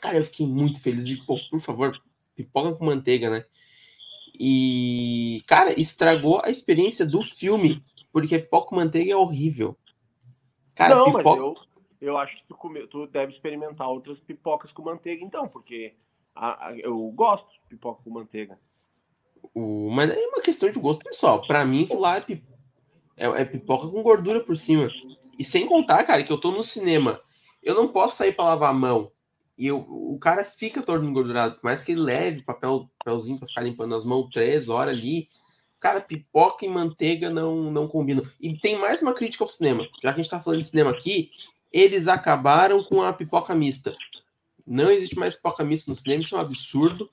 Cara, 0.02 0.18
eu 0.18 0.26
fiquei 0.26 0.48
muito 0.48 0.82
feliz. 0.82 1.06
E, 1.08 1.18
pô, 1.18 1.40
por 1.50 1.60
favor, 1.60 2.02
pipoca 2.36 2.74
com 2.76 2.86
manteiga, 2.86 3.30
né? 3.30 3.46
E, 4.40 5.42
cara, 5.48 5.80
estragou 5.80 6.42
a 6.44 6.50
experiência 6.50 7.06
do 7.06 7.24
filme, 7.24 7.84
porque 8.12 8.40
pipoca 8.40 8.70
com 8.70 8.76
manteiga 8.76 9.12
é 9.12 9.16
horrível. 9.16 9.78
Cara, 10.74 10.96
não, 10.96 11.06
pipoca... 11.06 11.24
mas 11.24 11.38
eu, 11.38 11.56
eu 12.02 12.18
acho 12.18 12.36
que 12.36 12.44
tu, 12.48 12.56
come, 12.56 12.86
tu 12.88 13.08
deve 13.08 13.34
experimentar 13.34 13.90
outras 13.90 14.20
pipocas 14.20 14.72
com 14.72 14.84
manteiga, 14.84 15.24
então, 15.24 15.48
porque 15.48 15.94
a, 16.36 16.68
a, 16.68 16.78
eu 16.78 16.98
gosto 17.12 17.48
de 17.50 17.60
pipoca 17.70 18.04
com 18.04 18.10
manteiga. 18.10 18.60
O, 19.54 19.90
mas 19.90 20.10
é 20.10 20.28
uma 20.28 20.42
questão 20.42 20.70
de 20.70 20.80
gosto 20.80 21.04
pessoal. 21.04 21.46
Para 21.46 21.64
mim, 21.64 21.88
lá 21.92 22.18
é, 22.18 22.26
é, 23.18 23.42
é, 23.42 23.46
pipoca 23.46 23.88
com 23.88 24.04
gordura 24.04 24.42
por 24.42 24.58
cima. 24.58 24.90
E 25.38 25.46
sem 25.46 25.66
contar, 25.66 26.04
cara, 26.04 26.24
que 26.24 26.32
eu 26.32 26.40
tô 26.40 26.52
no 26.52 26.64
cinema. 26.64 27.22
Eu 27.64 27.74
não 27.74 27.88
posso 27.88 28.18
sair 28.18 28.34
para 28.34 28.46
lavar 28.46 28.70
a 28.70 28.74
mão. 28.74 29.12
E 29.58 29.68
eu, 29.68 29.80
o 29.80 30.18
cara 30.20 30.44
fica 30.44 30.82
todo 30.82 31.06
engordurado. 31.06 31.56
Por 31.56 31.64
mais 31.64 31.82
que 31.82 31.94
ele 31.94 32.02
leve 32.02 32.42
papel, 32.42 32.90
papelzinho 33.00 33.40
para 33.40 33.48
ficar 33.48 33.62
limpando 33.62 33.96
as 33.96 34.04
mãos 34.04 34.30
três 34.30 34.68
horas 34.68 34.96
ali. 34.96 35.30
Cara, 35.80 36.02
pipoca 36.02 36.66
e 36.66 36.70
manteiga 36.70 37.30
não, 37.30 37.72
não 37.72 37.88
combinam. 37.88 38.26
E 38.40 38.58
tem 38.58 38.78
mais 38.78 39.02
uma 39.02 39.14
crítica 39.14 39.44
ao 39.44 39.50
cinema. 39.50 39.88
Já 40.04 40.14
que 40.14 40.20
a 40.20 40.24
gente 40.24 40.30
tá 40.30 40.40
falando 40.40 40.62
de 40.62 40.68
cinema 40.68 40.92
aqui, 40.92 41.32
eles 41.72 42.08
acabaram 42.08 42.84
com 42.84 43.02
a 43.02 43.14
pipoca 43.14 43.56
mista. 43.56 43.96
Não 44.66 44.90
existe 44.90 45.18
mais 45.18 45.36
pipoca 45.36 45.64
mista 45.64 45.92
no 45.92 45.96
cinema, 45.96 46.24
isso 46.24 46.36
é 46.36 46.38
um 46.38 46.42
absurdo. 46.42 47.10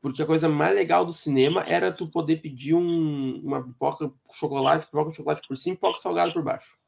Porque 0.00 0.22
a 0.22 0.26
coisa 0.26 0.48
mais 0.48 0.74
legal 0.74 1.04
do 1.04 1.12
cinema 1.12 1.64
era 1.66 1.90
tu 1.90 2.06
poder 2.06 2.36
pedir 2.36 2.74
um, 2.74 3.40
uma 3.42 3.64
pipoca 3.64 4.08
com 4.08 4.32
chocolate, 4.32 4.86
pipoca 4.86 5.06
com 5.06 5.12
chocolate 5.12 5.48
por 5.48 5.56
cima 5.56 5.74
e 5.74 5.76
pipoca 5.76 5.98
salgada 5.98 6.32
por 6.32 6.42
baixo. 6.42 6.78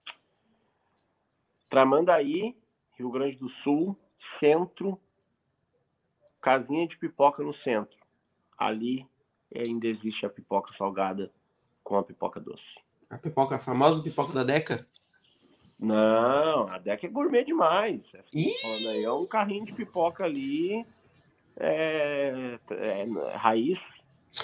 Tramandaí, 1.68 2.56
Rio 2.96 3.10
Grande 3.10 3.36
do 3.36 3.48
Sul, 3.62 3.96
centro, 4.40 4.98
casinha 6.40 6.88
de 6.88 6.96
pipoca 6.96 7.42
no 7.42 7.54
centro. 7.56 7.96
Ali 8.58 9.06
ainda 9.54 9.86
existe 9.86 10.26
a 10.26 10.30
pipoca 10.30 10.72
salgada 10.76 11.30
com 11.84 11.96
a 11.96 12.02
pipoca 12.02 12.40
doce. 12.40 12.62
A 13.08 13.18
pipoca, 13.18 13.56
a 13.56 13.60
famosa 13.60 14.02
pipoca 14.02 14.32
da 14.32 14.44
Deca? 14.44 14.86
Não, 15.78 16.68
a 16.68 16.78
Deca 16.78 17.06
é 17.06 17.10
gourmet 17.10 17.44
demais. 17.44 18.00
É, 18.14 19.02
é 19.02 19.12
um 19.12 19.26
carrinho 19.26 19.66
de 19.66 19.72
pipoca 19.72 20.24
ali 20.24 20.84
é, 21.56 22.58
é, 22.70 23.02
é, 23.02 23.36
raiz. 23.36 23.78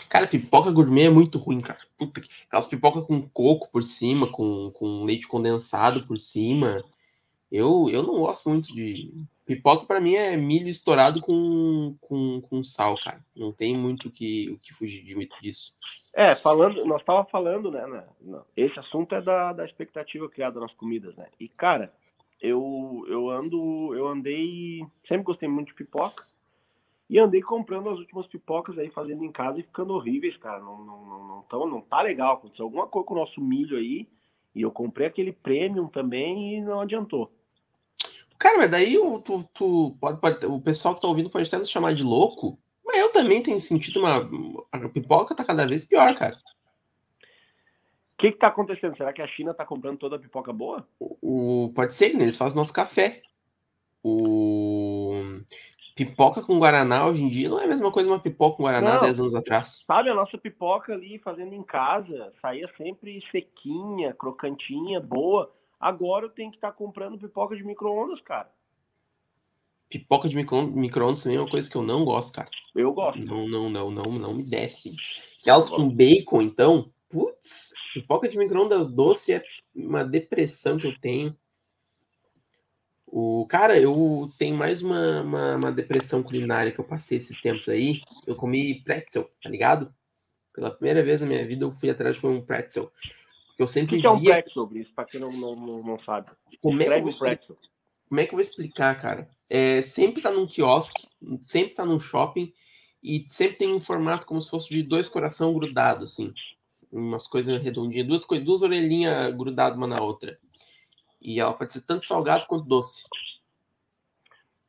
Cara, 0.08 0.26
pipoca 0.26 0.70
gourmet 0.70 1.04
é 1.04 1.10
muito 1.10 1.38
ruim, 1.38 1.60
cara. 1.60 1.78
Puta, 1.96 2.20
aquelas 2.46 2.66
pipoca 2.66 3.02
com 3.02 3.22
coco 3.28 3.68
por 3.70 3.82
cima, 3.82 4.30
com, 4.30 4.70
com 4.72 5.04
leite 5.04 5.28
condensado 5.28 6.06
por 6.06 6.18
cima. 6.18 6.82
Eu, 7.50 7.88
eu 7.90 8.02
não 8.02 8.18
gosto 8.18 8.48
muito 8.48 8.72
de. 8.74 9.12
Pipoca 9.44 9.86
para 9.86 10.00
mim 10.00 10.14
é 10.14 10.36
milho 10.36 10.68
estourado 10.68 11.20
com, 11.20 11.96
com, 12.00 12.40
com 12.40 12.64
sal, 12.64 12.96
cara. 13.02 13.24
Não 13.34 13.52
tem 13.52 13.76
muito 13.76 14.08
o 14.08 14.10
que, 14.10 14.50
o 14.50 14.58
que 14.58 14.74
fugir 14.74 15.04
disso. 15.40 15.72
É, 16.12 16.34
falando, 16.34 16.84
nós 16.84 17.04
tava 17.04 17.24
falando, 17.26 17.70
né, 17.70 17.86
né, 17.86 18.40
Esse 18.56 18.78
assunto 18.80 19.14
é 19.14 19.20
da, 19.20 19.52
da 19.52 19.64
expectativa 19.64 20.28
criada 20.28 20.58
nas 20.58 20.72
comidas, 20.72 21.14
né? 21.14 21.26
E, 21.38 21.46
cara, 21.46 21.92
eu, 22.40 23.04
eu 23.08 23.30
ando, 23.30 23.94
eu 23.94 24.08
andei. 24.08 24.84
Sempre 25.06 25.24
gostei 25.24 25.48
muito 25.48 25.68
de 25.68 25.74
pipoca. 25.74 26.24
E 27.08 27.20
andei 27.20 27.40
comprando 27.40 27.88
as 27.88 27.98
últimas 27.98 28.26
pipocas 28.26 28.76
aí, 28.78 28.90
fazendo 28.90 29.24
em 29.24 29.30
casa 29.30 29.60
e 29.60 29.62
ficando 29.62 29.94
horríveis, 29.94 30.36
cara. 30.38 30.58
Não, 30.58 30.84
não, 30.84 31.06
não, 31.06 31.28
não, 31.28 31.42
tão, 31.42 31.66
não 31.68 31.80
tá 31.80 32.02
legal. 32.02 32.34
Aconteceu 32.34 32.64
alguma 32.64 32.88
coisa 32.88 33.06
com 33.06 33.14
o 33.14 33.18
nosso 33.18 33.40
milho 33.40 33.76
aí. 33.76 34.08
E 34.56 34.62
eu 34.62 34.70
comprei 34.70 35.06
aquele 35.06 35.32
premium 35.32 35.86
também 35.86 36.56
e 36.56 36.60
não 36.62 36.80
adiantou. 36.80 37.30
Cara, 38.38 38.56
mas 38.56 38.70
daí 38.70 38.96
o, 38.96 39.20
tu, 39.20 39.44
tu 39.52 39.94
pode, 40.00 40.18
pode, 40.18 40.46
o 40.46 40.58
pessoal 40.58 40.94
que 40.94 41.02
tá 41.02 41.08
ouvindo 41.08 41.28
pode 41.28 41.46
até 41.46 41.58
nos 41.58 41.68
chamar 41.68 41.94
de 41.94 42.02
louco. 42.02 42.58
Mas 42.82 42.96
eu 42.96 43.12
também 43.12 43.42
tenho 43.42 43.60
sentido 43.60 44.00
uma. 44.00 44.26
A 44.72 44.88
pipoca 44.88 45.34
tá 45.34 45.44
cada 45.44 45.66
vez 45.66 45.84
pior, 45.84 46.14
cara. 46.14 46.36
O 48.14 48.18
que, 48.18 48.32
que 48.32 48.38
tá 48.38 48.46
acontecendo? 48.46 48.96
Será 48.96 49.12
que 49.12 49.20
a 49.20 49.26
China 49.26 49.52
tá 49.52 49.66
comprando 49.66 49.98
toda 49.98 50.16
a 50.16 50.18
pipoca 50.18 50.54
boa? 50.54 50.88
O, 50.98 51.66
o 51.66 51.72
pode 51.74 51.94
ser, 51.94 52.14
né? 52.14 52.22
Eles 52.22 52.36
fazem 52.38 52.56
nosso 52.56 52.72
café. 52.72 53.20
O 54.02 55.05
pipoca 55.96 56.42
com 56.42 56.58
Guaraná 56.58 57.06
hoje 57.06 57.22
em 57.22 57.28
dia 57.28 57.48
não 57.48 57.58
é 57.58 57.64
a 57.64 57.68
mesma 57.68 57.90
coisa 57.90 58.08
uma 58.08 58.20
pipoca 58.20 58.58
com 58.58 58.64
Guaraná 58.64 58.96
não, 58.96 59.00
10 59.00 59.20
anos 59.20 59.34
atrás. 59.34 59.82
Sabe, 59.86 60.10
a 60.10 60.14
nossa 60.14 60.36
pipoca 60.36 60.92
ali 60.92 61.18
fazendo 61.18 61.54
em 61.54 61.62
casa 61.62 62.32
saía 62.40 62.70
sempre 62.76 63.20
sequinha, 63.32 64.12
crocantinha, 64.12 65.00
boa. 65.00 65.50
Agora 65.80 66.26
eu 66.26 66.30
tenho 66.30 66.50
que 66.50 66.58
estar 66.58 66.70
tá 66.70 66.76
comprando 66.76 67.18
pipoca 67.18 67.56
de 67.56 67.64
micro-ondas, 67.64 68.20
cara. 68.20 68.50
Pipoca 69.88 70.28
de 70.28 70.36
micro-ondas 70.36 71.22
também 71.22 71.38
é 71.38 71.40
uma 71.40 71.50
coisa 71.50 71.70
que 71.70 71.76
eu 71.76 71.82
não 71.82 72.04
gosto, 72.04 72.32
cara. 72.32 72.50
Eu 72.74 72.92
gosto. 72.92 73.24
Não, 73.24 73.48
não, 73.48 73.70
não, 73.70 73.90
não, 73.90 74.04
não 74.04 74.34
me 74.34 74.42
desce. 74.42 74.94
Aquelas 75.40 75.70
com 75.70 75.88
bacon, 75.88 76.42
então, 76.42 76.90
putz, 77.08 77.72
pipoca 77.94 78.28
de 78.28 78.36
micro-ondas 78.36 78.86
doce 78.86 79.32
é 79.32 79.42
uma 79.74 80.04
depressão 80.04 80.76
que 80.76 80.88
eu 80.88 81.00
tenho. 81.00 81.34
O 83.18 83.46
cara, 83.46 83.80
eu 83.80 84.30
tenho 84.38 84.54
mais 84.54 84.82
uma, 84.82 85.22
uma, 85.22 85.56
uma, 85.56 85.72
depressão 85.72 86.22
culinária 86.22 86.70
que 86.70 86.78
eu 86.78 86.84
passei 86.84 87.16
esses 87.16 87.40
tempos 87.40 87.66
aí. 87.66 88.02
Eu 88.26 88.36
comi 88.36 88.82
pretzel, 88.82 89.30
tá 89.42 89.48
ligado? 89.48 89.90
Pela 90.52 90.70
primeira 90.70 91.02
vez 91.02 91.22
na 91.22 91.26
minha 91.26 91.46
vida 91.46 91.64
eu 91.64 91.72
fui 91.72 91.88
atrás 91.88 92.18
de 92.18 92.26
um 92.26 92.42
pretzel. 92.42 92.92
Porque 93.46 93.62
eu 93.62 93.68
sempre 93.68 93.96
o 93.96 94.02
que, 94.02 94.20
via... 94.20 94.34
é 94.34 94.38
um 94.38 94.42
pretzel, 94.42 94.70
isso? 94.74 94.94
Pra 94.94 95.06
quem 95.06 95.18
não, 95.18 95.30
não, 95.30 95.82
não 95.82 95.98
sabe. 96.00 96.28
Como 96.60 96.82
é, 96.82 96.84
que 96.84 97.08
eu 97.08 97.18
pretzel. 97.18 97.56
Como 98.06 98.20
é 98.20 98.26
que 98.26 98.34
eu 98.34 98.36
vou 98.36 98.42
explicar, 98.42 99.00
cara? 99.00 99.26
É, 99.48 99.80
sempre 99.80 100.20
tá 100.20 100.30
num 100.30 100.46
quiosque, 100.46 101.08
sempre 101.40 101.74
tá 101.74 101.86
num 101.86 101.98
shopping 101.98 102.52
e 103.02 103.26
sempre 103.30 103.56
tem 103.56 103.74
um 103.74 103.80
formato 103.80 104.26
como 104.26 104.42
se 104.42 104.50
fosse 104.50 104.68
de 104.68 104.82
dois 104.82 105.08
coração 105.08 105.54
grudados, 105.54 106.12
assim. 106.12 106.34
Umas 106.92 107.26
coisas 107.26 107.62
redondinhas, 107.62 108.06
duas, 108.06 108.26
duas 108.44 108.60
orelhinhas 108.60 109.34
grudadas 109.34 109.78
uma 109.78 109.86
na 109.86 110.02
outra. 110.02 110.38
E 111.20 111.40
ela 111.40 111.54
pode 111.54 111.72
ser 111.72 111.80
tanto 111.82 112.06
salgado 112.06 112.46
quanto 112.46 112.66
doce. 112.66 113.02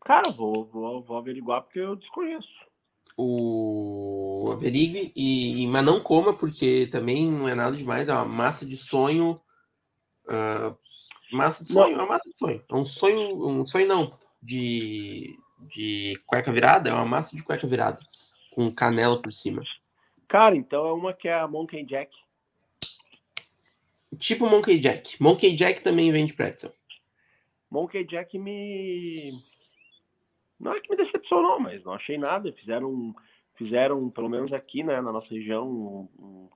Cara, 0.04 0.32
vou, 0.32 0.66
vou, 0.66 1.02
vou 1.04 1.18
averiguar 1.18 1.62
porque 1.62 1.80
eu 1.80 1.96
desconheço. 1.96 2.48
O 3.18 4.50
averigue, 4.54 5.12
e, 5.16 5.66
mas 5.68 5.84
não 5.84 6.00
coma, 6.00 6.34
porque 6.34 6.88
também 6.92 7.30
não 7.32 7.50
é 7.50 7.56
nada 7.56 7.76
demais, 7.76 8.08
é 8.08 8.14
uma 8.14 8.26
massa 8.26 8.66
de 8.66 8.78
sonho. 8.78 9.42
Uh, 10.26 10.78
massa 11.36 11.64
de 11.64 11.74
sonho, 11.74 11.96
não. 11.96 12.02
é 12.02 12.04
uma 12.04 12.14
massa 12.14 12.30
de 12.30 12.38
sonho. 12.38 12.64
É 12.70 12.76
um 12.76 12.86
sonho, 12.86 13.48
um 13.48 13.66
sonho 13.66 13.88
não, 13.88 14.18
de, 14.42 15.38
de 15.76 16.22
cueca 16.26 16.52
virada, 16.52 16.90
é 16.90 16.94
uma 16.94 17.06
massa 17.06 17.36
de 17.36 17.44
cueca 17.44 17.68
virada, 17.68 18.00
com 18.54 18.72
canela 18.74 19.22
por 19.22 19.34
cima. 19.34 19.64
Cara, 20.28 20.56
então 20.56 20.86
é 20.86 20.94
uma 20.94 21.14
que 21.14 21.28
é 21.28 21.34
a 21.34 21.48
Monkey 21.48 21.84
Jack. 21.86 22.16
Tipo 24.18 24.48
Monkey 24.48 24.80
Jack. 24.80 25.22
Monkey 25.22 25.56
Jack 25.56 25.82
também 25.82 26.12
vende 26.12 26.34
pretzel. 26.34 26.72
Monkey 27.70 28.06
Jack 28.06 28.38
me. 28.40 29.44
Não 30.60 30.74
é 30.74 30.80
que 30.80 30.90
me 30.90 30.98
decepcionou, 30.98 31.60
mas 31.60 31.84
não 31.84 31.94
achei 31.94 32.18
nada. 32.18 32.52
Fizeram, 32.54 33.14
fizeram 33.56 34.10
pelo 34.10 34.30
menos 34.30 34.54
aqui 34.54 34.84
né, 34.84 35.02
na 35.02 35.12
nossa 35.12 35.28
região, 35.30 35.68
um, 35.68 36.10
um... 36.20 36.50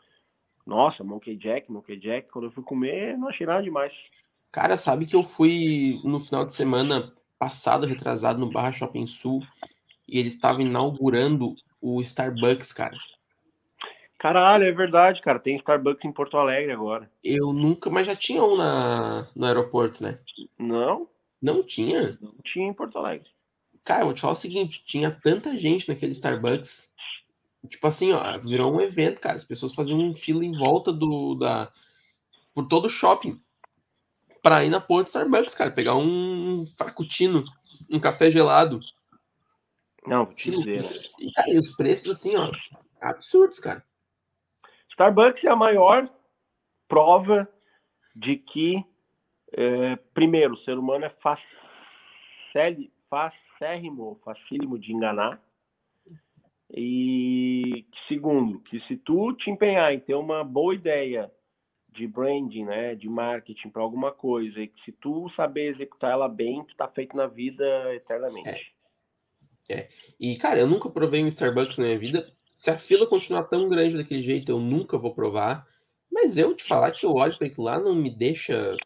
nossa, 0.66 1.04
Monkey 1.04 1.36
Jack, 1.36 1.72
Monkey 1.72 1.98
Jack. 1.98 2.30
Quando 2.30 2.46
eu 2.46 2.52
fui 2.52 2.64
comer, 2.64 3.18
não 3.18 3.28
achei 3.28 3.46
nada 3.46 3.62
demais. 3.62 3.94
Cara, 4.52 4.76
sabe 4.76 5.06
que 5.06 5.16
eu 5.16 5.24
fui 5.24 6.00
no 6.04 6.20
final 6.20 6.46
de 6.46 6.54
semana 6.54 7.14
passado, 7.38 7.88
retrasado, 7.88 8.40
no 8.40 8.52
Barra 8.52 8.72
Shopping 8.72 9.08
Sul, 9.08 9.42
e 10.08 10.20
eles 10.20 10.34
estavam 10.34 10.62
inaugurando 10.62 11.56
o 11.82 12.02
Starbucks, 12.02 12.72
cara. 12.74 12.98
Caralho, 14.22 14.66
é 14.66 14.72
verdade, 14.72 15.20
cara. 15.20 15.40
Tem 15.40 15.56
Starbucks 15.56 16.06
em 16.06 16.12
Porto 16.12 16.38
Alegre 16.38 16.72
agora. 16.72 17.12
Eu 17.24 17.52
nunca, 17.52 17.90
mas 17.90 18.06
já 18.06 18.16
tinha 18.16 18.44
um 18.44 18.56
na, 18.56 19.28
no 19.36 19.48
aeroporto, 19.48 20.04
né? 20.04 20.20
Não. 20.60 21.10
Não 21.42 21.64
tinha? 21.64 22.20
Não 22.22 22.36
tinha 22.46 22.68
em 22.68 22.74
Porto 22.74 23.00
Alegre. 23.00 23.28
Cara, 23.84 24.02
eu 24.02 24.06
vou 24.06 24.14
te 24.14 24.22
falar 24.22 24.34
o 24.34 24.38
seguinte: 24.38 24.84
tinha 24.86 25.10
tanta 25.10 25.58
gente 25.58 25.90
naquele 25.90 26.12
Starbucks. 26.12 26.94
Tipo 27.68 27.88
assim, 27.88 28.12
ó, 28.12 28.38
virou 28.38 28.72
um 28.72 28.80
evento, 28.80 29.20
cara. 29.20 29.38
As 29.38 29.44
pessoas 29.44 29.74
faziam 29.74 29.98
um 29.98 30.14
fila 30.14 30.46
em 30.46 30.52
volta 30.52 30.94
do. 30.94 31.34
da 31.34 31.72
por 32.54 32.68
todo 32.68 32.86
o 32.86 32.90
shopping 32.90 33.42
para 34.44 34.64
ir 34.64 34.70
na 34.70 34.80
porta 34.80 35.06
do 35.06 35.08
Starbucks, 35.08 35.56
cara. 35.56 35.72
Pegar 35.72 35.96
um 35.96 36.64
fracutino, 36.78 37.44
um 37.90 38.00
café 38.00 38.30
gelado. 38.30 38.82
Não, 40.06 40.26
vou 40.26 40.36
te 40.36 40.52
dizer. 40.52 40.84
Né? 40.84 40.90
E, 41.20 41.32
cara, 41.32 41.52
e 41.52 41.58
os 41.58 41.72
preços, 41.76 42.20
assim, 42.20 42.36
ó, 42.36 42.52
absurdos, 43.02 43.58
cara. 43.58 43.84
Starbucks 44.92 45.44
é 45.44 45.50
a 45.50 45.56
maior 45.56 46.10
prova 46.88 47.48
de 48.16 48.38
que, 48.38 48.84
é, 49.54 49.96
primeiro, 50.14 50.54
o 50.54 50.60
ser 50.60 50.78
humano 50.78 51.06
é 51.06 51.16
facérrimo, 53.10 54.20
facílimo 54.24 54.78
de 54.78 54.94
enganar. 54.94 55.42
E 56.74 57.86
segundo, 58.08 58.60
que 58.62 58.80
se 58.82 58.96
tu 58.98 59.34
te 59.34 59.50
empenhar 59.50 59.94
em 59.94 60.00
ter 60.00 60.16
uma 60.16 60.44
boa 60.44 60.74
ideia 60.74 61.32
de 61.90 62.08
branding, 62.08 62.66
né, 62.66 62.96
de 62.96 63.10
marketing 63.10 63.70
para 63.70 63.82
alguma 63.82 64.12
coisa, 64.12 64.62
e 64.62 64.68
que 64.68 64.82
se 64.86 64.94
tu 64.94 65.30
saber 65.36 65.74
executar 65.74 66.12
ela 66.12 66.30
bem, 66.30 66.64
tu 66.64 66.76
tá 66.76 66.88
feito 66.88 67.16
na 67.16 67.28
vida 67.28 67.94
eternamente. 67.94 68.74
É. 69.70 69.74
é. 69.74 69.90
E, 70.18 70.38
cara, 70.38 70.60
eu 70.60 70.68
nunca 70.68 70.90
provei 70.90 71.24
um 71.24 71.28
Starbucks 71.28 71.78
na 71.78 71.86
minha 71.86 72.00
vida, 72.00 72.32
Se 72.62 72.70
a 72.70 72.78
fila 72.78 73.08
continuar 73.08 73.46
tão 73.46 73.68
grande 73.68 73.98
daquele 73.98 74.22
jeito, 74.22 74.52
eu 74.52 74.60
nunca 74.60 74.96
vou 74.96 75.16
provar. 75.16 75.66
Mas 76.12 76.38
eu 76.38 76.54
te 76.54 76.64
falar 76.64 76.92
que 76.92 77.04
eu 77.04 77.16
olho 77.16 77.36
para 77.36 77.48
aquilo 77.48 77.64
lá 77.64 77.80
não 77.80 77.96
me 77.96 78.12
deixa. 78.12 78.78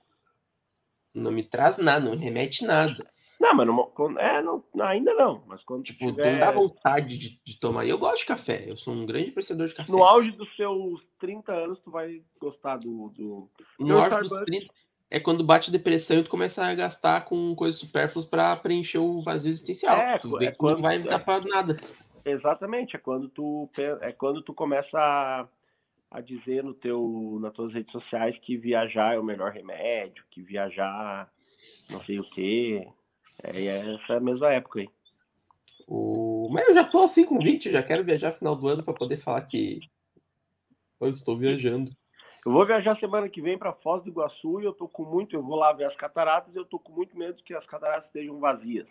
Não 1.13 1.29
me 1.29 1.43
traz 1.43 1.75
nada, 1.75 2.05
não 2.05 2.15
me 2.15 2.23
remete 2.23 2.63
nada. 2.63 3.05
Não, 3.37 3.53
mas 3.53 3.67
não, 3.67 4.17
é, 4.17 4.41
não, 4.41 4.63
ainda 4.85 5.13
não. 5.15 5.43
Mas 5.45 5.61
quando 5.65 5.83
tipo, 5.83 6.05
tiver... 6.05 6.31
não 6.31 6.39
dá 6.39 6.51
vontade 6.51 7.17
de, 7.17 7.41
de 7.43 7.59
tomar. 7.59 7.85
Eu 7.85 7.97
gosto 7.97 8.19
de 8.19 8.27
café, 8.27 8.63
eu 8.65 8.77
sou 8.77 8.93
um 8.93 9.05
grande 9.05 9.31
apreciador 9.31 9.67
de 9.67 9.75
café. 9.75 9.91
No 9.91 10.05
auge 10.05 10.31
dos 10.31 10.55
seus 10.55 11.01
30 11.19 11.51
anos, 11.51 11.77
tu 11.81 11.91
vai 11.91 12.23
gostar 12.39 12.77
do. 12.77 13.09
do... 13.09 13.49
No 13.77 13.99
auge 13.99 14.21
dos 14.21 14.45
30 14.45 14.73
é 15.11 15.19
quando 15.19 15.43
bate 15.43 15.69
depressão 15.69 16.19
e 16.19 16.23
tu 16.23 16.29
começa 16.29 16.65
a 16.65 16.73
gastar 16.73 17.25
com 17.25 17.53
coisas 17.55 17.79
supérfluas 17.79 18.25
para 18.25 18.55
preencher 18.55 18.99
o 18.99 19.21
vazio 19.21 19.49
existencial. 19.49 19.97
É, 19.97 20.17
tu 20.17 20.37
vê 20.37 20.45
é 20.45 20.51
que 20.51 20.57
quando, 20.57 20.75
não 20.75 20.81
vai 20.81 20.99
dar 20.99 21.19
para 21.19 21.43
nada. 21.45 21.77
Exatamente, 22.25 22.95
é 22.95 22.99
quando 22.99 23.29
tu 23.29 23.69
é 24.01 24.11
quando 24.11 24.41
tu 24.41 24.51
começa 24.51 24.97
a, 24.97 25.47
a 26.09 26.21
dizer 26.21 26.63
no 26.63 26.73
teu 26.73 27.37
nas 27.39 27.53
tuas 27.53 27.71
redes 27.71 27.91
sociais 27.91 28.35
que 28.39 28.57
viajar 28.57 29.13
é 29.13 29.19
o 29.19 29.23
melhor 29.23 29.51
remédio, 29.51 30.25
que 30.31 30.41
viajar 30.41 31.31
não 31.89 32.03
sei 32.03 32.19
o 32.19 32.29
quê. 32.31 32.87
É, 33.43 33.65
é 33.65 33.95
essa 33.95 34.19
mesma 34.19 34.51
época 34.51 34.79
aí. 34.79 34.89
O... 35.87 36.49
Mas 36.51 36.67
eu 36.67 36.73
já 36.75 36.83
tô 36.83 37.03
assim 37.03 37.23
com 37.25 37.37
20, 37.37 37.71
já 37.71 37.83
quero 37.83 38.03
viajar 38.03 38.31
no 38.31 38.37
final 38.37 38.55
do 38.55 38.67
ano 38.67 38.83
para 38.83 38.93
poder 38.93 39.17
falar 39.17 39.41
que 39.43 39.79
eu 40.99 41.09
estou 41.09 41.37
viajando. 41.37 41.91
Eu 42.43 42.51
vou 42.51 42.65
viajar 42.65 42.99
semana 42.99 43.29
que 43.29 43.41
vem 43.41 43.57
para 43.57 43.73
Foz 43.73 44.03
do 44.03 44.09
Iguaçu 44.09 44.61
e 44.61 44.65
eu 44.65 44.73
tô 44.73 44.87
com 44.87 45.03
muito, 45.03 45.35
eu 45.35 45.43
vou 45.43 45.55
lá 45.55 45.73
ver 45.73 45.85
as 45.85 45.95
cataratas 45.95 46.53
e 46.53 46.57
eu 46.57 46.65
tô 46.65 46.79
com 46.79 46.91
muito 46.91 47.17
medo 47.17 47.41
que 47.43 47.53
as 47.53 47.65
cataratas 47.65 48.05
estejam 48.05 48.39
vazias. 48.39 48.87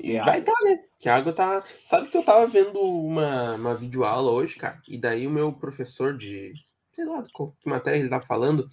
E 0.00 0.18
vai 0.18 0.40
estar, 0.40 0.52
tá, 0.52 0.64
né? 0.64 0.78
Que 0.98 1.08
água 1.08 1.32
tá. 1.32 1.64
Sabe 1.84 2.08
que 2.08 2.16
eu 2.16 2.24
tava 2.24 2.46
vendo 2.46 2.80
uma, 2.80 3.54
uma 3.54 3.74
videoaula 3.74 4.30
hoje, 4.30 4.56
cara, 4.56 4.80
e 4.86 4.98
daí 4.98 5.26
o 5.26 5.30
meu 5.30 5.52
professor 5.52 6.16
de. 6.16 6.52
Sei 6.92 7.04
lá 7.04 7.22
que 7.22 7.68
matéria 7.68 7.98
ele 7.98 8.08
tá 8.08 8.20
falando. 8.20 8.68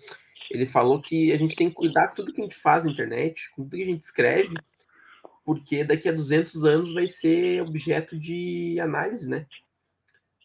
Ele 0.52 0.66
falou 0.66 1.02
que 1.02 1.32
a 1.32 1.38
gente 1.38 1.56
tem 1.56 1.70
que 1.70 1.76
cuidar 1.76 2.10
com 2.10 2.16
tudo 2.16 2.34
que 2.34 2.42
a 2.42 2.44
gente 2.44 2.56
faz 2.56 2.84
na 2.84 2.92
internet, 2.92 3.50
com 3.52 3.64
tudo 3.64 3.78
que 3.78 3.84
a 3.84 3.88
gente 3.88 4.04
escreve, 4.04 4.54
porque 5.44 5.84
daqui 5.84 6.08
a 6.08 6.14
200 6.14 6.64
anos 6.64 6.94
vai 6.94 7.08
ser 7.08 7.62
objeto 7.62 8.18
de 8.18 8.80
análise, 8.80 9.28
né? 9.28 9.48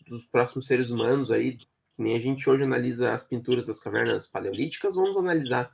Dos 0.07 0.25
próximos 0.27 0.67
seres 0.67 0.91
humanos 0.91 1.31
aí. 1.31 1.59
Nem 1.97 2.17
a 2.17 2.21
gente 2.21 2.49
hoje 2.49 2.63
analisa 2.63 3.13
as 3.13 3.25
pinturas 3.25 3.67
das 3.67 3.81
cavernas 3.81 4.27
paleolíticas, 4.27 4.95
vamos 4.95 5.17
analisar 5.17 5.71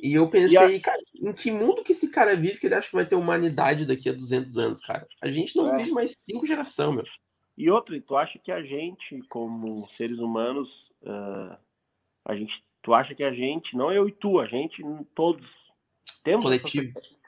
e 0.00 0.14
eu 0.14 0.30
pensei, 0.30 0.76
a... 0.76 0.80
cara, 0.80 1.02
em 1.14 1.32
que 1.32 1.50
mundo 1.50 1.82
que 1.82 1.92
esse 1.92 2.10
cara 2.10 2.36
vive 2.36 2.58
que 2.58 2.66
ele 2.66 2.74
acha 2.74 2.88
que 2.88 2.94
vai 2.94 3.06
ter 3.06 3.16
humanidade 3.16 3.84
daqui 3.84 4.08
a 4.08 4.12
200 4.12 4.56
anos, 4.56 4.80
cara? 4.80 5.06
A 5.20 5.30
gente 5.30 5.56
não 5.56 5.74
é. 5.74 5.78
vive 5.78 5.90
mais 5.90 6.12
cinco 6.12 6.46
gerações, 6.46 6.94
meu. 6.94 7.04
E 7.56 7.68
outra, 7.68 8.00
tu 8.00 8.16
acha 8.16 8.38
que 8.38 8.52
a 8.52 8.62
gente, 8.62 9.20
como 9.28 9.88
seres 9.96 10.18
humanos, 10.18 10.68
uh, 11.02 11.56
a 12.24 12.36
gente, 12.36 12.52
tu 12.82 12.94
acha 12.94 13.14
que 13.16 13.24
a 13.24 13.32
gente, 13.32 13.76
não 13.76 13.90
eu 13.90 14.08
e 14.08 14.12
tu, 14.12 14.38
a 14.38 14.46
gente, 14.46 14.80
todos, 15.16 15.44
temos. 16.22 16.44
Coletivo. 16.44 16.96
Essa... 16.96 17.18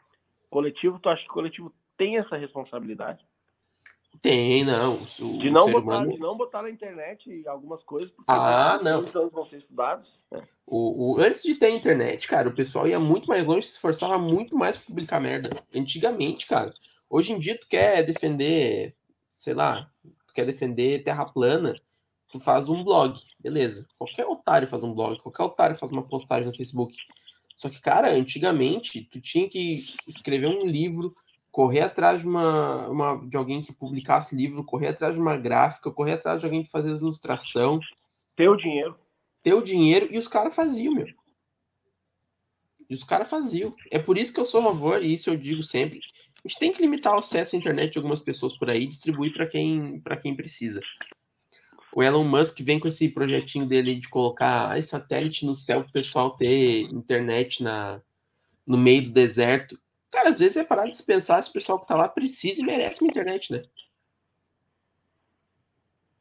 Coletivo, 0.49 0.99
tu 1.01 1.09
acha 1.09 1.23
que 1.23 1.31
o 1.31 1.35
coletivo 1.35 1.75
tem 1.97 2.19
essa 2.19 2.37
responsabilidade? 2.37 3.25
Tem, 4.23 4.65
não. 4.65 5.03
O, 5.19 5.39
de, 5.39 5.51
não 5.51 5.71
botar, 5.71 5.81
humano... 5.81 6.13
de 6.13 6.19
não 6.19 6.37
botar 6.37 6.63
na 6.63 6.71
internet 6.71 7.47
algumas 7.47 7.83
coisas, 7.83 8.11
porque 8.11 8.31
ah, 8.31 8.79
não. 8.83 9.01
anos 9.01 9.13
vão 9.33 9.47
ser 9.47 9.59
estudados. 9.59 10.09
Né? 10.31 10.43
O, 10.67 11.15
o, 11.15 11.21
antes 11.21 11.43
de 11.43 11.55
ter 11.55 11.71
internet, 11.71 12.29
cara, 12.29 12.49
o 12.49 12.55
pessoal 12.55 12.87
ia 12.87 13.01
muito 13.01 13.29
mais 13.29 13.47
longe, 13.47 13.67
se 13.67 13.73
esforçava 13.73 14.19
muito 14.19 14.57
mais 14.57 14.77
para 14.77 14.85
publicar 14.85 15.21
merda. 15.21 15.51
Antigamente, 15.75 16.47
cara. 16.47 16.75
Hoje 17.09 17.33
em 17.33 17.39
dia, 17.39 17.59
tu 17.59 17.67
quer 17.67 18.03
defender, 18.05 18.95
sei 19.31 19.55
lá, 19.55 19.91
tu 20.27 20.35
quer 20.35 20.45
defender 20.45 21.03
terra 21.03 21.25
plana, 21.25 21.75
tu 22.31 22.39
faz 22.39 22.69
um 22.69 22.85
blog, 22.85 23.19
beleza. 23.39 23.87
Qualquer 23.99 24.27
otário 24.27 24.69
faz 24.69 24.85
um 24.85 24.95
blog, 24.95 25.19
qualquer 25.21 25.45
otário 25.45 25.77
faz 25.77 25.91
uma 25.91 26.07
postagem 26.07 26.47
no 26.47 26.55
Facebook. 26.55 26.95
Só 27.57 27.69
que, 27.69 27.81
cara, 27.81 28.13
antigamente, 28.13 29.03
tu 29.11 29.21
tinha 29.21 29.49
que 29.49 29.87
escrever 30.07 30.47
um 30.47 30.65
livro 30.65 31.15
correr 31.51 31.81
atrás 31.81 32.21
de 32.21 32.27
uma, 32.27 32.89
uma, 32.89 33.29
de 33.29 33.37
alguém 33.37 33.63
que 33.63 33.73
publicasse 33.73 34.35
livro, 34.35 34.65
correr 34.65 34.89
atrás 34.89 35.15
de 35.15 35.21
uma 35.21 35.37
gráfica, 35.37 35.91
correr 35.91 36.13
atrás 36.13 36.39
de 36.39 36.47
alguém 36.47 36.65
que 36.65 36.71
fazia 36.71 36.93
ilustração. 36.93 37.81
Ter 38.37 38.49
o 38.49 38.57
dinheiro. 38.57 38.97
Ter 39.43 39.55
o 39.55 39.63
dinheiro 39.63 40.09
e 40.11 40.19
os 40.19 40.29
caras 40.29 40.55
faziam, 40.55 40.95
meu. 40.95 41.07
E 42.89 42.95
os 42.95 43.05
caras 43.05 43.29
faziam. 43.29 43.75
É 43.91 43.99
por 43.99 44.19
isso 44.19 44.33
que 44.33 44.41
eu 44.41 44.45
sou 44.45 44.61
a 44.61 44.65
favor, 44.65 45.03
e 45.03 45.15
isso 45.15 45.31
eu 45.31 45.37
digo 45.37 45.63
sempre. 45.63 46.01
A 46.45 46.49
gente 46.49 46.59
tem 46.59 46.73
que 46.73 46.81
limitar 46.81 47.15
o 47.15 47.19
acesso 47.19 47.55
à 47.55 47.59
internet 47.59 47.93
de 47.93 47.99
algumas 47.99 48.21
pessoas 48.21 48.57
por 48.57 48.71
aí 48.71 48.85
e 48.85 48.89
distribuir 48.89 49.33
para 49.33 49.47
quem, 49.47 50.03
quem 50.23 50.35
precisa. 50.35 50.81
O 51.93 52.03
Elon 52.03 52.25
Musk 52.25 52.61
vem 52.61 52.79
com 52.79 52.89
esse 52.89 53.09
projetinho 53.09 53.67
dele 53.67 53.97
de 53.97 54.09
colocar 54.09 54.73
ah, 54.73 54.83
satélite 54.83 55.45
no 55.45 55.55
céu 55.55 55.81
para 55.83 55.91
o 55.91 55.93
pessoal 55.93 56.31
ter 56.37 56.83
internet 56.83 57.63
na, 57.63 58.01
no 58.67 58.79
meio 58.79 59.03
do 59.03 59.11
deserto. 59.11 59.79
Cara, 60.11 60.31
às 60.31 60.39
vezes 60.39 60.57
é 60.57 60.65
parar 60.65 60.87
de 60.87 60.97
se 60.97 61.05
pensar 61.05 61.43
se 61.43 61.51
o 61.51 61.53
pessoal 61.53 61.79
que 61.79 61.87
tá 61.87 61.97
lá 61.97 62.09
precisa 62.09 62.61
e 62.61 62.65
merece 62.65 63.01
uma 63.01 63.11
internet, 63.11 63.53
né? 63.53 63.63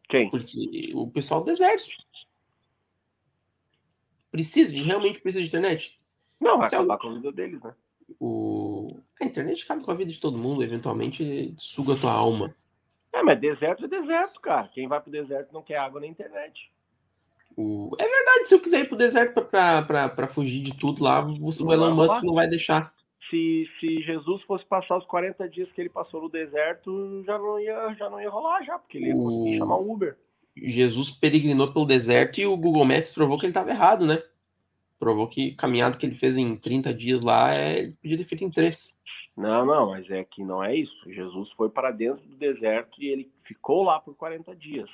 Quem? 0.07 0.29
Porque 0.29 0.91
o 0.93 1.09
pessoal 1.09 1.43
do 1.43 1.51
exército. 1.51 2.03
Precisa, 4.31 4.73
realmente 4.73 5.19
precisa 5.19 5.41
de 5.41 5.47
internet? 5.47 5.99
Não, 6.39 6.57
vai 6.57 6.67
acabar 6.67 6.97
com 6.97 7.09
a 7.09 7.13
vida 7.15 7.31
deles, 7.31 7.61
né? 7.61 7.73
O... 8.19 8.99
A 9.21 9.25
internet 9.25 9.63
acaba 9.63 9.83
com 9.83 9.91
a 9.91 9.95
vida 9.95 10.11
de 10.11 10.19
todo 10.19 10.37
mundo, 10.37 10.63
eventualmente 10.63 11.53
suga 11.57 11.93
a 11.93 11.99
tua 11.99 12.11
alma. 12.11 12.55
É, 13.13 13.23
mas 13.23 13.39
deserto 13.39 13.85
é 13.85 13.87
deserto, 13.87 14.39
cara. 14.39 14.67
Quem 14.69 14.87
vai 14.87 15.01
pro 15.01 15.11
deserto 15.11 15.51
não 15.51 15.63
quer 15.63 15.77
água 15.77 15.99
nem 15.99 16.11
internet. 16.11 16.71
O... 17.57 17.91
É 17.99 18.07
verdade, 18.07 18.45
se 18.47 18.55
eu 18.55 18.61
quiser 18.61 18.81
ir 18.81 18.87
pro 18.87 18.97
deserto 18.97 19.41
pra, 19.45 19.81
pra, 19.81 20.09
pra 20.09 20.27
fugir 20.27 20.61
de 20.61 20.77
tudo 20.77 21.03
lá, 21.03 21.25
o 21.25 21.73
Elon 21.73 21.95
Musk 21.95 22.23
não 22.23 22.35
vai 22.35 22.47
deixar 22.47 22.93
se, 23.29 23.69
se 23.79 24.01
Jesus 24.01 24.41
fosse 24.43 24.65
passar 24.65 24.97
os 24.97 25.05
40 25.05 25.47
dias 25.49 25.71
que 25.71 25.81
ele 25.81 25.89
passou 25.89 26.21
no 26.21 26.29
deserto, 26.29 27.23
já 27.25 27.37
não 27.37 27.59
ia, 27.59 27.93
já 27.95 28.09
não 28.09 28.19
ia 28.19 28.29
rolar 28.29 28.63
já, 28.63 28.77
porque 28.77 28.97
ele 28.97 29.07
ia 29.07 29.15
conseguir 29.15 29.57
chamar 29.57 29.77
um 29.77 29.91
Uber. 29.91 30.17
Jesus 30.55 31.09
peregrinou 31.09 31.71
pelo 31.71 31.85
deserto 31.85 32.39
e 32.39 32.45
o 32.45 32.57
Google 32.57 32.85
Maps 32.85 33.11
provou 33.11 33.37
que 33.37 33.45
ele 33.45 33.51
estava 33.51 33.69
errado, 33.69 34.05
né? 34.05 34.21
Provou 34.99 35.27
que 35.27 35.53
caminhado 35.55 35.97
que 35.97 36.05
ele 36.05 36.15
fez 36.15 36.35
em 36.35 36.55
30 36.55 36.93
dias 36.93 37.21
lá, 37.21 37.53
é, 37.53 37.79
ele 37.79 37.97
podia 38.01 38.17
ter 38.17 38.25
feito 38.25 38.43
em 38.43 38.49
3. 38.49 38.99
Não, 39.37 39.65
não, 39.65 39.91
mas 39.91 40.09
é 40.09 40.23
que 40.25 40.43
não 40.43 40.61
é 40.61 40.75
isso. 40.75 41.09
Jesus 41.09 41.49
foi 41.53 41.69
para 41.69 41.91
dentro 41.91 42.27
do 42.27 42.35
deserto 42.35 43.01
e 43.01 43.07
ele 43.07 43.31
ficou 43.45 43.83
lá 43.83 43.99
por 43.99 44.13
40 44.15 44.53
dias. 44.55 44.89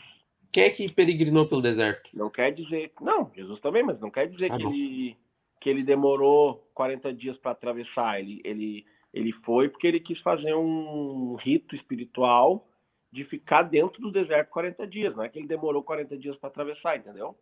Quem 0.51 0.65
é 0.65 0.69
que 0.69 0.87
peregrinou 0.87 1.47
pelo 1.47 1.61
deserto? 1.61 2.09
Não 2.13 2.29
quer 2.29 2.53
dizer. 2.53 2.91
Não, 3.01 3.31
Jesus 3.35 3.59
também, 3.59 3.83
mas 3.83 3.99
não 3.99 4.11
quer 4.11 4.27
dizer 4.27 4.51
ah, 4.51 4.55
que 4.55 4.63
ele 4.63 5.17
que 5.65 5.69
ele 5.71 5.81
demorou 5.81 6.63
40 6.75 7.11
dias 7.11 7.35
para 7.39 7.49
atravessar. 7.49 8.19
Ele, 8.19 8.39
ele, 8.45 8.85
ele 9.11 9.31
foi 9.43 9.67
porque 9.67 9.87
ele 9.87 9.99
quis 9.99 10.19
fazer 10.19 10.53
um 10.53 11.33
rito 11.41 11.75
espiritual 11.75 12.69
de 13.11 13.23
ficar 13.23 13.63
dentro 13.63 13.99
do 13.99 14.11
deserto 14.11 14.51
40 14.51 14.85
dias. 14.85 15.15
Não 15.15 15.23
é 15.23 15.29
que 15.29 15.39
ele 15.39 15.47
demorou 15.47 15.81
40 15.81 16.15
dias 16.19 16.37
para 16.37 16.49
atravessar, 16.49 16.97
entendeu? 16.97 17.35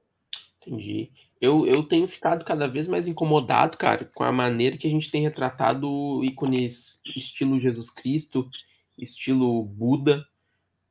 Entendi. 0.62 1.12
Eu, 1.42 1.68
eu 1.68 1.84
tenho 1.84 2.08
ficado 2.08 2.46
cada 2.46 2.66
vez 2.66 2.88
mais 2.88 3.08
incomodado, 3.08 3.78
cara, 3.78 4.10
com 4.16 4.24
a 4.24 4.32
maneira 4.32 4.78
que 4.78 4.88
a 4.88 4.92
gente 4.92 5.12
tem 5.12 5.24
retratado 5.24 6.24
ícones 6.24 7.02
estilo 7.18 7.60
Jesus 7.60 7.90
Cristo, 7.90 8.50
estilo 8.98 9.64
Buda, 9.64 10.26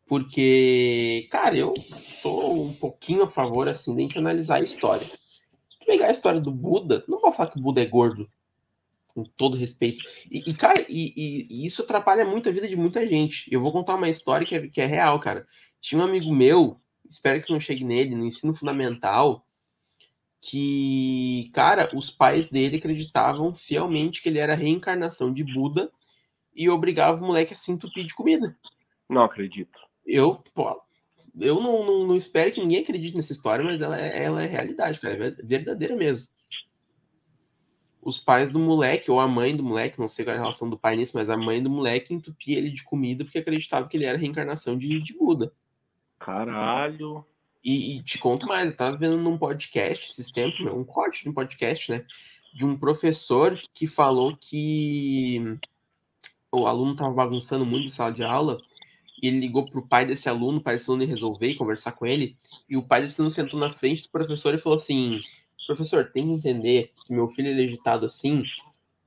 porque, 0.07 1.29
cara, 1.31 1.57
eu 1.57 1.73
sou 2.21 2.67
um 2.67 2.75
pouquinho 2.75 3.23
a 3.23 3.29
favor, 3.29 3.71
assim, 3.71 3.95
de 3.95 4.01
a 4.01 4.03
gente 4.03 4.19
analisar 4.19 4.57
a 4.57 4.65
história 4.65 5.07
pegar 5.85 6.09
a 6.09 6.13
história 6.13 6.41
do 6.41 6.51
Buda, 6.51 7.05
não 7.09 7.21
vou 7.21 7.33
falar 7.33 7.51
que 7.51 7.59
o 7.59 7.63
Buda 7.63 7.83
é 7.83 7.87
gordo, 7.87 8.29
com 9.09 9.25
todo 9.25 9.57
respeito. 9.57 10.03
E, 10.31 10.51
e 10.51 10.55
cara, 10.55 10.81
e, 10.89 11.13
e, 11.17 11.47
e, 11.51 11.67
isso 11.67 11.83
atrapalha 11.83 12.25
muito 12.25 12.49
a 12.49 12.53
vida 12.53 12.69
de 12.69 12.77
muita 12.77 13.07
gente. 13.07 13.53
Eu 13.53 13.61
vou 13.61 13.73
contar 13.73 13.95
uma 13.95 14.09
história 14.09 14.47
que 14.47 14.55
é, 14.55 14.69
que 14.69 14.81
é 14.81 14.87
real, 14.87 15.19
cara. 15.21 15.47
Tinha 15.81 16.01
um 16.01 16.05
amigo 16.05 16.33
meu, 16.35 16.81
espero 17.09 17.39
que 17.39 17.47
você 17.47 17.53
não 17.53 17.61
chegue 17.61 17.85
nele, 17.85 18.15
no 18.15 18.25
ensino 18.25 18.55
fundamental, 18.55 19.47
que, 20.41 21.51
cara, 21.55 21.91
os 21.95 22.11
pais 22.11 22.49
dele 22.49 22.77
acreditavam 22.77 23.55
fielmente 23.55 24.21
que 24.21 24.29
ele 24.29 24.39
era 24.39 24.55
a 24.55 24.57
reencarnação 24.57 25.33
de 25.33 25.45
Buda 25.45 25.91
e 26.55 26.69
obrigava 26.69 27.23
o 27.23 27.27
moleque 27.27 27.53
a 27.53 27.57
se 27.57 27.71
entupir 27.71 28.05
de 28.05 28.15
comida. 28.15 28.57
Não 29.09 29.23
acredito. 29.23 29.79
Eu, 30.05 30.43
pô, 30.53 30.83
eu 31.39 31.61
não, 31.61 31.85
não, 31.85 32.07
não, 32.07 32.17
espero 32.17 32.53
que 32.53 32.61
ninguém 32.61 32.83
acredite 32.83 33.17
nessa 33.17 33.33
história, 33.33 33.65
mas 33.65 33.81
ela 33.81 33.99
é, 33.99 34.25
ela 34.25 34.43
é 34.43 34.47
realidade, 34.47 35.01
cara, 35.01 35.15
é 35.15 35.31
verdadeira 35.31 35.97
mesmo. 35.97 36.31
Os 38.03 38.19
pais 38.19 38.51
do 38.51 38.59
moleque, 38.59 39.11
ou 39.11 39.21
a 39.21 39.29
mãe 39.29 39.57
do 39.57 39.63
moleque, 39.63 40.01
não 40.01 40.09
sei 40.09 40.25
qual 40.25 40.35
é 40.35 40.39
a 40.39 40.43
relação 40.43 40.69
do 40.69 40.79
pai 40.79 40.97
nisso, 40.97 41.13
mas 41.15 41.31
a 41.31 41.37
mãe 41.37 41.63
do 41.63 41.71
moleque 41.71 42.13
entupia 42.13 42.59
ele 42.59 42.71
de 42.71 42.83
comida 42.83 43.25
porque 43.25 43.39
acreditava 43.39 43.89
que 43.89 43.97
ele 43.97 44.05
era 44.05 44.19
a 44.19 44.21
reencarnação 44.21 44.77
de, 44.77 45.01
de 45.01 45.17
Buda. 45.17 45.53
Caralho. 46.19 47.25
E, 47.65 47.97
e, 47.97 48.03
te 48.03 48.19
conto 48.19 48.47
mais, 48.47 48.71
eu 48.71 48.77
tava 48.77 48.97
vendo 48.97 49.17
num 49.17 49.39
podcast 49.39 50.11
esses 50.11 50.33
tempos, 50.33 50.61
um 50.61 50.85
corte 50.85 51.23
de 51.23 51.29
um 51.29 51.33
podcast, 51.33 51.93
né? 51.93 52.05
De 52.53 52.67
um 52.67 52.77
professor 52.77 53.59
que 53.73 53.87
falou 53.87 54.37
que 54.37 55.59
o 56.51 56.67
aluno 56.67 56.97
tava 56.97 57.15
bagunçando 57.15 57.65
muito 57.65 57.87
em 57.87 57.89
sala 57.89 58.13
de 58.13 58.25
aula 58.25 58.61
ele 59.23 59.41
ligou 59.41 59.65
pro 59.67 59.87
pai 59.87 60.05
desse 60.05 60.29
aluno, 60.29 60.59
o 60.59 60.63
pai 60.63 60.75
desse 60.75 60.91
aluno 60.91 61.07
resolver 61.07 61.49
e 61.49 61.55
conversar 61.55 61.93
com 61.93 62.05
ele, 62.05 62.37
e 62.69 62.77
o 62.77 62.83
pai 62.83 63.03
desse 63.03 63.21
aluno 63.21 63.33
sentou 63.35 63.59
na 63.59 63.71
frente 63.71 64.03
do 64.03 64.11
professor 64.11 64.55
e 64.55 64.59
falou 64.59 64.77
assim, 64.77 65.21
professor, 65.67 66.11
tem 66.11 66.27
que 66.27 66.33
entender 66.33 66.91
que 67.07 67.13
meu 67.13 67.29
filho 67.29 67.49
é 67.49 67.65
agitado 67.65 68.07
assim 68.07 68.43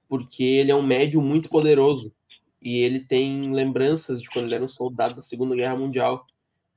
porque 0.08 0.44
ele 0.44 0.72
é 0.72 0.76
um 0.76 0.86
médium 0.86 1.22
muito 1.22 1.50
poderoso 1.50 2.14
e 2.62 2.80
ele 2.80 3.00
tem 3.00 3.54
lembranças 3.54 4.22
de 4.22 4.30
quando 4.30 4.46
ele 4.46 4.56
era 4.56 4.64
um 4.64 4.70
soldado 4.70 5.16
da 5.16 5.22
Segunda 5.22 5.56
Guerra 5.56 5.76
Mundial. 5.76 6.26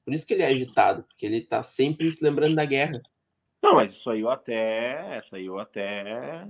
Por 0.05 0.13
isso 0.13 0.27
que 0.27 0.35
ele 0.35 0.43
é 0.43 0.49
agitado, 0.49 1.03
porque 1.05 1.25
ele 1.25 1.41
tá 1.41 1.63
sempre 1.63 2.11
se 2.11 2.23
lembrando 2.23 2.57
da 2.57 2.65
guerra. 2.65 3.03
Não, 3.63 3.75
mas 3.75 3.93
isso 3.93 4.09
aí 4.11 4.21
eu 4.21 4.31
até. 4.31 5.19
Essa 5.19 5.37
aí 5.37 5.47
eu 5.47 5.59
até. 5.59 6.47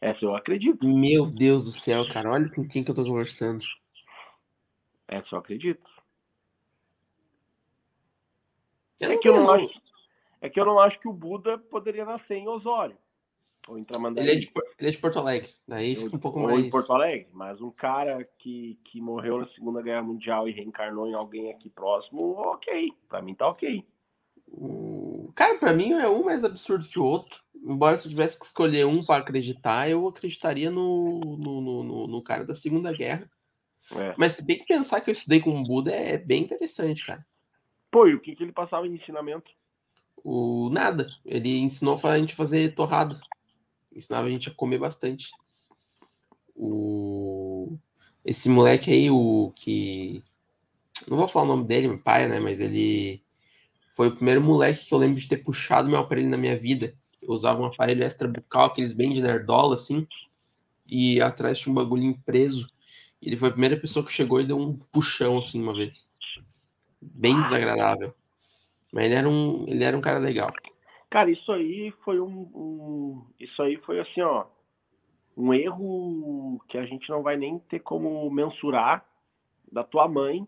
Essa 0.00 0.24
eu 0.24 0.34
acredito. 0.34 0.86
Meu 0.86 1.26
Deus 1.26 1.64
do 1.64 1.70
céu, 1.72 2.06
cara, 2.08 2.30
olha 2.30 2.48
com 2.50 2.66
quem 2.66 2.84
que 2.84 2.90
eu 2.90 2.94
tô 2.94 3.04
conversando. 3.04 3.64
Essa 5.08 5.34
eu 5.34 5.38
acredito. 5.38 5.88
Eu 9.00 9.12
é, 9.12 9.16
que 9.18 9.28
eu 9.28 9.34
não 9.34 9.50
acho, 9.50 9.80
é 10.40 10.48
que 10.48 10.58
eu 10.58 10.64
não 10.64 10.80
acho 10.80 10.98
que 10.98 11.08
o 11.08 11.12
Buda 11.12 11.58
poderia 11.58 12.04
nascer 12.04 12.36
em 12.36 12.48
Osório. 12.48 12.96
Ou 13.68 13.78
em 13.78 13.84
Tramandaí. 13.84 14.24
Ele 14.24 14.32
é 14.32 14.36
de, 14.36 14.52
ele 14.78 14.88
é 14.88 14.92
de 14.92 14.98
Porto 14.98 15.18
Alegre. 15.18 15.50
Daí 15.66 15.96
fica 15.96 16.16
um 16.16 16.20
pouco 16.20 16.38
ou 16.38 16.46
mais. 16.46 16.64
em 16.64 16.70
Porto 16.70 16.92
Alegre. 16.92 17.28
Mas 17.32 17.60
um 17.60 17.70
cara 17.70 18.24
que, 18.38 18.78
que 18.84 19.00
morreu 19.00 19.38
na 19.38 19.48
Segunda 19.48 19.82
Guerra 19.82 20.02
Mundial 20.02 20.48
e 20.48 20.52
reencarnou 20.52 21.08
em 21.08 21.14
alguém 21.14 21.50
aqui 21.50 21.68
próximo, 21.68 22.32
ok. 22.38 22.92
Pra 23.08 23.20
mim 23.20 23.34
tá 23.34 23.48
ok. 23.48 23.84
Cara, 25.34 25.58
para 25.58 25.72
mim 25.72 25.92
é 25.92 26.08
um 26.08 26.24
mais 26.24 26.44
absurdo 26.44 26.88
que 26.88 26.98
o 26.98 27.04
outro. 27.04 27.36
Embora 27.54 27.96
se 27.96 28.06
eu 28.06 28.10
tivesse 28.10 28.38
que 28.38 28.46
escolher 28.46 28.86
um 28.86 29.04
para 29.04 29.16
acreditar, 29.16 29.90
eu 29.90 30.06
acreditaria 30.06 30.70
no, 30.70 31.20
no, 31.36 31.60
no, 31.60 32.06
no, 32.06 32.22
cara 32.22 32.44
da 32.44 32.54
Segunda 32.54 32.92
Guerra. 32.92 33.28
É. 33.92 34.14
Mas 34.16 34.34
se 34.34 34.44
bem 34.44 34.58
que 34.58 34.66
pensar 34.66 35.00
que 35.00 35.10
eu 35.10 35.12
estudei 35.12 35.40
com 35.40 35.50
o 35.50 35.64
Buda 35.64 35.92
é 35.92 36.18
bem 36.18 36.42
interessante, 36.42 37.04
cara. 37.04 37.24
Pô, 37.90 38.06
e 38.06 38.14
o 38.14 38.20
que, 38.20 38.34
que 38.34 38.42
ele 38.42 38.52
passava 38.52 38.86
em 38.86 38.94
ensinamento? 38.94 39.50
O 40.24 40.68
nada. 40.70 41.06
Ele 41.24 41.58
ensinou 41.58 42.00
a 42.02 42.18
gente 42.18 42.32
a 42.32 42.36
fazer 42.36 42.74
torrada. 42.74 43.20
Ensinava 43.94 44.26
a 44.26 44.30
gente 44.30 44.48
a 44.48 44.54
comer 44.54 44.78
bastante. 44.78 45.30
O... 46.54 47.78
Esse 48.24 48.48
moleque 48.48 48.90
aí, 48.90 49.10
o 49.10 49.52
que. 49.54 50.22
Não 51.06 51.16
vou 51.16 51.28
falar 51.28 51.44
o 51.44 51.48
nome 51.48 51.64
dele, 51.64 51.88
meu 51.88 51.98
pai, 51.98 52.28
né? 52.28 52.40
Mas 52.40 52.58
ele 52.58 53.22
foi 53.94 54.08
o 54.08 54.14
primeiro 54.14 54.40
moleque 54.40 54.84
que 54.84 54.92
eu 54.92 54.98
lembro 54.98 55.20
de 55.20 55.28
ter 55.28 55.38
puxado 55.38 55.88
meu 55.88 55.98
aparelho 55.98 56.28
na 56.28 56.36
minha 56.36 56.58
vida. 56.58 56.94
Eu 57.22 57.30
usava 57.30 57.62
um 57.62 57.66
aparelho 57.66 58.04
extra 58.04 58.28
bucal, 58.28 58.66
aqueles 58.66 58.92
bem 58.92 59.12
de 59.12 59.22
nerdola, 59.22 59.74
assim, 59.74 60.06
e 60.86 61.20
atrás 61.20 61.58
tinha 61.58 61.72
um 61.72 61.74
bagulhinho 61.74 62.20
preso. 62.24 62.68
Ele 63.22 63.36
foi 63.36 63.48
a 63.48 63.52
primeira 63.52 63.76
pessoa 63.76 64.04
que 64.04 64.12
chegou 64.12 64.40
e 64.40 64.46
deu 64.46 64.58
um 64.58 64.76
puxão, 64.92 65.38
assim, 65.38 65.62
uma 65.62 65.74
vez. 65.74 66.12
Bem 67.00 67.40
desagradável. 67.42 68.14
Mas 68.92 69.06
ele 69.06 69.14
era 69.14 69.28
um, 69.28 69.64
ele 69.66 69.84
era 69.84 69.96
um 69.96 70.00
cara 70.00 70.18
legal. 70.18 70.52
Cara, 71.10 71.30
isso 71.30 71.50
aí 71.52 71.92
foi 72.04 72.20
um, 72.20 72.50
um 72.54 73.26
isso 73.38 73.60
aí 73.62 73.76
foi 73.78 74.00
assim, 74.00 74.20
ó, 74.22 74.46
um 75.36 75.52
erro 75.52 76.60
que 76.68 76.78
a 76.78 76.86
gente 76.86 77.08
não 77.10 77.22
vai 77.22 77.36
nem 77.36 77.58
ter 77.58 77.80
como 77.80 78.28
mensurar 78.30 79.04
da 79.70 79.84
tua 79.84 80.08
mãe 80.08 80.46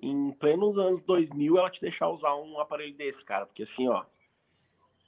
em 0.00 0.30
plenos 0.32 0.78
anos 0.78 1.02
2000 1.04 1.58
ela 1.58 1.70
te 1.70 1.80
deixar 1.80 2.08
usar 2.08 2.34
um 2.36 2.60
aparelho 2.60 2.94
desse, 2.94 3.22
cara. 3.24 3.46
Porque 3.46 3.64
assim, 3.64 3.88
ó, 3.88 4.04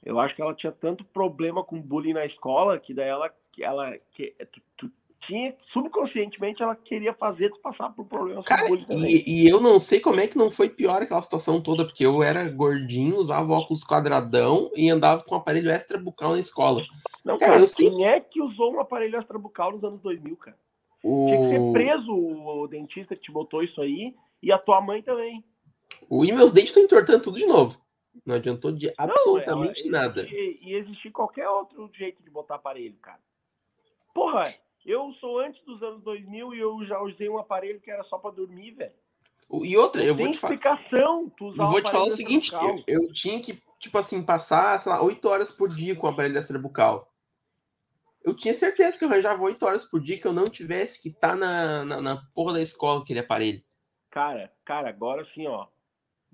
eu 0.03 0.19
acho 0.19 0.35
que 0.35 0.41
ela 0.41 0.55
tinha 0.55 0.71
tanto 0.71 1.03
problema 1.03 1.63
com 1.63 1.81
bullying 1.81 2.13
na 2.13 2.25
escola 2.25 2.79
que 2.79 2.93
daí 2.93 3.09
ela, 3.09 3.33
ela 3.59 3.97
que, 4.13 4.35
tu, 4.51 4.61
tu, 4.77 4.91
tinha, 5.29 5.55
subconscientemente 5.71 6.61
ela 6.61 6.75
queria 6.75 7.13
fazer 7.13 7.51
tu 7.51 7.59
passar 7.59 7.89
por 7.91 8.05
problemas 8.05 8.43
cara. 8.45 8.67
E, 8.89 9.43
e, 9.45 9.47
eu 9.47 9.61
não 9.61 9.79
sei 9.79 9.99
como 9.99 10.19
é 10.19 10.27
que 10.27 10.37
não 10.37 10.49
foi 10.49 10.69
pior 10.69 11.01
aquela 11.01 11.21
situação 11.21 11.61
toda, 11.61 11.85
porque 11.85 12.05
eu 12.05 12.23
era 12.23 12.49
gordinho, 12.49 13.17
usava 13.17 13.53
óculos 13.53 13.83
quadradão 13.83 14.71
e 14.75 14.89
andava 14.89 15.23
com 15.23 15.35
um 15.35 15.37
aparelho 15.37 15.69
extra 15.69 15.99
bucal 15.99 16.31
na 16.31 16.39
escola. 16.39 16.83
Não, 17.23 17.37
cara, 17.37 17.53
cara 17.53 17.63
eu 17.63 17.69
quem 17.69 17.95
sei... 17.95 18.03
é 18.03 18.19
que 18.19 18.41
usou 18.41 18.73
um 18.73 18.79
aparelho 18.79 19.17
extra 19.17 19.37
bucal 19.37 19.71
nos 19.71 19.83
anos 19.83 20.01
2000, 20.01 20.35
cara? 20.37 20.57
O... 21.03 21.27
Tinha 21.27 21.37
que 21.37 21.55
ser 21.55 21.71
preso 21.71 22.11
o 22.11 22.67
dentista 22.67 23.15
que 23.15 23.21
te 23.21 23.31
botou 23.31 23.63
isso 23.63 23.79
aí 23.81 24.15
e 24.41 24.51
a 24.51 24.57
tua 24.57 24.81
mãe 24.81 25.03
também. 25.03 25.43
O, 26.09 26.25
e 26.25 26.31
meus 26.31 26.51
dentes 26.51 26.69
estão 26.69 26.83
entortando 26.83 27.23
tudo 27.23 27.37
de 27.37 27.45
novo. 27.45 27.79
Não 28.25 28.35
adiantou 28.35 28.71
de 28.71 28.91
absolutamente 28.97 29.85
não, 29.85 29.91
nada. 29.91 30.23
E, 30.23 30.59
e 30.61 30.73
existir 30.73 31.11
qualquer 31.11 31.47
outro 31.47 31.89
jeito 31.93 32.21
de 32.23 32.29
botar 32.29 32.55
aparelho, 32.55 32.97
cara. 33.01 33.19
Porra, 34.13 34.53
eu 34.89 35.13
sou 35.19 35.39
antes 35.39 35.63
dos 35.65 35.83
anos 35.83 36.03
2000 36.03 36.53
e 36.53 36.59
eu 36.59 36.85
já 36.85 36.99
usei 37.01 37.29
um 37.29 37.37
aparelho 37.37 37.79
que 37.79 37.91
era 37.91 38.03
só 38.05 38.17
para 38.17 38.31
dormir, 38.31 38.71
velho. 38.71 38.93
E 39.63 39.75
outra, 39.77 40.03
eu 40.03 40.15
vou 40.15 40.31
te 40.31 40.37
falar. 40.37 40.53
explicação. 40.53 41.29
Tu 41.35 41.45
usar 41.45 41.63
eu 41.63 41.69
vou 41.71 41.81
te 41.81 41.91
falar 41.91 42.05
o 42.05 42.15
seguinte: 42.15 42.53
eu, 42.53 42.83
eu, 42.87 43.13
tinha 43.13 43.41
que, 43.41 43.61
tipo 43.79 43.97
assim, 43.97 44.23
passar, 44.23 44.81
sei 44.81 44.91
lá, 44.91 45.01
8 45.01 45.27
horas 45.27 45.51
por 45.51 45.69
dia 45.69 45.95
com 45.95 46.05
o 46.05 46.09
aparelho 46.09 46.37
extra 46.37 46.59
bucal. 46.59 47.11
Eu 48.23 48.35
tinha 48.35 48.53
certeza 48.53 48.97
que 48.97 49.05
eu 49.05 49.09
arranjava 49.09 49.41
8 49.41 49.65
horas 49.65 49.83
por 49.83 49.99
dia 49.99 50.19
que 50.19 50.27
eu 50.27 50.33
não 50.33 50.43
tivesse 50.43 51.01
que 51.01 51.09
estar 51.09 51.29
tá 51.29 51.35
na, 51.35 51.85
na, 51.85 52.01
na 52.01 52.21
porra 52.35 52.53
da 52.53 52.61
escola 52.61 53.01
aquele 53.01 53.19
aparelho. 53.19 53.63
Cara, 54.11 54.51
cara, 54.65 54.89
agora 54.89 55.25
sim, 55.33 55.47
ó. 55.47 55.67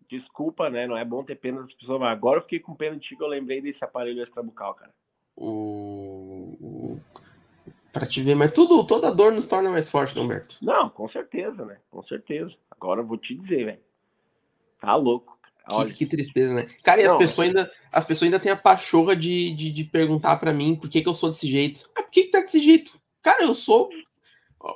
Desculpa, 0.09 0.69
né? 0.69 0.85
Não 0.85 0.97
é 0.97 1.05
bom 1.05 1.23
ter 1.23 1.35
pena 1.35 1.61
das 1.61 1.73
pessoas, 1.73 1.99
mas 1.99 2.11
agora 2.11 2.39
eu 2.39 2.43
fiquei 2.43 2.59
com 2.59 2.75
pena 2.75 2.95
de 2.95 3.01
ti 3.07 3.15
que 3.15 3.23
eu 3.23 3.27
lembrei 3.27 3.61
desse 3.61 3.83
aparelho 3.83 4.21
extrabucal, 4.21 4.75
cara. 4.75 4.93
O... 5.35 6.04
o... 7.95 7.99
Pra 7.99 8.05
te 8.05 8.21
ver, 8.21 8.35
mas 8.35 8.53
tudo, 8.53 8.83
toda 8.85 9.13
dor 9.13 9.31
nos 9.31 9.47
torna 9.47 9.69
mais 9.69 9.89
forte, 9.89 10.17
Humberto. 10.17 10.57
Não, 10.61 10.89
com 10.89 11.07
certeza, 11.09 11.65
né? 11.65 11.77
Com 11.89 12.03
certeza. 12.03 12.53
Agora 12.69 13.01
eu 13.01 13.05
vou 13.05 13.17
te 13.17 13.35
dizer, 13.35 13.65
velho. 13.65 13.79
Tá 14.79 14.95
louco. 14.95 15.37
Olha. 15.67 15.89
Que, 15.89 15.99
que, 15.99 16.05
tristeza, 16.05 16.53
né? 16.53 16.67
Cara, 16.83 17.01
e 17.01 17.05
não, 17.05 17.13
as 17.13 17.17
pessoas 17.17 17.47
ainda, 17.47 17.71
as 17.91 18.05
pessoas 18.05 18.27
ainda 18.27 18.39
têm 18.39 18.51
a 18.51 18.55
pachorra 18.55 19.15
de, 19.15 19.51
de, 19.55 19.71
de 19.71 19.83
perguntar 19.83 20.35
para 20.37 20.53
mim 20.53 20.75
por 20.75 20.89
que, 20.89 21.01
que 21.01 21.09
eu 21.09 21.15
sou 21.15 21.29
desse 21.29 21.47
jeito. 21.47 21.89
Ah, 21.95 22.03
por 22.03 22.11
que, 22.11 22.23
que 22.23 22.31
tá 22.31 22.41
desse 22.41 22.59
jeito? 22.59 22.99
Cara, 23.23 23.43
eu 23.43 23.53
sou 23.53 23.89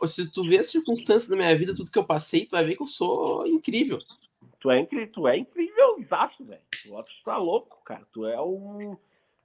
se 0.06 0.30
tu 0.32 0.44
vê 0.44 0.60
as 0.60 0.70
circunstâncias 0.70 1.28
da 1.28 1.36
minha 1.36 1.56
vida, 1.58 1.76
tudo 1.76 1.92
que 1.92 1.98
eu 1.98 2.06
passei, 2.06 2.46
tu 2.46 2.52
vai 2.52 2.64
ver 2.64 2.76
que 2.76 2.84
eu 2.84 2.88
sou 2.88 3.46
incrível. 3.48 4.00
Tu 4.60 4.70
é 4.70 4.80
incrível, 4.80 5.12
tu 5.12 5.28
é 5.28 5.38
incrível, 5.38 5.98
exato, 6.00 6.44
velho. 6.44 6.62
Tu 6.70 7.24
tá 7.24 7.38
louco, 7.38 7.82
cara. 7.84 8.06
Tu 8.12 8.26
é 8.26 8.40
um. 8.42 8.98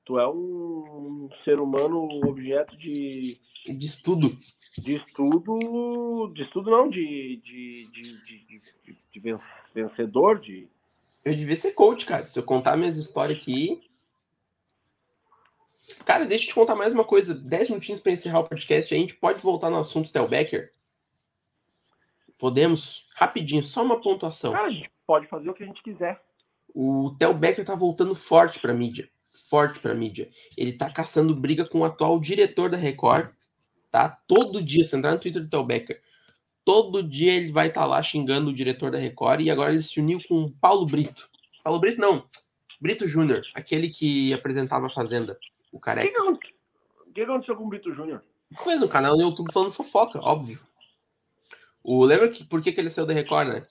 Tu 0.05 0.19
é 0.19 0.29
um 0.29 1.29
ser 1.45 1.59
humano 1.59 2.09
objeto 2.27 2.77
de. 2.77 3.39
De 3.67 3.87
estudo. 3.87 4.37
De 4.79 4.97
estudo. 4.97 6.33
De 6.35 6.43
estudo 6.43 6.71
não, 6.71 6.89
de. 6.89 7.41
de, 7.43 7.91
de, 7.91 8.03
de, 8.83 8.99
de, 9.13 9.39
vencedor, 9.75 10.39
de. 10.41 10.69
Eu 11.25 11.35
devia 11.35 11.57
ser 11.57 11.73
coach, 11.73 12.05
cara. 12.05 12.27
Se 12.27 12.39
eu 12.39 12.43
contar 12.43 12.77
minhas 12.77 12.99
histórias 12.99 13.39
aqui, 13.39 13.83
Cara, 16.05 16.25
deixa 16.25 16.45
eu 16.45 16.49
te 16.49 16.55
contar 16.55 16.75
mais 16.75 16.95
uma 16.95 17.05
coisa. 17.05 17.35
Dez 17.35 17.69
minutinhos 17.69 18.01
para 18.01 18.13
encerrar 18.13 18.41
o 18.41 18.49
podcast. 18.49 18.95
A 18.95 18.99
gente 18.99 19.15
pode 19.15 19.43
voltar 19.43 19.71
no 19.71 19.79
assunto 19.79 20.13
Tel 20.13 20.29
Becker? 20.29 20.73
Podemos? 22.39 23.07
Rapidinho, 23.15 23.63
só 23.63 23.83
uma 23.83 24.01
pontuação. 24.01 24.53
Cara, 24.53 24.67
a 24.67 24.71
gente 24.71 24.91
pode 25.07 25.27
fazer 25.29 25.49
o 25.49 25.55
que 25.55 25.63
a 25.63 25.67
gente 25.67 25.83
quiser. 25.83 26.23
O 26.75 27.15
Tel 27.19 27.35
Becker 27.35 27.65
tá 27.65 27.75
voltando 27.75 28.15
forte 28.15 28.59
para 28.59 28.75
mídia. 28.75 29.09
Forte 29.45 29.79
para 29.79 29.95
mídia. 29.95 30.31
Ele 30.57 30.73
tá 30.73 30.91
caçando 30.91 31.35
briga 31.35 31.65
com 31.65 31.81
o 31.81 31.85
atual 31.85 32.19
diretor 32.19 32.71
da 32.71 32.77
Record. 32.77 33.31
Tá? 33.91 34.09
Todo 34.27 34.63
dia, 34.63 34.87
se 34.87 34.97
entrar 34.97 35.13
no 35.13 35.21
Twitter 35.21 35.43
do 35.43 35.49
Tel 35.49 35.65
Becker, 35.65 36.01
todo 36.65 37.03
dia 37.03 37.33
ele 37.33 37.53
vai 37.53 37.69
estar 37.69 37.83
tá 37.83 37.87
lá 37.87 38.03
xingando 38.03 38.51
o 38.51 38.55
diretor 38.55 38.91
da 38.91 38.99
Record. 38.99 39.43
E 39.43 39.51
agora 39.51 39.73
ele 39.73 39.83
se 39.83 40.01
uniu 40.01 40.19
com 40.27 40.45
o 40.45 40.51
Paulo 40.51 40.87
Brito. 40.87 41.29
Paulo 41.63 41.79
Brito, 41.79 42.01
não. 42.01 42.27
Brito 42.81 43.07
Júnior, 43.07 43.43
aquele 43.55 43.89
que 43.89 44.33
apresentava 44.33 44.87
a 44.87 44.91
Fazenda. 44.91 45.39
O 45.71 45.79
careca. 45.79 46.23
O 46.23 46.39
que, 46.39 46.53
que, 47.15 47.21
aconteceu 47.23 47.57
com 47.57 47.65
o 47.65 47.69
Brito 47.69 47.93
Júnior? 47.93 48.23
Fez 48.63 48.83
um 48.83 48.89
canal 48.89 49.17
no 49.17 49.23
YouTube 49.23 49.53
falando 49.53 49.73
fofoca, 49.73 50.21
óbvio. 50.21 50.59
O, 51.83 52.05
lembra 52.05 52.29
que, 52.29 52.45
por 52.45 52.63
que, 52.63 52.73
que 52.73 52.81
ele 52.81 52.91
saiu 52.91 53.07
da 53.07 53.13
Record, 53.13 53.49
né? 53.49 53.67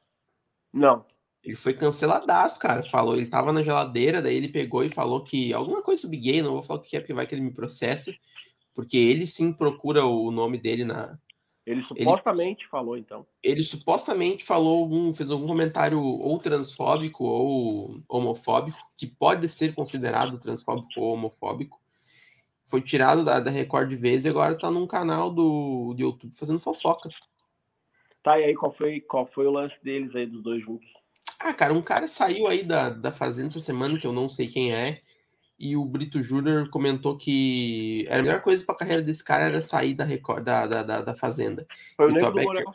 Não. 0.72 1.06
Ele 1.44 1.56
foi 1.56 1.74
canceladaço, 1.74 2.60
cara. 2.60 2.84
Falou, 2.84 3.16
ele 3.16 3.26
tava 3.26 3.52
na 3.52 3.62
geladeira, 3.62 4.22
daí 4.22 4.36
ele 4.36 4.48
pegou 4.48 4.84
e 4.84 4.90
falou 4.90 5.24
que 5.24 5.54
alguma 5.54 5.82
coisa 5.82 6.02
sobre 6.02 6.18
gay, 6.18 6.42
não 6.42 6.54
vou 6.54 6.64
falar 6.64 6.80
o 6.80 6.82
que 6.82 6.96
é, 6.96 7.00
porque 7.00 7.14
vai 7.14 7.28
que 7.28 7.36
ele 7.36 7.42
me 7.42 7.54
processe. 7.54 8.18
Porque 8.74 8.98
ele 8.98 9.28
sim 9.28 9.52
procura 9.52 10.06
o 10.06 10.32
nome 10.32 10.58
dele 10.58 10.86
na. 10.86 11.18
Ele 11.66 11.82
supostamente 11.84 12.64
ele, 12.64 12.70
falou, 12.70 12.98
então. 12.98 13.26
Ele 13.42 13.64
supostamente 13.64 14.44
falou 14.44 14.80
algum, 14.80 15.14
fez 15.14 15.32
algum 15.32 15.48
comentário 15.48 16.02
ou 16.02 16.40
transfóbico 16.40 17.24
ou 17.24 18.02
homofóbico, 18.10 18.78
que 18.98 19.08
pode 19.08 19.48
ser 19.48 19.74
considerado 19.74 20.40
transfóbico 20.40 20.90
ou 20.98 21.14
homofóbico 21.14 21.84
foi 22.74 22.82
tirado 22.82 23.24
da, 23.24 23.40
da 23.40 23.52
Record 23.52 23.88
de 23.88 23.96
vez 23.96 24.26
e 24.26 24.30
agora 24.30 24.58
tá 24.58 24.72
num 24.72 24.88
canal 24.88 25.30
do, 25.30 25.94
do 25.94 26.02
YouTube 26.02 26.36
fazendo 26.36 26.60
fofoca. 26.60 27.08
Tá, 28.24 28.40
e 28.40 28.46
aí 28.46 28.56
qual 28.56 28.74
foi, 28.74 29.00
qual 29.02 29.28
foi 29.28 29.46
o 29.46 29.52
lance 29.52 29.76
deles 29.84 30.16
aí, 30.16 30.26
dos 30.26 30.42
dois 30.42 30.64
juntos? 30.64 30.88
Ah, 31.44 31.54
cara, 31.54 31.74
um 31.74 31.82
cara 31.82 32.08
saiu 32.08 32.48
aí 32.48 32.64
da, 32.64 32.90
da 32.90 33.12
Fazenda 33.12 33.50
essa 33.50 33.60
semana, 33.60 34.00
que 34.00 34.08
eu 34.08 34.14
não 34.14 34.30
sei 34.30 34.48
quem 34.48 34.74
é, 34.74 35.02
e 35.60 35.76
o 35.76 35.84
Brito 35.84 36.24
Júnior 36.24 36.70
comentou 36.70 37.18
que 37.18 38.06
era 38.08 38.22
a 38.22 38.24
melhor 38.24 38.42
coisa 38.42 38.66
pra 38.66 38.74
carreira 38.74 39.02
desse 39.02 39.22
cara 39.22 39.44
era 39.44 39.62
sair 39.62 39.94
da, 39.94 40.06
Record, 40.06 40.42
da, 40.42 40.66
da, 40.66 40.84
da, 40.84 41.02
da 41.02 41.16
Fazenda. 41.16 41.68
Foi 41.98 42.10
o 42.10 42.14
Nego 42.14 42.32
Borel. 42.32 42.74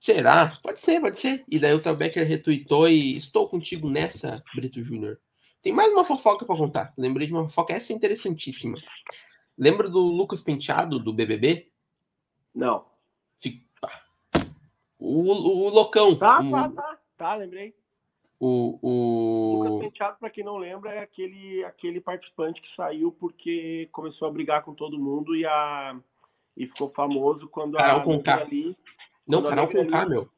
Será? 0.00 0.58
Pode 0.60 0.80
ser, 0.80 1.00
pode 1.00 1.20
ser. 1.20 1.44
E 1.48 1.56
daí 1.56 1.72
o 1.72 1.80
Theo 1.80 1.94
Becker 1.94 2.26
retweetou 2.26 2.88
e 2.88 3.16
estou 3.16 3.48
contigo 3.48 3.88
nessa, 3.88 4.42
Brito 4.56 4.82
Júnior. 4.82 5.20
Tem 5.62 5.72
mais 5.72 5.92
uma 5.92 6.04
fofoca 6.04 6.44
para 6.44 6.56
contar. 6.56 6.92
Lembrei 6.98 7.28
de 7.28 7.32
uma 7.32 7.44
fofoca, 7.44 7.74
essa 7.74 7.92
é 7.92 7.96
interessantíssima. 7.96 8.76
Lembra 9.56 9.88
do 9.88 10.00
Lucas 10.00 10.40
Penteado, 10.40 10.98
do 10.98 11.12
BBB? 11.12 11.70
Não. 12.52 12.84
O, 14.98 15.32
o, 15.32 15.66
o 15.66 15.68
Locão. 15.68 16.16
Tá, 16.16 16.40
o, 16.40 16.50
tá, 16.50 16.68
tá. 16.70 16.87
Tá, 17.18 17.34
lembrei. 17.34 17.74
O, 18.40 18.78
o... 18.80 19.64
Lucas 19.64 19.80
Penteado, 19.80 20.16
para 20.20 20.30
quem 20.30 20.44
não 20.44 20.56
lembra, 20.56 20.92
é 20.92 21.00
aquele, 21.00 21.64
aquele 21.64 22.00
participante 22.00 22.62
que 22.62 22.74
saiu 22.76 23.10
porque 23.10 23.88
começou 23.90 24.28
a 24.28 24.30
brigar 24.30 24.62
com 24.62 24.72
todo 24.72 24.98
mundo 24.98 25.34
e, 25.34 25.44
a, 25.44 25.98
e 26.56 26.66
ficou 26.68 26.92
famoso 26.92 27.48
quando 27.48 27.76
Carol 27.76 28.00
a 28.00 28.04
Conká. 28.04 28.40
ali. 28.42 28.76
Não, 29.26 29.42
Carol 29.42 29.66
Negra 29.66 29.84
Conká, 29.84 30.06
meu. 30.06 30.28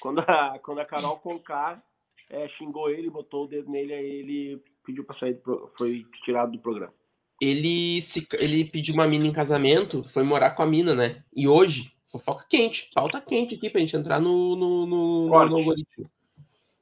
Quando 0.00 0.20
a, 0.20 0.58
quando 0.60 0.78
a 0.78 0.86
Carol 0.86 1.18
Conká 1.18 1.82
é, 2.30 2.48
xingou 2.50 2.88
ele, 2.88 3.10
botou 3.10 3.44
o 3.44 3.48
dedo 3.48 3.70
nele, 3.70 3.92
aí 3.92 4.10
ele 4.10 4.62
pediu 4.82 5.04
para 5.04 5.18
sair, 5.18 5.34
do, 5.44 5.70
foi 5.76 6.06
tirado 6.24 6.52
do 6.52 6.58
programa. 6.58 6.94
Ele, 7.38 8.00
se, 8.00 8.26
ele 8.32 8.64
pediu 8.64 8.94
uma 8.94 9.06
mina 9.06 9.26
em 9.26 9.32
casamento, 9.32 10.02
foi 10.02 10.22
morar 10.22 10.52
com 10.52 10.62
a 10.62 10.66
mina, 10.66 10.94
né? 10.94 11.22
E 11.36 11.46
hoje, 11.46 11.92
fofoca 12.08 12.44
quente, 12.48 12.90
pauta 12.94 13.20
quente 13.20 13.54
aqui 13.54 13.70
pra 13.70 13.80
gente 13.80 13.96
entrar 13.96 14.20
no, 14.20 14.56
no, 14.56 14.86
no, 14.86 15.26
no- 15.26 15.28
no 15.50 15.56
algoritmo. 15.58 16.10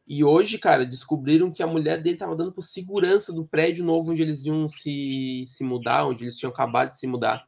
E 0.09 0.22
hoje, 0.22 0.57
cara, 0.57 0.87
descobriram 0.87 1.51
que 1.51 1.62
a 1.62 1.66
mulher 1.66 2.01
dele 2.01 2.16
tava 2.16 2.37
dando 2.37 2.53
por 2.53 2.62
segurança 2.62 3.33
do 3.33 3.45
prédio 3.45 3.85
novo 3.85 4.12
onde 4.12 4.22
eles 4.22 4.45
iam 4.45 4.68
se, 4.68 5.45
se 5.49 5.64
mudar, 5.64 6.07
onde 6.07 6.22
eles 6.24 6.37
tinham 6.39 6.53
acabado 6.53 6.91
de 6.91 6.99
se 7.01 7.07
mudar. 7.09 7.45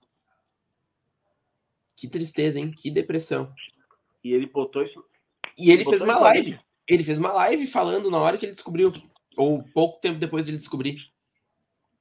Que 1.95 2.09
tristeza, 2.09 2.59
hein? 2.59 2.71
Que 2.73 2.91
depressão. 2.91 3.53
E 4.25 4.33
ele 4.33 4.47
botou 4.47 4.83
isso. 4.83 5.05
E 5.57 5.71
ele 5.71 5.85
botou 5.85 5.99
fez 5.99 6.03
uma 6.03 6.19
live. 6.19 6.59
Ele 6.89 7.05
fez 7.05 7.19
uma 7.19 7.33
live 7.33 7.67
falando 7.67 8.11
na 8.11 8.19
hora 8.19 8.37
que 8.37 8.47
ele 8.47 8.53
descobriu. 8.53 8.93
Ou 9.37 9.63
pouco 9.63 10.01
tempo 10.01 10.19
depois 10.19 10.47
dele 10.47 10.59
descobrir. 10.59 10.99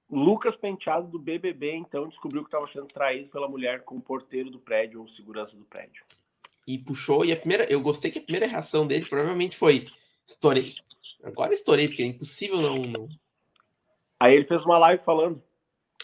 Lucas 0.09 0.55
Penteado 0.55 1.07
do 1.07 1.19
BBB, 1.19 1.75
então, 1.75 2.07
descobriu 2.07 2.41
que 2.41 2.47
estava 2.47 2.67
sendo 2.71 2.87
traído 2.87 3.29
pela 3.29 3.47
mulher 3.47 3.83
com 3.83 3.97
o 3.97 4.01
porteiro 4.01 4.49
do 4.49 4.59
prédio 4.59 5.01
ou 5.01 5.09
segurança 5.09 5.55
do 5.55 5.65
prédio. 5.65 6.03
E 6.65 6.77
puxou. 6.77 7.25
E 7.25 7.31
a 7.31 7.37
primeira. 7.37 7.65
Eu 7.65 7.81
gostei 7.81 8.09
que 8.11 8.19
a 8.19 8.21
primeira 8.21 8.47
reação 8.47 8.87
dele 8.87 9.05
provavelmente 9.05 9.57
foi: 9.57 9.85
estourei. 10.25 10.75
Agora 11.23 11.53
estourei, 11.53 11.87
porque 11.87 12.03
é 12.03 12.05
impossível 12.05 12.61
não. 12.61 12.77
não... 12.77 13.09
Aí 14.19 14.35
ele 14.35 14.45
fez 14.45 14.63
uma 14.63 14.77
live 14.77 15.03
falando. 15.03 15.41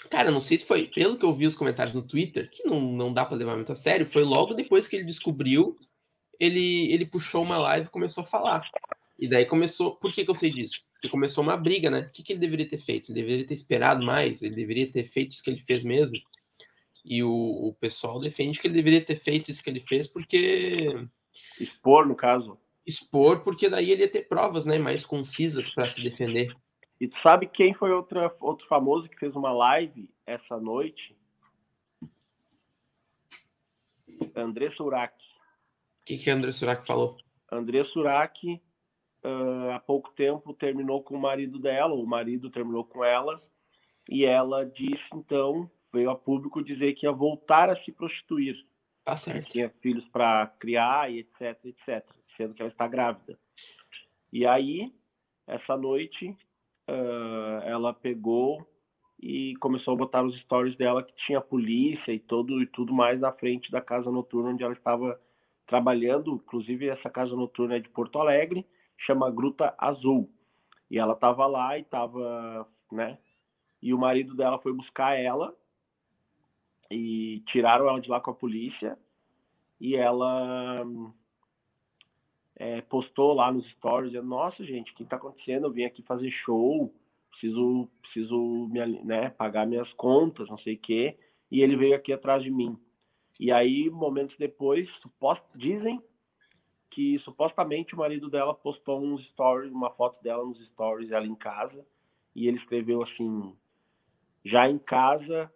Cara, 0.09 0.31
não 0.31 0.41
sei 0.41 0.57
se 0.57 0.65
foi. 0.65 0.85
Pelo 0.87 1.17
que 1.17 1.25
eu 1.25 1.33
vi 1.33 1.47
os 1.47 1.55
comentários 1.55 1.95
no 1.95 2.01
Twitter, 2.01 2.49
que 2.49 2.63
não, 2.63 2.79
não 2.79 3.13
dá 3.13 3.25
pra 3.25 3.37
levar 3.37 3.55
muito 3.55 3.71
a 3.71 3.75
sério, 3.75 4.05
foi 4.05 4.23
logo 4.23 4.53
depois 4.53 4.87
que 4.87 4.95
ele 4.95 5.05
descobriu. 5.05 5.77
Ele, 6.39 6.91
ele 6.91 7.05
puxou 7.05 7.41
uma 7.41 7.57
live 7.57 7.87
e 7.87 7.91
começou 7.91 8.23
a 8.23 8.27
falar. 8.27 8.69
E 9.17 9.29
daí 9.29 9.45
começou. 9.45 9.95
Por 9.95 10.11
que, 10.11 10.25
que 10.25 10.31
eu 10.31 10.35
sei 10.35 10.51
disso? 10.51 10.83
Porque 11.03 11.11
começou 11.11 11.43
uma 11.43 11.57
briga, 11.57 11.91
né? 11.91 11.99
O 11.99 12.11
que, 12.11 12.23
que 12.23 12.31
ele 12.31 12.39
deveria 12.39 12.65
ter 12.65 12.77
feito? 12.77 13.11
Ele 13.11 13.21
deveria 13.21 13.45
ter 13.45 13.53
esperado 13.53 14.05
mais, 14.05 14.41
ele 14.41 14.55
deveria 14.55 14.89
ter 14.89 15.03
feito 15.03 15.33
isso 15.33 15.43
que 15.43 15.49
ele 15.49 15.59
fez 15.59 15.83
mesmo. 15.83 16.15
E 17.03 17.21
o, 17.21 17.29
o 17.29 17.73
pessoal 17.73 18.21
defende 18.21 18.57
que 18.57 18.67
ele 18.67 18.73
deveria 18.73 19.03
ter 19.03 19.17
feito 19.17 19.51
isso 19.51 19.61
que 19.61 19.69
ele 19.69 19.81
fez, 19.81 20.07
porque. 20.07 20.87
Expor, 21.59 22.07
no 22.07 22.15
caso. 22.15 22.57
Expor, 22.87 23.41
porque 23.41 23.67
daí 23.67 23.91
ele 23.91 24.03
ia 24.03 24.07
ter 24.09 24.29
provas 24.29 24.65
né, 24.65 24.79
mais 24.79 25.05
concisas 25.05 25.69
para 25.69 25.89
se 25.89 26.01
defender. 26.01 26.55
E 27.01 27.09
tu 27.09 27.19
sabe 27.21 27.47
quem 27.47 27.73
foi 27.73 27.91
outra, 27.91 28.33
outro 28.39 28.65
famoso 28.69 29.09
que 29.09 29.19
fez 29.19 29.35
uma 29.35 29.51
live 29.51 30.09
essa 30.25 30.57
noite? 30.57 31.17
André 34.33 34.71
Surak. 34.71 35.13
O 36.01 36.05
que, 36.05 36.17
que 36.17 36.29
André 36.29 36.53
Surak 36.53 36.87
falou? 36.87 37.17
André 37.51 37.83
Surak, 37.83 38.61
ah, 39.23 39.75
há 39.75 39.79
pouco 39.79 40.11
tempo, 40.11 40.53
terminou 40.53 41.01
com 41.01 41.15
o 41.15 41.21
marido 41.21 41.59
dela, 41.59 41.93
o 41.93 42.05
marido 42.05 42.49
terminou 42.49 42.83
com 42.83 43.03
ela, 43.03 43.41
e 44.09 44.25
ela 44.25 44.65
disse, 44.65 45.03
então, 45.13 45.69
veio 45.91 46.09
a 46.09 46.15
público 46.15 46.63
dizer 46.63 46.93
que 46.93 47.05
ia 47.05 47.11
voltar 47.11 47.69
a 47.69 47.75
se 47.83 47.91
prostituir. 47.91 48.55
Tá 49.05 49.15
que 49.15 49.21
certo. 49.21 49.51
tinha 49.51 49.69
filhos 49.81 50.05
para 50.09 50.47
criar 50.59 51.11
e 51.11 51.19
etc, 51.19 51.57
etc, 51.65 52.05
sendo 52.37 52.53
que 52.53 52.61
ela 52.61 52.71
está 52.71 52.87
grávida. 52.87 53.37
E 54.31 54.45
aí, 54.45 54.93
essa 55.47 55.77
noite, 55.77 56.35
ah, 56.87 57.61
ela 57.65 57.93
pegou 57.93 58.65
e 59.21 59.55
começou 59.57 59.93
a 59.93 59.97
botar 59.97 60.21
os 60.23 60.37
stories 60.41 60.75
dela 60.75 61.01
que 61.01 61.13
tinha 61.25 61.39
polícia 61.39 62.11
e 62.11 62.19
todo 62.19 62.61
e 62.61 62.65
tudo 62.67 62.93
mais 62.93 63.21
na 63.21 63.31
frente 63.31 63.71
da 63.71 63.79
casa 63.79 64.11
noturna 64.11 64.49
onde 64.49 64.63
ela 64.63 64.73
estava 64.73 65.17
trabalhando. 65.65 66.33
Inclusive, 66.33 66.89
essa 66.89 67.09
casa 67.09 67.33
noturna 67.33 67.77
é 67.77 67.79
de 67.79 67.87
Porto 67.87 68.19
Alegre, 68.19 68.65
chama 68.97 69.31
Gruta 69.31 69.73
Azul. 69.77 70.29
E 70.89 70.97
ela 70.97 71.13
estava 71.13 71.45
lá 71.47 71.77
e 71.77 71.81
estava, 71.81 72.67
né? 72.91 73.17
E 73.81 73.93
o 73.93 73.97
marido 73.97 74.35
dela 74.35 74.59
foi 74.59 74.73
buscar 74.73 75.19
ela 75.19 75.55
e 76.89 77.43
tiraram 77.47 77.87
ela 77.87 77.99
de 77.99 78.09
lá 78.09 78.19
com 78.21 78.31
a 78.31 78.35
polícia 78.35 78.97
e 79.79 79.95
ela 79.95 80.85
é, 82.55 82.81
postou 82.81 83.33
lá 83.33 83.51
nos 83.51 83.69
stories 83.71 84.11
dizendo, 84.11 84.29
nossa 84.29 84.63
gente, 84.63 84.91
o 84.91 84.95
que 84.95 85.03
está 85.03 85.17
acontecendo? 85.17 85.67
Eu 85.67 85.71
vim 85.71 85.83
aqui 85.83 86.01
fazer 86.03 86.31
show, 86.31 86.93
preciso, 87.31 87.89
preciso 88.01 88.67
me, 88.69 89.03
né, 89.03 89.29
pagar 89.31 89.67
minhas 89.67 89.91
contas, 89.93 90.47
não 90.49 90.57
sei 90.59 90.75
o 90.75 90.79
quê, 90.79 91.17
e 91.51 91.61
ele 91.61 91.75
veio 91.75 91.95
aqui 91.95 92.13
atrás 92.13 92.43
de 92.43 92.49
mim. 92.49 92.77
E 93.39 93.51
aí, 93.51 93.89
momentos 93.89 94.37
depois, 94.37 94.89
supost, 95.01 95.43
dizem 95.55 96.01
que 96.93 97.19
supostamente 97.19 97.95
o 97.95 97.97
marido 97.97 98.29
dela 98.29 98.53
postou 98.53 99.01
uns 99.01 99.25
stories, 99.29 99.71
uma 99.71 99.89
foto 99.89 100.21
dela 100.23 100.45
nos 100.45 100.63
stories, 100.67 101.11
ela 101.11 101.25
em 101.25 101.35
casa, 101.35 101.85
e 102.35 102.47
ele 102.47 102.57
escreveu 102.57 103.01
assim, 103.01 103.55
já 104.45 104.69
em 104.69 104.77
casa, 104.77 105.51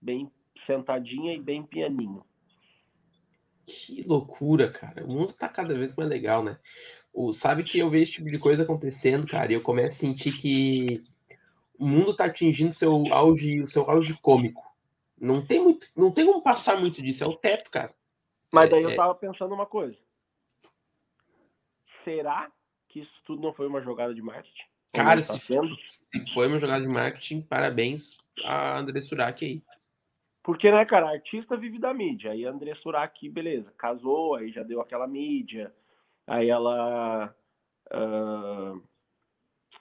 bem 0.00 0.30
sentadinha 0.66 1.34
e 1.34 1.40
bem 1.40 1.62
pianinho. 1.64 2.24
Que 3.66 4.02
loucura, 4.02 4.70
cara. 4.70 5.04
O 5.04 5.08
mundo 5.08 5.34
tá 5.34 5.48
cada 5.48 5.74
vez 5.74 5.94
mais 5.96 6.08
legal, 6.08 6.42
né? 6.44 6.58
O, 7.12 7.32
sabe 7.32 7.64
que 7.64 7.78
eu 7.78 7.90
vejo 7.90 8.04
esse 8.04 8.12
tipo 8.12 8.30
de 8.30 8.38
coisa 8.38 8.62
acontecendo, 8.62 9.26
cara, 9.26 9.50
e 9.50 9.54
eu 9.54 9.62
começo 9.62 9.88
a 9.88 10.00
sentir 10.08 10.36
que 10.36 11.02
o 11.78 11.86
mundo 11.86 12.14
tá 12.14 12.26
atingindo 12.26 12.72
seu 12.72 13.12
auge, 13.12 13.60
o 13.62 13.66
seu 13.66 13.90
auge 13.90 14.14
cômico. 14.20 14.62
Não 15.18 15.44
tem 15.44 15.60
muito, 15.60 15.88
não 15.96 16.12
tem 16.12 16.26
como 16.26 16.42
passar 16.42 16.78
muito 16.78 17.02
disso, 17.02 17.24
é 17.24 17.26
o 17.26 17.36
teto, 17.36 17.70
cara. 17.70 17.92
Mas 18.52 18.70
daí 18.70 18.84
É, 18.84 18.86
eu 18.92 18.96
tava 18.96 19.14
pensando 19.14 19.54
uma 19.54 19.66
coisa. 19.66 19.96
Será 22.06 22.48
que 22.88 23.00
isso 23.00 23.22
tudo 23.24 23.42
não 23.42 23.52
foi 23.52 23.66
uma 23.66 23.80
jogada 23.80 24.14
de 24.14 24.22
marketing? 24.22 24.62
Cara, 24.92 25.16
tá 25.16 25.34
se, 25.36 25.58
se 25.88 26.32
foi 26.32 26.46
uma 26.46 26.60
jogada 26.60 26.80
de 26.80 26.88
marketing, 26.88 27.42
parabéns 27.42 28.16
a 28.44 28.78
André 28.78 29.00
Surak 29.00 29.44
aí. 29.44 29.60
Porque, 30.40 30.70
né, 30.70 30.84
cara, 30.84 31.10
artista 31.10 31.56
vive 31.56 31.80
da 31.80 31.92
mídia. 31.92 32.30
Aí 32.30 32.46
a 32.46 32.50
André 32.50 32.76
Surak, 32.76 33.28
beleza, 33.28 33.72
casou, 33.76 34.36
aí 34.36 34.52
já 34.52 34.62
deu 34.62 34.80
aquela 34.80 35.08
mídia. 35.08 35.74
Aí 36.28 36.48
ela. 36.48 37.34
ah, 37.90 38.74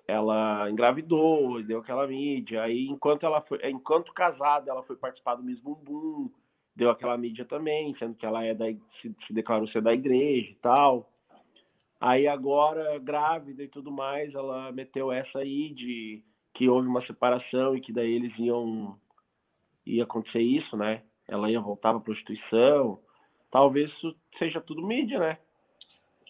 ela 0.08 0.70
engravidou, 0.72 1.62
deu 1.62 1.82
aquela 1.82 2.08
mídia. 2.08 2.64
Aí, 2.64 2.88
enquanto 2.88 3.24
ela 3.24 3.42
foi, 3.42 3.60
enquanto 3.70 4.14
casada, 4.14 4.72
ela 4.72 4.82
foi 4.82 4.96
participar 4.96 5.36
do 5.36 5.44
Miss 5.44 5.60
Bumbum, 5.60 6.32
deu 6.76 6.90
aquela 6.90 7.16
mídia 7.18 7.46
também, 7.46 7.96
sendo 8.00 8.16
que 8.16 8.26
ela 8.26 8.44
é 8.44 8.56
da, 8.56 8.66
se, 9.00 9.16
se 9.28 9.34
declarou 9.34 9.68
ser 9.68 9.84
da 9.84 9.94
igreja 9.94 10.50
e 10.50 10.56
tal. 10.56 11.12
Aí 12.06 12.28
agora, 12.28 13.00
grávida 13.00 13.64
e 13.64 13.68
tudo 13.68 13.92
mais, 13.92 14.32
ela 14.36 14.72
meteu 14.72 15.12
essa 15.12 15.40
aí 15.40 15.74
de 15.74 16.24
que 16.54 16.70
houve 16.70 16.88
uma 16.88 17.04
separação 17.08 17.76
e 17.76 17.82
que 17.82 17.92
daí 17.92 18.14
eles 18.14 18.32
iam 18.38 18.96
ia 19.84 20.04
acontecer 20.04 20.40
isso, 20.40 20.78
né? 20.78 21.02
Ela 21.28 21.50
ia 21.50 21.60
voltar 21.60 21.94
para 21.94 22.02
prostituição. 22.02 23.00
Talvez 23.50 23.90
isso 23.90 24.16
seja 24.38 24.62
tudo 24.62 24.86
mídia, 24.86 25.18
né? 25.18 25.40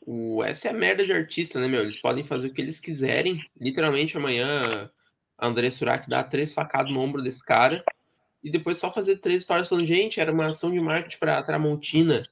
O, 0.07 0.41
essa 0.45 0.69
é 0.69 0.71
a 0.71 0.73
merda 0.73 1.05
de 1.05 1.11
artista, 1.11 1.59
né, 1.59 1.67
meu? 1.67 1.81
Eles 1.81 1.99
podem 1.99 2.23
fazer 2.23 2.47
o 2.47 2.53
que 2.53 2.61
eles 2.61 2.79
quiserem. 2.79 3.43
Literalmente, 3.59 4.15
amanhã 4.15 4.89
André 5.37 5.71
Surak 5.71 6.09
dá 6.09 6.23
três 6.23 6.53
facadas 6.53 6.89
no 6.89 7.01
ombro 7.01 7.21
desse 7.21 7.43
cara 7.43 7.83
e 8.41 8.49
depois 8.49 8.77
só 8.77 8.89
fazer 8.89 9.17
três 9.17 9.41
histórias 9.41 9.67
falando, 9.67 9.85
gente, 9.85 10.21
era 10.21 10.31
uma 10.31 10.47
ação 10.47 10.71
de 10.71 10.79
marketing 10.79 11.19
pra 11.19 11.43
Tramontina. 11.43 12.25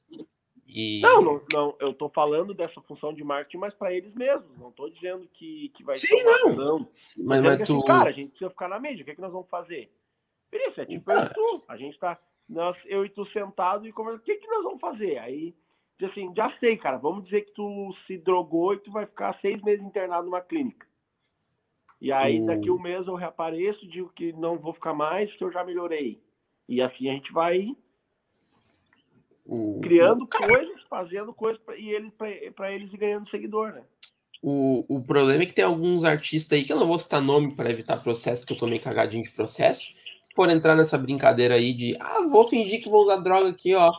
E... 0.76 1.00
Não, 1.00 1.22
não, 1.22 1.42
não, 1.52 1.76
eu 1.78 1.94
tô 1.94 2.08
falando 2.08 2.52
dessa 2.52 2.80
função 2.80 3.14
de 3.14 3.22
marketing, 3.22 3.58
mas 3.58 3.72
para 3.74 3.94
eles 3.94 4.12
mesmos. 4.12 4.58
Não 4.58 4.72
tô 4.72 4.90
dizendo 4.90 5.24
que, 5.32 5.68
que 5.68 5.84
vai 5.84 5.96
Sim, 5.96 6.08
ser 6.08 6.14
uma 6.24 6.24
não. 6.24 6.52
ação. 6.52 6.78
mas, 7.16 7.38
Dizendo 7.38 7.42
mas 7.44 7.56
que, 7.58 7.64
tu... 7.64 7.72
assim, 7.76 7.86
cara, 7.86 8.10
a 8.10 8.12
gente 8.12 8.30
precisa 8.30 8.50
ficar 8.50 8.68
na 8.68 8.80
mídia. 8.80 9.02
O 9.02 9.04
que, 9.04 9.12
é 9.12 9.14
que 9.14 9.20
nós 9.20 9.32
vamos 9.32 9.48
fazer? 9.48 9.88
Isso, 10.52 10.80
é 10.80 10.84
tipo 10.84 11.12
eu 11.12 11.28
tu. 11.32 11.64
A 11.68 11.76
gente 11.76 11.96
tá. 12.00 12.18
Nós, 12.48 12.76
eu 12.86 13.06
e 13.06 13.08
tu 13.08 13.24
sentado 13.26 13.86
e 13.86 13.92
conversando. 13.92 14.22
O 14.22 14.24
que, 14.24 14.34
que 14.34 14.48
nós 14.48 14.64
vamos 14.64 14.80
fazer? 14.80 15.16
Aí, 15.18 15.54
assim, 16.02 16.32
já 16.36 16.50
sei, 16.58 16.76
cara. 16.76 16.96
Vamos 16.98 17.24
dizer 17.24 17.42
que 17.42 17.52
tu 17.52 17.94
se 18.08 18.18
drogou 18.18 18.74
e 18.74 18.78
tu 18.80 18.90
vai 18.90 19.06
ficar 19.06 19.38
seis 19.40 19.62
meses 19.62 19.84
internado 19.84 20.24
numa 20.24 20.40
clínica. 20.40 20.88
E 22.00 22.10
aí, 22.10 22.40
O- 22.40 22.46
daqui 22.46 22.68
um 22.68 22.80
mês 22.80 23.06
eu 23.06 23.14
reapareço, 23.14 23.86
digo 23.86 24.08
que 24.08 24.32
não 24.32 24.58
vou 24.58 24.74
ficar 24.74 24.92
mais, 24.92 25.32
que 25.36 25.44
eu 25.44 25.52
já 25.52 25.62
melhorei. 25.62 26.20
E 26.68 26.82
assim 26.82 27.08
a 27.08 27.12
gente 27.12 27.32
vai 27.32 27.76
o- 29.46 29.80
criando 29.82 30.26
coisas 30.26 30.82
fazendo 30.88 31.32
coisa 31.32 31.58
pra, 31.64 31.76
e 31.76 31.90
eles 31.90 32.12
para 32.54 32.72
eles 32.72 32.92
ir 32.92 32.96
ganhando 32.96 33.28
seguidor, 33.28 33.72
né? 33.72 33.82
O, 34.42 34.84
o 34.88 35.02
problema 35.02 35.42
é 35.42 35.46
que 35.46 35.54
tem 35.54 35.64
alguns 35.64 36.04
artistas 36.04 36.58
aí, 36.58 36.64
que 36.64 36.72
eu 36.72 36.78
não 36.78 36.86
vou 36.86 36.98
citar 36.98 37.20
nome 37.20 37.54
para 37.54 37.70
evitar 37.70 38.02
processo, 38.02 38.46
que 38.46 38.52
eu 38.52 38.56
tô 38.56 38.66
meio 38.66 38.82
cagadinho 38.82 39.22
de 39.22 39.30
processo, 39.30 39.90
for 40.34 40.50
entrar 40.50 40.74
nessa 40.74 40.98
brincadeira 40.98 41.54
aí 41.54 41.72
de, 41.72 41.96
ah, 41.98 42.26
vou 42.28 42.46
fingir 42.46 42.82
que 42.82 42.90
vou 42.90 43.02
usar 43.02 43.16
droga 43.16 43.48
aqui, 43.48 43.74
ó. 43.74 43.90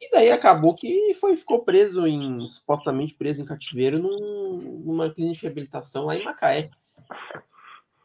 E 0.00 0.10
daí 0.10 0.30
acabou 0.30 0.74
que 0.74 1.14
foi, 1.14 1.36
ficou 1.36 1.62
preso 1.64 2.06
em, 2.06 2.46
supostamente 2.48 3.14
preso 3.14 3.42
em 3.42 3.44
cativeiro 3.44 3.98
num, 3.98 4.82
numa 4.84 5.12
clínica 5.12 5.36
de 5.36 5.42
reabilitação 5.42 6.06
lá 6.06 6.16
em 6.16 6.24
Macaé. 6.24 6.70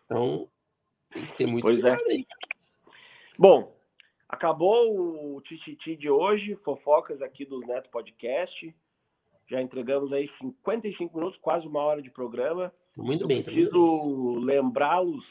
Então, 0.06 0.48
tem 1.12 1.26
que 1.26 1.34
ter 1.34 1.46
muito 1.46 1.64
pois 1.64 1.80
é. 1.80 1.82
cuidado 1.82 2.04
é. 2.10 2.14
aí. 2.14 2.28
Bom, 3.40 3.74
acabou 4.28 5.36
o 5.36 5.42
Tititi 5.42 5.96
de 5.96 6.10
hoje, 6.10 6.56
fofocas 6.64 7.22
aqui 7.22 7.46
do 7.46 7.60
Neto 7.62 7.90
Podcast. 7.90 8.76
Já 9.50 9.62
entregamos 9.62 10.12
aí 10.12 10.30
55 10.42 11.18
minutos, 11.18 11.40
quase 11.40 11.66
uma 11.66 11.82
hora 11.82 12.02
de 12.02 12.10
programa. 12.10 12.72
Muito 12.98 13.24
Eu 13.24 13.28
bem. 13.28 13.42
Preciso 13.42 14.40
lembrá-los 14.40 15.24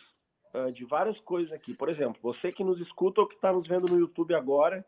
uh, 0.55 0.73
de 0.73 0.85
várias 0.85 1.19
coisas 1.21 1.53
aqui. 1.53 1.75
Por 1.75 1.89
exemplo, 1.89 2.19
você 2.23 2.51
que 2.51 2.65
nos 2.65 2.81
escuta 2.81 3.21
ou 3.21 3.29
que 3.29 3.35
está 3.35 3.53
nos 3.53 3.69
vendo 3.69 3.87
no 3.87 3.99
YouTube 3.99 4.35
agora, 4.35 4.85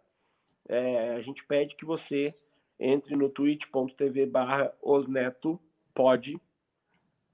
é, 0.66 1.10
a 1.10 1.20
gente 1.22 1.44
pede 1.46 1.76
que 1.76 1.84
você 1.84 2.34
entre 2.80 3.16
no 3.16 3.28
twitch.tv 3.28 4.26
barra 4.26 4.72
osnetopod. 4.80 6.40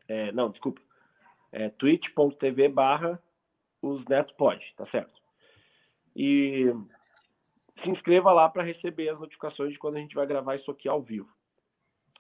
É, 0.08 0.32
não, 0.32 0.50
desculpa. 0.50 0.80
É, 1.52 1.68
twitch.tv 1.70 2.68
barra 2.68 3.22
osnetopod, 3.80 4.60
tá 4.76 4.86
certo? 4.86 5.23
E 6.16 6.72
se 7.82 7.90
inscreva 7.90 8.32
lá 8.32 8.48
para 8.48 8.62
receber 8.62 9.08
as 9.08 9.18
notificações 9.18 9.72
de 9.72 9.78
quando 9.78 9.96
a 9.96 10.00
gente 10.00 10.14
vai 10.14 10.26
gravar 10.26 10.56
isso 10.56 10.70
aqui 10.70 10.88
ao 10.88 11.02
vivo, 11.02 11.28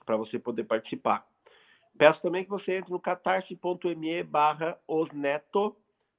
para 0.04 0.16
você 0.16 0.38
poder 0.38 0.64
participar. 0.64 1.26
Peço 1.96 2.20
também 2.22 2.44
que 2.44 2.50
você 2.50 2.76
entre 2.76 2.90
no 2.90 3.00
catarse.me 3.00 4.22
barra 4.24 4.76
osneto 4.86 5.76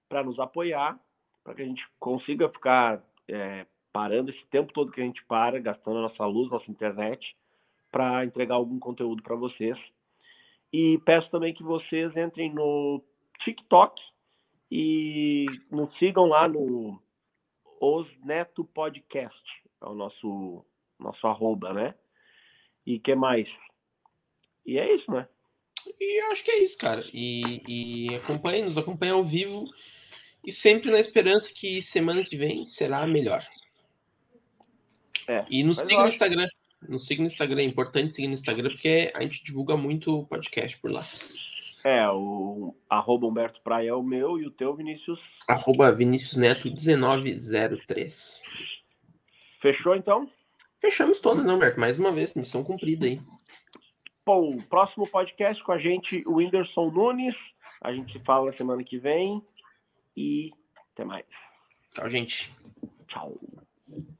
para 0.07 0.23
nos 0.23 0.39
apoiar, 0.39 0.97
para 1.43 1.53
que 1.53 1.61
a 1.61 1.65
gente 1.65 1.84
consiga 1.99 2.49
ficar 2.49 3.03
é, 3.28 3.65
parando 3.91 4.32
esse 4.32 4.45
tempo 4.47 4.71
todo 4.73 4.91
que 4.91 5.01
a 5.01 5.03
gente 5.03 5.23
para, 5.26 5.59
gastando 5.59 5.97
a 5.97 6.03
nossa 6.03 6.26
luz, 6.26 6.49
nossa 6.49 6.71
internet, 6.71 7.36
para 7.91 8.26
entregar 8.26 8.55
algum 8.55 8.80
conteúdo 8.80 9.21
para 9.21 9.36
vocês. 9.36 9.78
E 10.71 10.97
peço 11.05 11.30
também 11.30 11.53
que 11.53 11.63
vocês 11.63 12.15
entrem 12.15 12.53
no 12.53 13.01
TikTok 13.43 14.01
e 14.71 15.45
nos 15.71 15.97
sigam 15.97 16.26
lá 16.26 16.47
no 16.47 16.99
Os 17.88 18.07
Neto 18.23 18.65
Podcast, 18.65 19.39
é 19.79 19.86
o 19.86 19.93
nosso, 19.93 20.65
nosso 20.99 21.27
arroba, 21.27 21.71
né? 21.71 21.93
E 22.83 22.97
que 22.97 23.13
mais? 23.13 23.47
E 24.65 24.79
é 24.79 24.95
isso, 24.95 25.11
né? 25.11 25.27
E 25.99 26.23
eu 26.23 26.31
acho 26.31 26.43
que 26.43 26.49
é 26.49 26.63
isso, 26.63 26.75
cara. 26.79 27.05
E, 27.13 27.61
e 27.67 28.15
acompanhe, 28.15 28.63
nos 28.63 28.75
acompanhe 28.75 29.11
ao 29.11 29.23
vivo 29.23 29.65
e 30.43 30.51
sempre 30.51 30.89
na 30.89 30.99
esperança 30.99 31.53
que 31.53 31.83
semana 31.83 32.23
que 32.23 32.36
vem 32.36 32.65
será 32.65 33.05
melhor. 33.05 33.45
É, 35.27 35.45
e 35.47 35.63
nos 35.63 35.77
siga 35.77 36.01
no 36.01 36.07
Instagram. 36.07 36.47
Nos 36.89 37.05
siga 37.05 37.21
no 37.21 37.27
Instagram, 37.27 37.61
é 37.61 37.65
importante 37.65 38.15
seguir 38.15 38.27
no 38.27 38.33
Instagram, 38.33 38.71
porque 38.71 39.11
a 39.13 39.21
gente 39.21 39.43
divulga 39.43 39.77
muito 39.77 40.25
podcast 40.25 40.75
por 40.79 40.91
lá. 40.91 41.05
É, 41.86 42.09
o 42.09 42.75
arroba 42.89 43.27
Humberto 43.27 43.61
Praia 43.61 43.89
é 43.89 43.93
o 43.93 44.01
meu 44.01 44.39
e 44.39 44.47
o 44.47 44.49
teu, 44.49 44.75
Vinícius? 44.75 45.19
Arroba 45.47 45.91
Vinícius 45.91 46.36
Neto 46.36 46.67
1903. 46.67 48.41
Fechou 49.61 49.95
então? 49.95 50.27
Fechamos 50.81 51.19
todas, 51.19 51.45
não, 51.45 51.57
Humberto? 51.57 51.79
Mais 51.79 51.99
uma 51.99 52.11
vez, 52.11 52.33
missão 52.33 52.63
cumprida 52.63 53.05
aí. 53.05 53.21
Bom, 54.25 54.57
próximo 54.61 55.07
podcast 55.07 55.63
com 55.63 55.73
a 55.73 55.77
gente, 55.77 56.23
o 56.25 56.38
Whindersson 56.38 56.89
Nunes. 56.89 57.36
A 57.79 57.93
gente 57.93 58.13
se 58.13 58.19
fala 58.25 58.51
semana 58.57 58.83
que 58.83 58.97
vem. 58.97 59.39
E 60.17 60.51
até 60.91 61.05
mais. 61.05 61.25
Tchau, 61.93 62.09
gente. 62.09 62.51
Tchau. 63.07 63.39